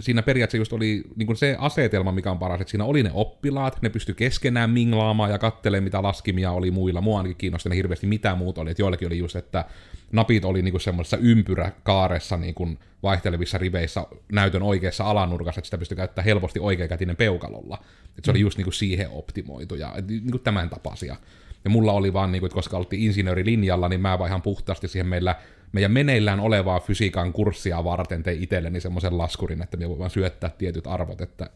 siinä 0.00 0.22
periaatteessa 0.22 0.60
just 0.60 0.72
oli 0.72 1.02
niin 1.16 1.26
kuin 1.26 1.36
se 1.36 1.56
asetelma, 1.58 2.12
mikä 2.12 2.30
on 2.30 2.38
paras, 2.38 2.60
että 2.60 2.70
siinä 2.70 2.84
oli 2.84 3.02
ne 3.02 3.10
oppilaat, 3.14 3.82
ne 3.82 3.88
pysty 3.88 4.14
keskenään 4.14 4.70
minglaamaan 4.70 5.30
ja 5.30 5.38
kattelemaan, 5.38 5.84
mitä 5.84 6.02
laskimia 6.02 6.50
oli 6.52 6.70
muilla. 6.70 7.00
Mua 7.00 7.18
ainakin 7.18 7.36
kiinnosti 7.36 7.68
ne 7.68 7.76
hirveästi, 7.76 8.06
mitä 8.06 8.34
muut 8.34 8.58
oli. 8.58 8.70
Että 8.70 8.82
joillakin 8.82 9.08
oli 9.08 9.18
just, 9.18 9.36
että 9.36 9.64
napit 10.12 10.44
oli 10.44 10.62
niin 10.62 10.72
kuin 10.72 10.80
semmoisessa 10.80 11.16
ympyräkaaressa 11.16 12.36
niin 12.36 12.54
kuin 12.54 12.78
vaihtelevissa 13.02 13.58
riveissä 13.58 14.06
näytön 14.32 14.62
oikeassa 14.62 15.04
alanurkassa, 15.04 15.58
että 15.58 15.66
sitä 15.66 15.78
pystyi 15.78 15.96
käyttämään 15.96 16.24
helposti 16.24 16.60
oikeakätinen 16.60 17.16
peukalolla. 17.16 17.78
Että 18.04 18.22
se 18.24 18.30
oli 18.30 18.40
just 18.40 18.58
niin 18.58 18.64
kuin 18.66 18.74
siihen 18.74 19.10
optimoitu 19.10 19.74
ja 19.74 19.94
niin 20.08 20.30
kuin 20.30 20.42
tämän 20.42 20.70
tapaisia. 20.70 21.16
Ja 21.64 21.70
mulla 21.70 21.92
oli 21.92 22.12
vaan, 22.12 22.32
niin 22.32 22.40
kuin, 22.40 22.48
että 22.48 22.54
koska 22.54 22.76
oltiin 22.76 23.02
insinöörilinjalla, 23.02 23.88
niin 23.88 24.00
mä 24.00 24.18
vaihan 24.18 24.42
puhtaasti 24.42 24.88
siihen 24.88 25.06
meillä 25.06 25.36
meidän 25.72 25.92
meneillään 25.92 26.40
olevaa 26.40 26.80
fysiikan 26.80 27.32
kurssia 27.32 27.84
varten 27.84 28.22
tein 28.22 28.42
itselleni 28.42 28.80
semmoisen 28.80 29.18
laskurin, 29.18 29.62
että 29.62 29.76
me 29.76 29.88
voin 29.88 29.98
vaan 29.98 30.10
syöttää 30.10 30.50
tietyt 30.58 30.86
arvot, 30.86 31.20
että 31.20 31.50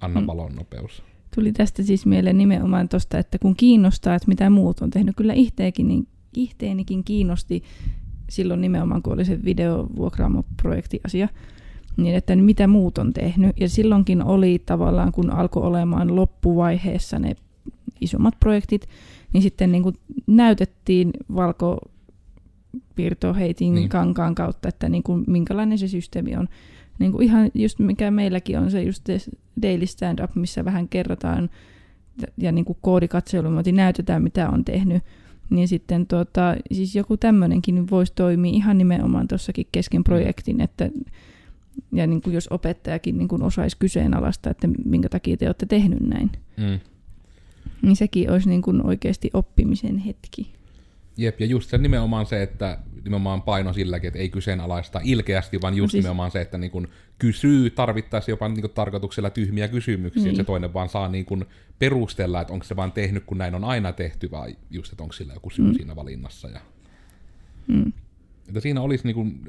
anna 0.00 0.20
mm. 0.20 0.26
valon 0.26 0.54
nopeus. 0.54 1.02
Tuli 1.34 1.52
tästä 1.52 1.82
siis 1.82 2.06
mieleen 2.06 2.38
nimenomaan 2.38 2.88
tuosta, 2.88 3.18
että 3.18 3.38
kun 3.38 3.56
kiinnostaa, 3.56 4.14
että 4.14 4.28
mitä 4.28 4.50
muut 4.50 4.80
on 4.80 4.90
tehnyt, 4.90 5.16
kyllä 5.16 5.32
ihteekin, 5.32 5.88
niin 5.88 6.08
ihteenikin 6.36 7.04
kiinnosti 7.04 7.62
silloin 8.30 8.60
nimenomaan, 8.60 9.02
kun 9.02 9.12
oli 9.12 9.24
se 9.24 9.44
videovuokraamo-projekti-asia, 9.44 11.28
niin 11.96 12.14
että 12.14 12.36
mitä 12.36 12.66
muut 12.66 12.98
on 12.98 13.12
tehnyt. 13.12 13.60
Ja 13.60 13.68
silloinkin 13.68 14.22
oli 14.22 14.62
tavallaan, 14.66 15.12
kun 15.12 15.30
alkoi 15.30 15.62
olemaan 15.62 16.16
loppuvaiheessa 16.16 17.18
ne 17.18 17.36
isommat 18.00 18.34
projektit, 18.40 18.88
niin 19.32 19.42
sitten 19.42 19.72
niin 19.72 19.82
kuin 19.82 19.94
näytettiin 20.26 21.10
valko 21.34 21.78
piirtoheitin 22.94 23.74
niin. 23.74 23.88
kankaan 23.88 24.34
kautta, 24.34 24.68
että 24.68 24.88
niin 24.88 25.02
kuin, 25.02 25.24
minkälainen 25.26 25.78
se 25.78 25.88
systeemi 25.88 26.36
on. 26.36 26.48
Niin 26.98 27.12
kuin 27.12 27.24
ihan 27.24 27.50
just 27.54 27.78
mikä 27.78 28.10
meilläkin 28.10 28.58
on 28.58 28.70
se 28.70 28.82
just 28.82 29.08
daily 29.62 29.86
stand-up, 29.86 30.34
missä 30.34 30.64
vähän 30.64 30.88
kerrotaan 30.88 31.50
ja 32.36 32.52
niin 32.52 32.64
kuin 32.64 32.78
koodikatselu, 32.80 33.48
näytetään 33.72 34.22
mitä 34.22 34.50
on 34.50 34.64
tehnyt. 34.64 35.02
Niin 35.50 35.68
sitten 35.68 36.06
tuota, 36.06 36.56
siis 36.72 36.96
joku 36.96 37.16
tämmöinenkin 37.16 37.90
voisi 37.90 38.12
toimia 38.16 38.52
ihan 38.52 38.78
nimenomaan 38.78 39.28
tuossakin 39.28 39.66
kesken 39.72 40.04
projektin, 40.04 40.60
että 40.60 40.90
ja 41.92 42.06
niin 42.06 42.22
kuin 42.22 42.34
jos 42.34 42.48
opettajakin 42.48 43.18
niin 43.18 43.28
kuin 43.28 43.42
osaisi 43.42 43.76
kyseenalaista, 43.78 44.50
että 44.50 44.68
minkä 44.84 45.08
takia 45.08 45.36
te 45.36 45.46
olette 45.46 45.66
tehnyt 45.66 46.00
näin. 46.00 46.30
Mm. 46.56 46.80
Niin 47.82 47.96
sekin 47.96 48.30
olisi 48.30 48.48
niin 48.48 48.62
kuin 48.62 48.86
oikeasti 48.86 49.30
oppimisen 49.32 49.98
hetki. 49.98 50.52
Jep, 51.16 51.40
ja 51.40 51.46
just 51.46 51.70
se 51.70 51.78
nimenomaan 51.78 52.26
se, 52.26 52.42
että 52.42 52.78
nimenomaan 53.04 53.42
paino 53.42 53.72
silläkin, 53.72 54.08
että 54.08 54.20
ei 54.20 54.28
kyseenalaista 54.28 55.00
ilkeästi, 55.04 55.60
vaan 55.60 55.74
just 55.74 55.88
no 55.88 55.90
siis... 55.90 56.04
nimenomaan 56.04 56.30
se, 56.30 56.40
että 56.40 56.58
niin 56.58 56.70
kun 56.70 56.88
kysyy 57.18 57.70
tarvittaisiin 57.70 58.32
jopa 58.32 58.48
niin 58.48 58.60
kun 58.60 58.70
tarkoituksella 58.70 59.30
tyhmiä 59.30 59.68
kysymyksiä, 59.68 60.22
niin. 60.22 60.28
että 60.28 60.36
se 60.36 60.42
niin. 60.42 60.46
toinen 60.46 60.74
vaan 60.74 60.88
saa 60.88 61.08
niin 61.08 61.24
kun 61.24 61.46
perustella, 61.78 62.40
että 62.40 62.52
onko 62.52 62.64
se 62.64 62.76
vaan 62.76 62.92
tehnyt, 62.92 63.24
kun 63.24 63.38
näin 63.38 63.54
on 63.54 63.64
aina 63.64 63.92
tehty, 63.92 64.30
vai 64.30 64.56
just, 64.70 64.92
että 64.92 65.02
onko 65.02 65.12
sillä 65.12 65.34
joku 65.34 65.50
syy 65.50 65.64
mm. 65.64 65.74
siinä 65.74 65.96
valinnassa. 65.96 66.48
Ja... 66.48 66.60
Mm. 67.66 67.92
Että 68.48 68.60
siinä 68.60 68.80
olisi 68.80 69.04
niin 69.04 69.14
kun, 69.14 69.40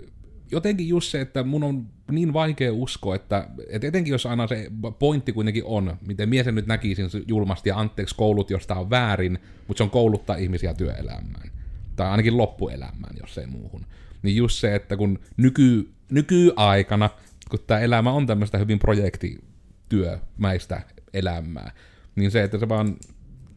jotenkin 0.52 0.88
just 0.88 1.12
se, 1.12 1.22
että 1.22 1.44
mun 1.44 1.64
on 1.64 1.88
niin 2.12 2.34
vaikea 2.34 2.74
uskoa, 2.74 3.16
että, 3.16 3.48
että 3.70 3.88
etenkin 3.88 4.12
jos 4.12 4.26
aina 4.26 4.48
se 4.48 4.72
pointti 5.00 5.34
kuitenkin 5.34 5.64
on, 5.66 5.98
miten 6.08 6.30
mies 6.30 6.46
nyt 6.46 6.68
näkisin 6.68 7.10
julmasti, 7.28 7.70
ja 7.70 7.80
anteeksi 7.80 8.16
koulut, 8.16 8.50
josta 8.50 8.76
on 8.76 8.90
väärin, 8.90 9.40
mutta 9.68 9.78
se 9.78 9.84
on 9.84 9.90
kouluttaa 9.90 10.36
ihmisiä 10.36 10.74
työelämään 10.74 11.52
tai 11.96 12.08
ainakin 12.08 12.38
loppuelämään, 12.38 13.16
jos 13.22 13.38
ei 13.38 13.48
muuhun. 13.48 13.86
Niin 14.22 14.36
just 14.36 14.60
se, 14.60 14.76
että 14.76 14.98
kun 14.98 15.20
nyky, 15.38 15.90
nykyaikana, 16.12 17.10
kun 17.50 17.60
tämä 17.68 17.80
elämä 17.80 18.12
on 18.12 18.28
tämmöistä 18.28 18.58
hyvin 18.58 18.80
projektityömäistä 18.80 20.82
elämää, 21.14 21.72
niin 22.16 22.32
se, 22.32 22.44
että 22.44 22.60
se 22.60 22.70
vaan 22.70 22.98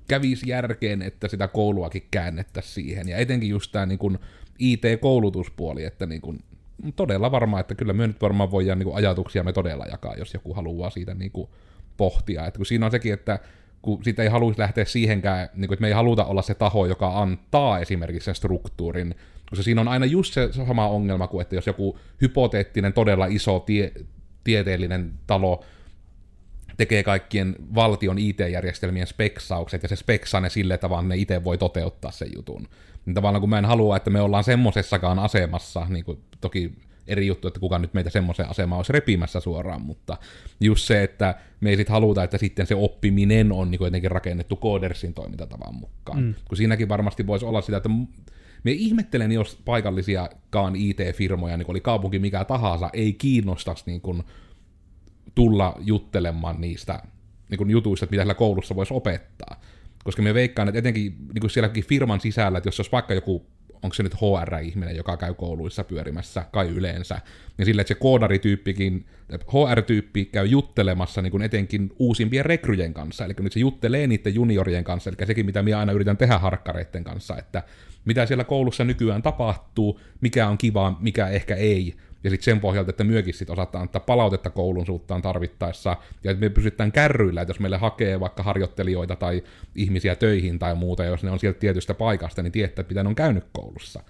kävisi 0.09 0.49
järkeen, 0.49 1.03
että 1.03 1.29
sitä 1.29 1.49
kouluakin 1.49 2.07
käännettäisiin 2.11 2.75
siihen. 2.75 3.09
Ja 3.09 3.17
etenkin 3.17 3.49
just 3.49 3.73
tämä 3.73 3.87
niin 3.87 4.19
IT-koulutuspuoli, 4.59 5.85
että 5.85 6.07
niin 6.07 6.21
kuin, 6.21 6.39
todella 6.97 7.31
varma, 7.31 7.61
että 7.61 7.75
kyllä 7.75 7.93
me 7.93 8.07
nyt 8.07 8.23
varmaan 8.23 8.51
voidaan 8.51 8.79
niin 8.79 8.95
ajatuksia 8.95 9.45
me 9.45 9.53
todella 9.53 9.87
jakaa, 9.87 10.15
jos 10.15 10.35
joku 10.35 10.55
haluaa 10.55 10.91
siitä 10.91 11.15
niin 11.15 11.31
kuin 11.31 11.49
pohtia. 11.97 12.47
Että 12.47 12.59
kun 12.59 12.67
siinä 12.67 12.87
on 12.87 12.93
sekin, 12.93 13.13
että 13.13 13.39
kun 13.83 14.05
siitä 14.05 14.23
ei 14.23 14.29
haluaisi 14.29 14.61
lähteä 14.61 14.85
siihenkään, 14.85 15.49
niin 15.55 15.69
kuin, 15.69 15.75
että 15.75 15.81
me 15.81 15.87
ei 15.89 15.93
haluta 15.93 16.25
olla 16.25 16.43
se 16.43 16.55
taho, 16.55 16.87
joka 16.87 17.21
antaa 17.23 17.79
esimerkiksi 17.79 18.25
sen 18.25 18.35
struktuurin, 18.35 19.15
koska 19.51 19.63
siinä 19.63 19.81
on 19.81 19.89
aina 19.89 20.07
just 20.07 20.35
se 20.35 20.53
sama 20.53 20.89
ongelma 20.89 21.27
kuin, 21.27 21.43
että 21.43 21.55
jos 21.55 21.67
joku 21.67 21.99
hypoteettinen, 22.21 22.93
todella 22.93 23.27
iso 23.27 23.61
tie, 23.61 23.93
tieteellinen 24.45 25.13
talo 25.27 25.65
tekee 26.77 27.03
kaikkien 27.03 27.57
valtion 27.75 28.19
IT-järjestelmien 28.19 29.07
speksaukset, 29.07 29.83
ja 29.83 29.89
se 29.89 29.97
speksaa 29.97 30.41
ne 30.41 30.51
sille 30.51 30.79
tavalla, 30.79 31.09
ne 31.09 31.17
itse 31.17 31.45
voi 31.45 31.59
toteuttaa 31.59 32.11
sen 32.11 32.29
jutun. 32.37 32.69
Niin 33.07 33.15
tavallaan 33.15 33.41
kun 33.41 33.51
mä 33.51 33.59
en 33.59 33.65
halua, 33.65 33.97
että 33.97 34.11
me 34.11 34.21
ollaan 34.21 34.45
semmosessakaan 34.45 35.19
asemassa, 35.19 35.87
niin 35.89 36.05
kuin 36.05 36.19
toki 36.41 36.73
eri 37.07 37.27
juttu, 37.27 37.49
että 37.49 37.61
kuka 37.61 37.79
nyt 37.79 37.95
meitä 37.95 38.11
semmoiseen 38.11 38.51
asemaan 38.51 38.79
olisi 38.79 38.93
repimässä 38.93 39.41
suoraan, 39.41 39.83
mutta 39.83 40.17
just 40.61 40.85
se, 40.87 41.03
että 41.03 41.35
me 41.61 41.71
ei 41.71 41.77
sitten 41.77 41.93
haluta, 41.93 42.25
että 42.25 42.39
sitten 42.39 42.67
se 42.67 42.75
oppiminen 42.75 43.53
on 43.53 43.71
niin 43.71 43.79
jotenkin 43.85 44.11
rakennettu 44.11 44.57
Codersin 44.57 45.15
toimintatavan 45.15 45.75
mukaan. 45.75 46.23
Mm. 46.23 46.35
Kun 46.49 46.57
siinäkin 46.57 46.89
varmasti 46.89 47.27
voisi 47.27 47.47
olla 47.47 47.61
sitä, 47.61 47.77
että 47.77 47.89
me 48.65 48.71
ihmettelen, 48.71 49.33
jos 49.33 49.59
paikallisiakaan 49.65 50.77
IT-firmoja, 50.77 51.57
niin 51.57 51.71
oli 51.71 51.81
kaupunki 51.81 52.19
mikä 52.19 52.45
tahansa, 52.45 52.91
ei 52.93 53.13
kiinnostaisi 53.13 53.83
niin 53.87 54.01
kuin 54.01 54.23
tulla 55.35 55.77
juttelemaan 55.81 56.61
niistä 56.61 57.03
niin 57.51 57.59
kuin 57.59 57.71
jutuista, 57.71 58.07
mitä 58.07 58.21
siellä 58.21 58.35
koulussa 58.35 58.77
voisi 58.77 58.95
opettaa. 58.95 59.61
Koska 60.09 60.23
me 60.23 60.35
veikkaan, 60.35 60.69
että 60.69 60.79
etenkin 60.79 61.17
niin 61.35 61.41
kuin 61.41 61.51
sielläkin 61.51 61.85
firman 61.85 62.21
sisällä, 62.21 62.59
että 62.59 62.69
jos 62.69 62.81
olisi 62.81 62.93
vaikka 62.93 63.15
joku 63.15 63.47
onko 63.83 63.95
se 63.95 64.03
nyt 64.03 64.15
HR-ihminen, 64.15 64.97
joka 64.97 65.17
käy 65.17 65.35
kouluissa 65.35 65.85
pyörimässä, 65.85 66.45
kai 66.53 66.69
yleensä, 66.69 67.21
niin 67.59 67.67
sillä, 67.67 67.83
että 67.83 67.95
se 67.95 68.01
koodarityyppikin, 68.01 69.07
HR-tyyppi 69.31 70.25
käy 70.25 70.47
juttelemassa 70.47 71.23
niin 71.23 71.31
kuin 71.31 71.43
etenkin 71.43 71.93
uusimpien 71.99 72.45
rekryjen 72.45 72.95
kanssa, 72.95 73.25
eli 73.25 73.35
nyt 73.41 73.53
se 73.53 73.61
juttelee 73.61 74.07
niiden 74.07 74.35
juniorien 74.35 74.85
kanssa, 74.85 75.11
eli 75.11 75.27
sekin, 75.27 75.47
mitä 75.47 75.63
minä 75.63 75.79
aina 75.79 75.93
yritän 75.93 76.17
tehdä 76.17 76.39
harkkareiden 76.39 77.05
kanssa, 77.05 77.37
että 77.39 77.63
mitä 78.05 78.27
siellä 78.27 78.45
koulussa 78.45 78.85
nykyään 78.85 79.23
tapahtuu, 79.23 80.01
mikä 80.21 80.49
on 80.49 80.59
kiva, 80.59 80.99
mikä 81.01 81.29
ehkä 81.29 81.55
ei, 81.55 81.95
ja 82.25 82.31
sitten 82.31 82.45
sen 82.45 82.61
pohjalta, 82.61 82.91
että 82.91 83.05
myökin 83.05 83.35
sit 83.35 83.51
osataan 83.51 83.83
antaa 83.83 84.01
palautetta 84.01 84.51
koulun 84.51 84.87
suuttaan 84.87 85.23
tarvittaessa, 85.23 85.97
ja 86.25 86.31
että 86.31 86.41
me 86.41 86.49
pysytään 86.49 86.93
kärryillä, 86.93 87.43
että 87.43 87.51
jos 87.51 87.61
meille 87.61 87.77
hakee 87.77 88.21
vaikka 88.21 88.43
harjoittelijoita 88.43 89.17
tai 89.17 89.43
ihmisiä 89.75 90.17
töihin 90.17 90.59
tai 90.59 90.75
muuta, 90.75 91.05
ja 91.05 91.11
jos 91.11 91.23
ne 91.23 91.31
on 91.31 91.39
sieltä 91.39 91.59
tietystä 91.59 91.95
paikasta, 91.95 92.43
niin 92.43 92.53
tietää, 92.53 92.83
että 92.83 92.93
mitä 92.93 93.03
ne 93.03 93.09
on 93.09 93.15
käynyt 93.15 93.45
koulussa. 93.53 94.03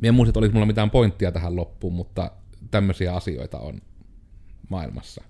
Mie 0.00 0.08
en 0.08 0.14
muista, 0.14 0.30
että 0.30 0.38
olisi 0.38 0.52
mulla 0.52 0.66
mitään 0.66 0.90
pointtia 0.90 1.32
tähän 1.32 1.56
loppuun, 1.56 1.94
mutta 1.94 2.30
tämmöisiä 2.70 3.14
asioita 3.14 3.58
on 3.58 3.80
maailmassa. 4.68 5.24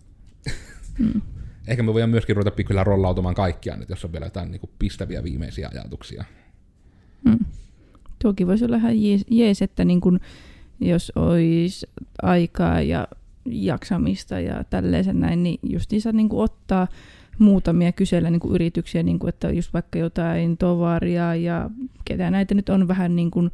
Mm. 0.98 1.22
Ehkä 1.68 1.82
me 1.82 1.94
voidaan 1.94 2.10
myöskin 2.10 2.36
ruveta 2.36 2.50
pikkuhiljaa 2.50 2.84
rollautumaan 2.84 3.34
kaikkia 3.34 3.76
nyt, 3.76 3.88
jos 3.88 4.04
on 4.04 4.12
vielä 4.12 4.26
jotain 4.26 4.50
niin 4.50 4.60
kuin 4.60 4.70
pistäviä 4.78 5.22
viimeisiä 5.22 5.68
ajatuksia. 5.72 6.24
Mm. 7.24 7.38
Tuokin 8.22 8.46
voisi 8.46 8.64
olla 8.64 8.76
ihan 8.76 9.02
jees, 9.02 9.24
jees 9.30 9.62
että 9.62 9.84
niin 9.84 10.00
kun 10.00 10.20
jos 10.80 11.12
olisi 11.16 11.86
aikaa 12.22 12.80
ja 12.80 13.08
jaksamista 13.50 14.40
ja 14.40 14.64
tälleen 14.64 15.20
näin, 15.20 15.42
niin 15.42 15.60
justiinsa 15.62 16.12
niin 16.12 16.28
kuin 16.28 16.42
ottaa 16.42 16.88
muutamia 17.38 17.92
kysellä 17.92 18.30
niin 18.30 18.40
kuin 18.40 18.54
yrityksiä, 18.54 19.02
niin 19.02 19.18
kuin, 19.18 19.28
että 19.28 19.50
just 19.50 19.72
vaikka 19.72 19.98
jotain 19.98 20.56
tovaria 20.56 21.34
ja 21.34 21.70
ketä 22.04 22.30
näitä 22.30 22.54
nyt 22.54 22.68
on 22.68 22.88
vähän 22.88 23.16
niin 23.16 23.30
kuin, 23.30 23.50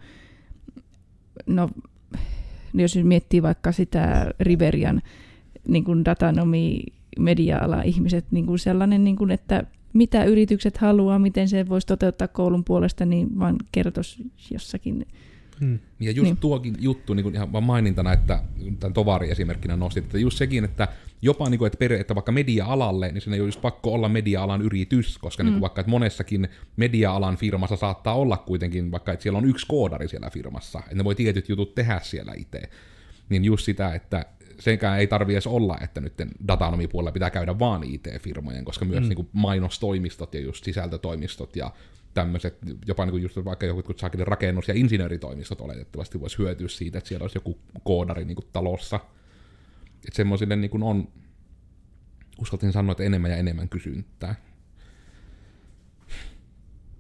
no 1.46 1.70
jos 2.74 2.96
miettii 3.02 3.42
vaikka 3.42 3.72
sitä 3.72 4.30
Riverian 4.40 5.02
niin 5.68 5.84
kuin 5.84 6.04
datanomi 6.04 6.82
media-ala 7.18 7.82
ihmiset, 7.82 8.24
niin 8.30 8.46
kuin 8.46 8.58
sellainen, 8.58 9.04
niin 9.04 9.16
kuin, 9.16 9.30
että 9.30 9.64
mitä 9.92 10.24
yritykset 10.24 10.76
haluaa, 10.76 11.18
miten 11.18 11.48
se 11.48 11.68
voisi 11.68 11.87
toteuttaa 11.87 12.28
koulun 12.28 12.64
puolesta, 12.64 13.06
niin 13.06 13.38
vaan 13.38 13.56
kertoisi 13.72 14.26
jossakin 14.50 15.06
Hmm. 15.61 15.79
Ja 16.01 16.11
just 16.11 16.31
niin. 16.31 16.37
tuokin 16.37 16.75
juttu 16.79 17.14
niin 17.14 17.25
kuin 17.25 17.35
ihan 17.35 17.53
vaan 17.53 17.64
mainintana, 17.64 18.12
että 18.12 18.43
tämän 18.81 18.95
tovari 18.95 19.31
esimerkkinä 19.31 19.77
nostit, 19.77 20.05
että 20.05 20.19
just 20.19 20.38
sekin, 20.38 20.64
että 20.64 20.88
jopa 21.23 21.51
niin 21.51 21.59
kuin, 21.59 21.67
että, 21.67 21.79
peri, 21.79 22.01
että 22.01 22.14
vaikka 22.14 22.33
media-alalle, 22.33 23.12
niin 23.12 23.21
sen 23.23 23.35
ei 23.35 23.40
ole 23.40 23.49
just 23.49 23.61
pakko 23.61 23.93
olla 23.93 24.09
media-alan 24.09 24.62
yritys, 24.62 25.19
koska 25.19 25.43
hmm. 25.43 25.47
niin 25.47 25.55
kuin 25.55 25.61
vaikka 25.61 25.81
että 25.81 25.90
monessakin 25.90 26.49
media-alan 26.77 27.37
firmassa 27.37 27.77
saattaa 27.77 28.14
olla 28.14 28.37
kuitenkin, 28.37 28.90
vaikka 28.90 29.12
että 29.12 29.23
siellä 29.23 29.38
on 29.38 29.49
yksi 29.49 29.67
koodari 29.67 30.09
siellä 30.09 30.31
firmassa, 30.31 30.79
että 30.79 30.95
ne 30.95 31.05
voi 31.05 31.14
tietyt 31.14 31.49
jutut 31.49 31.75
tehdä 31.75 32.01
siellä 32.03 32.33
itse. 32.37 32.62
Niin 33.29 33.45
just 33.45 33.64
sitä, 33.64 33.95
että 33.95 34.27
senkään 34.61 34.99
ei 34.99 35.07
tarvi 35.07 35.33
edes 35.33 35.47
olla, 35.47 35.79
että 35.81 36.01
nyt 36.01 36.14
datanomipuolella 36.49 37.12
pitää 37.12 37.31
käydä 37.31 37.59
vaan 37.59 37.85
IT-firmojen, 37.85 38.64
koska 38.64 38.85
myös 38.85 39.03
mm. 39.03 39.09
niin 39.09 39.17
kuin 39.17 39.29
mainostoimistot 39.33 40.35
ja 40.35 40.40
just 40.40 40.65
sisältötoimistot 40.65 41.57
ja 41.57 41.71
tämmöiset, 42.15 42.58
jopa 42.87 43.04
niin 43.04 43.10
kuin 43.10 43.23
just 43.23 43.44
vaikka 43.44 43.67
joku 43.67 43.92
saakin 43.96 44.27
rakennus- 44.27 44.69
ja 44.69 44.75
insinööritoimistot 44.75 45.60
oletettavasti 45.60 46.21
voisi 46.21 46.38
hyötyä 46.38 46.69
siitä, 46.69 46.98
että 46.98 47.08
siellä 47.08 47.25
olisi 47.25 47.37
joku 47.37 47.58
koodari 47.83 48.25
niin 48.25 48.37
kuin 48.37 48.48
talossa. 48.52 49.00
Että 49.94 50.17
semmoisille 50.17 50.56
niin 50.56 50.71
kuin 50.71 50.83
on, 50.83 51.08
uskaltin 52.38 52.73
sanoa, 52.73 52.92
että 52.92 53.04
enemmän 53.04 53.31
ja 53.31 53.37
enemmän 53.37 53.69
kysyntää. 53.69 54.35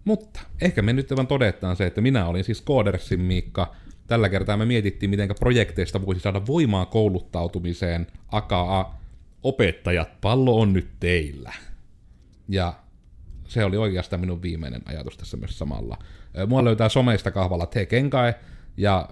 Mutta 0.04 0.40
ehkä 0.60 0.82
me 0.82 0.92
nyt 0.92 1.10
vaan 1.16 1.26
todetaan 1.26 1.76
se, 1.76 1.86
että 1.86 2.00
minä 2.00 2.26
olin 2.26 2.44
siis 2.44 2.62
Koodersin 2.62 3.20
Miikka. 3.20 3.74
Tällä 4.06 4.28
kertaa 4.28 4.56
me 4.56 4.64
mietittiin, 4.64 5.10
miten 5.10 5.28
projekteista 5.40 6.06
voisi 6.06 6.20
saada 6.20 6.46
voimaa 6.46 6.86
kouluttautumiseen, 6.86 8.06
akaa 8.28 9.00
opettajat, 9.42 10.20
pallo 10.20 10.60
on 10.60 10.72
nyt 10.72 10.88
teillä. 11.00 11.52
Ja 12.48 12.83
se 13.54 13.64
oli 13.64 13.76
oikeastaan 13.76 14.20
minun 14.20 14.42
viimeinen 14.42 14.82
ajatus 14.84 15.16
tässä 15.16 15.36
myös 15.36 15.58
samalla. 15.58 15.98
Mua 16.46 16.64
löytää 16.64 16.88
someista 16.88 17.30
kahvalla 17.30 17.66
Tekenkae, 17.66 18.34
ja 18.76 19.08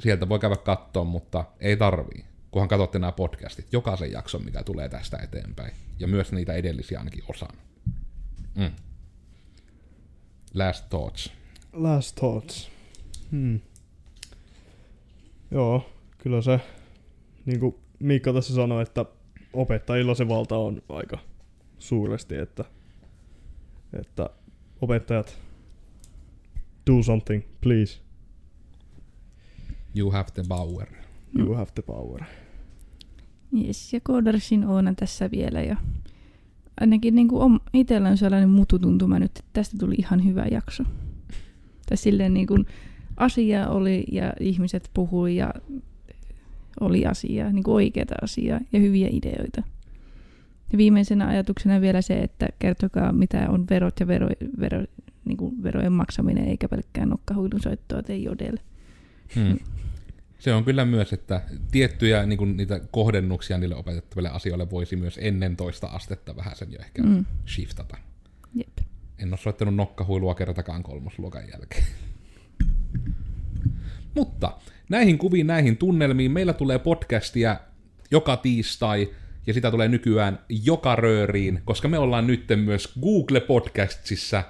sieltä 0.00 0.28
voi 0.28 0.38
käydä 0.38 0.56
katsoa, 0.56 1.04
mutta 1.04 1.44
ei 1.60 1.76
tarvii, 1.76 2.24
kunhan 2.50 2.68
katsotte 2.68 2.98
nämä 2.98 3.12
podcastit, 3.12 3.72
jokaisen 3.72 4.12
jakson, 4.12 4.44
mikä 4.44 4.62
tulee 4.62 4.88
tästä 4.88 5.16
eteenpäin, 5.16 5.72
ja 5.98 6.08
myös 6.08 6.32
niitä 6.32 6.52
edellisiä 6.52 6.98
ainakin 6.98 7.24
osan. 7.28 7.56
Mm. 8.54 8.70
Last 10.54 10.88
thoughts. 10.88 11.32
Last 11.72 12.16
thoughts. 12.16 12.70
Hmm. 13.30 13.60
Joo, 15.50 15.90
kyllä 16.18 16.42
se, 16.42 16.60
niin 17.46 17.60
kuin 17.60 17.74
Miikka 17.98 18.32
tässä 18.32 18.54
sanoi, 18.54 18.82
että 18.82 19.04
opettajilla 19.52 20.14
se 20.14 20.28
valta 20.28 20.56
on 20.56 20.82
aika 20.88 21.18
suuresti, 21.78 22.36
että, 22.36 22.64
että 24.00 24.30
opettajat 24.80 25.38
do 26.86 27.02
something, 27.02 27.42
please. 27.60 27.98
You 29.94 30.10
have 30.10 30.26
the 30.34 30.42
power. 30.48 30.86
You 31.38 31.54
have 31.54 31.70
the 31.74 31.82
power. 31.82 32.22
Yes, 33.64 33.92
ja 33.92 34.00
Koodarsin 34.00 34.64
Oona 34.64 34.94
tässä 34.94 35.30
vielä. 35.30 35.62
Ja 35.62 35.76
ainakin 36.80 37.14
niin 37.14 37.28
kuin 37.28 37.60
itsellä 37.72 38.08
on 38.08 38.18
sellainen 38.18 38.50
mututuntuma 38.50 39.18
nyt, 39.18 39.30
että 39.38 39.50
tästä 39.52 39.76
tuli 39.78 39.94
ihan 39.98 40.24
hyvä 40.24 40.46
jakso. 40.50 40.82
Tai 41.88 41.96
silleen 41.96 42.34
niin 42.34 42.46
kuin 42.46 42.66
asia 43.16 43.68
oli 43.68 44.04
ja 44.12 44.32
ihmiset 44.40 44.90
puhui 44.94 45.36
ja 45.36 45.54
oli 46.80 47.06
asiaa, 47.06 47.52
niin 47.52 47.62
kuin 47.62 47.74
oikeata 47.74 48.14
asiaa 48.22 48.60
ja 48.72 48.80
hyviä 48.80 49.08
ideoita. 49.10 49.62
Ja 50.72 50.78
viimeisenä 50.78 51.28
ajatuksena 51.28 51.80
vielä 51.80 52.02
se, 52.02 52.18
että 52.18 52.48
kertokaa 52.58 53.12
mitä 53.12 53.50
on 53.50 53.66
verot 53.70 54.00
ja 54.00 54.06
vero, 54.06 54.28
vero, 54.60 54.84
niin 55.24 55.36
kuin 55.36 55.62
verojen 55.62 55.92
maksaminen, 55.92 56.48
eikä 56.48 56.68
pelkkää 56.68 57.06
nokkahuilun 57.06 57.62
soittoa 57.62 58.02
tee 58.02 58.16
jodelle. 58.16 58.60
Hmm. 59.34 59.58
Se 60.38 60.54
on 60.54 60.64
kyllä 60.64 60.84
myös, 60.84 61.12
että 61.12 61.42
tiettyjä 61.70 62.26
niin 62.26 62.38
kuin 62.38 62.56
niitä 62.56 62.80
kohdennuksia 62.90 63.58
niille 63.58 63.74
opetettaville 63.76 64.28
asioille 64.28 64.70
voisi 64.70 64.96
myös 64.96 65.18
ennen 65.22 65.56
toista 65.56 65.86
astetta 65.86 66.36
vähän 66.36 66.56
sen 66.56 66.72
jo 66.72 66.78
ehkä 66.78 67.02
mm. 67.02 67.24
shiftata. 67.48 67.96
Jep. 68.54 68.78
En 69.18 69.28
ole 69.28 69.36
soittanut 69.36 69.74
nokkahuilua 69.74 70.34
kertakaan 70.34 70.82
kolmosluokan 70.82 71.48
jälkeen. 71.52 71.84
Mutta 74.14 74.58
näihin 74.88 75.18
kuviin, 75.18 75.46
näihin 75.46 75.76
tunnelmiin 75.76 76.30
meillä 76.30 76.52
tulee 76.52 76.78
podcastia 76.78 77.60
joka 78.10 78.36
tiistai, 78.36 79.10
ja 79.46 79.54
sitä 79.54 79.70
tulee 79.70 79.88
nykyään 79.88 80.38
joka 80.48 80.96
rööriin, 80.96 81.62
koska 81.64 81.88
me 81.88 81.98
ollaan 81.98 82.26
nyt 82.26 82.44
myös 82.56 82.98
Google 83.00 83.40
Podcastsissa, 83.40 84.42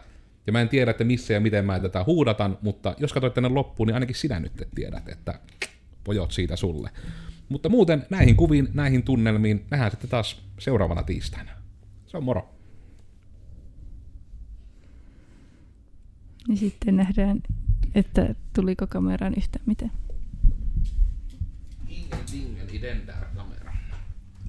ja 0.47 0.53
mä 0.53 0.61
en 0.61 0.69
tiedä, 0.69 0.91
että 0.91 1.05
missä 1.05 1.35
ja 1.35 1.41
miten 1.41 1.65
mä 1.65 1.81
tätä 1.81 2.05
huudatan, 2.05 2.59
mutta 2.63 2.95
jos 2.99 3.13
katsoit 3.13 3.35
tänne 3.35 3.49
loppuun, 3.49 3.87
niin 3.87 3.95
ainakin 3.95 4.17
sinä 4.17 4.41
nyt 4.41 4.69
tiedät, 4.75 5.09
että 5.09 5.41
pojot 6.05 6.33
siitä 6.33 6.57
sulle. 6.57 6.91
Mutta 7.49 7.69
muuten 7.69 8.07
näihin 8.11 8.37
kuviin, 8.37 8.69
näihin 8.75 9.03
tunnelmiin, 9.03 9.67
nähdään 9.71 9.91
sitten 9.91 10.11
taas 10.11 10.43
seuraavana 10.59 11.03
tiistaina. 11.03 11.51
Se 12.07 12.17
on 12.17 12.25
moro. 12.25 12.55
Niin 16.49 16.59
sitten 16.59 16.97
nähdään, 16.97 17.43
että 17.95 18.35
tuliko 18.55 18.87
kameraan 18.87 19.35
yhtä 19.37 19.59
miten. 19.67 19.91
Ingen, 21.89 22.19
ingen 22.33 22.75
i 22.75 22.81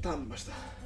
Tá, 0.01 0.15
mas 0.17 0.43
tá. 0.45 0.76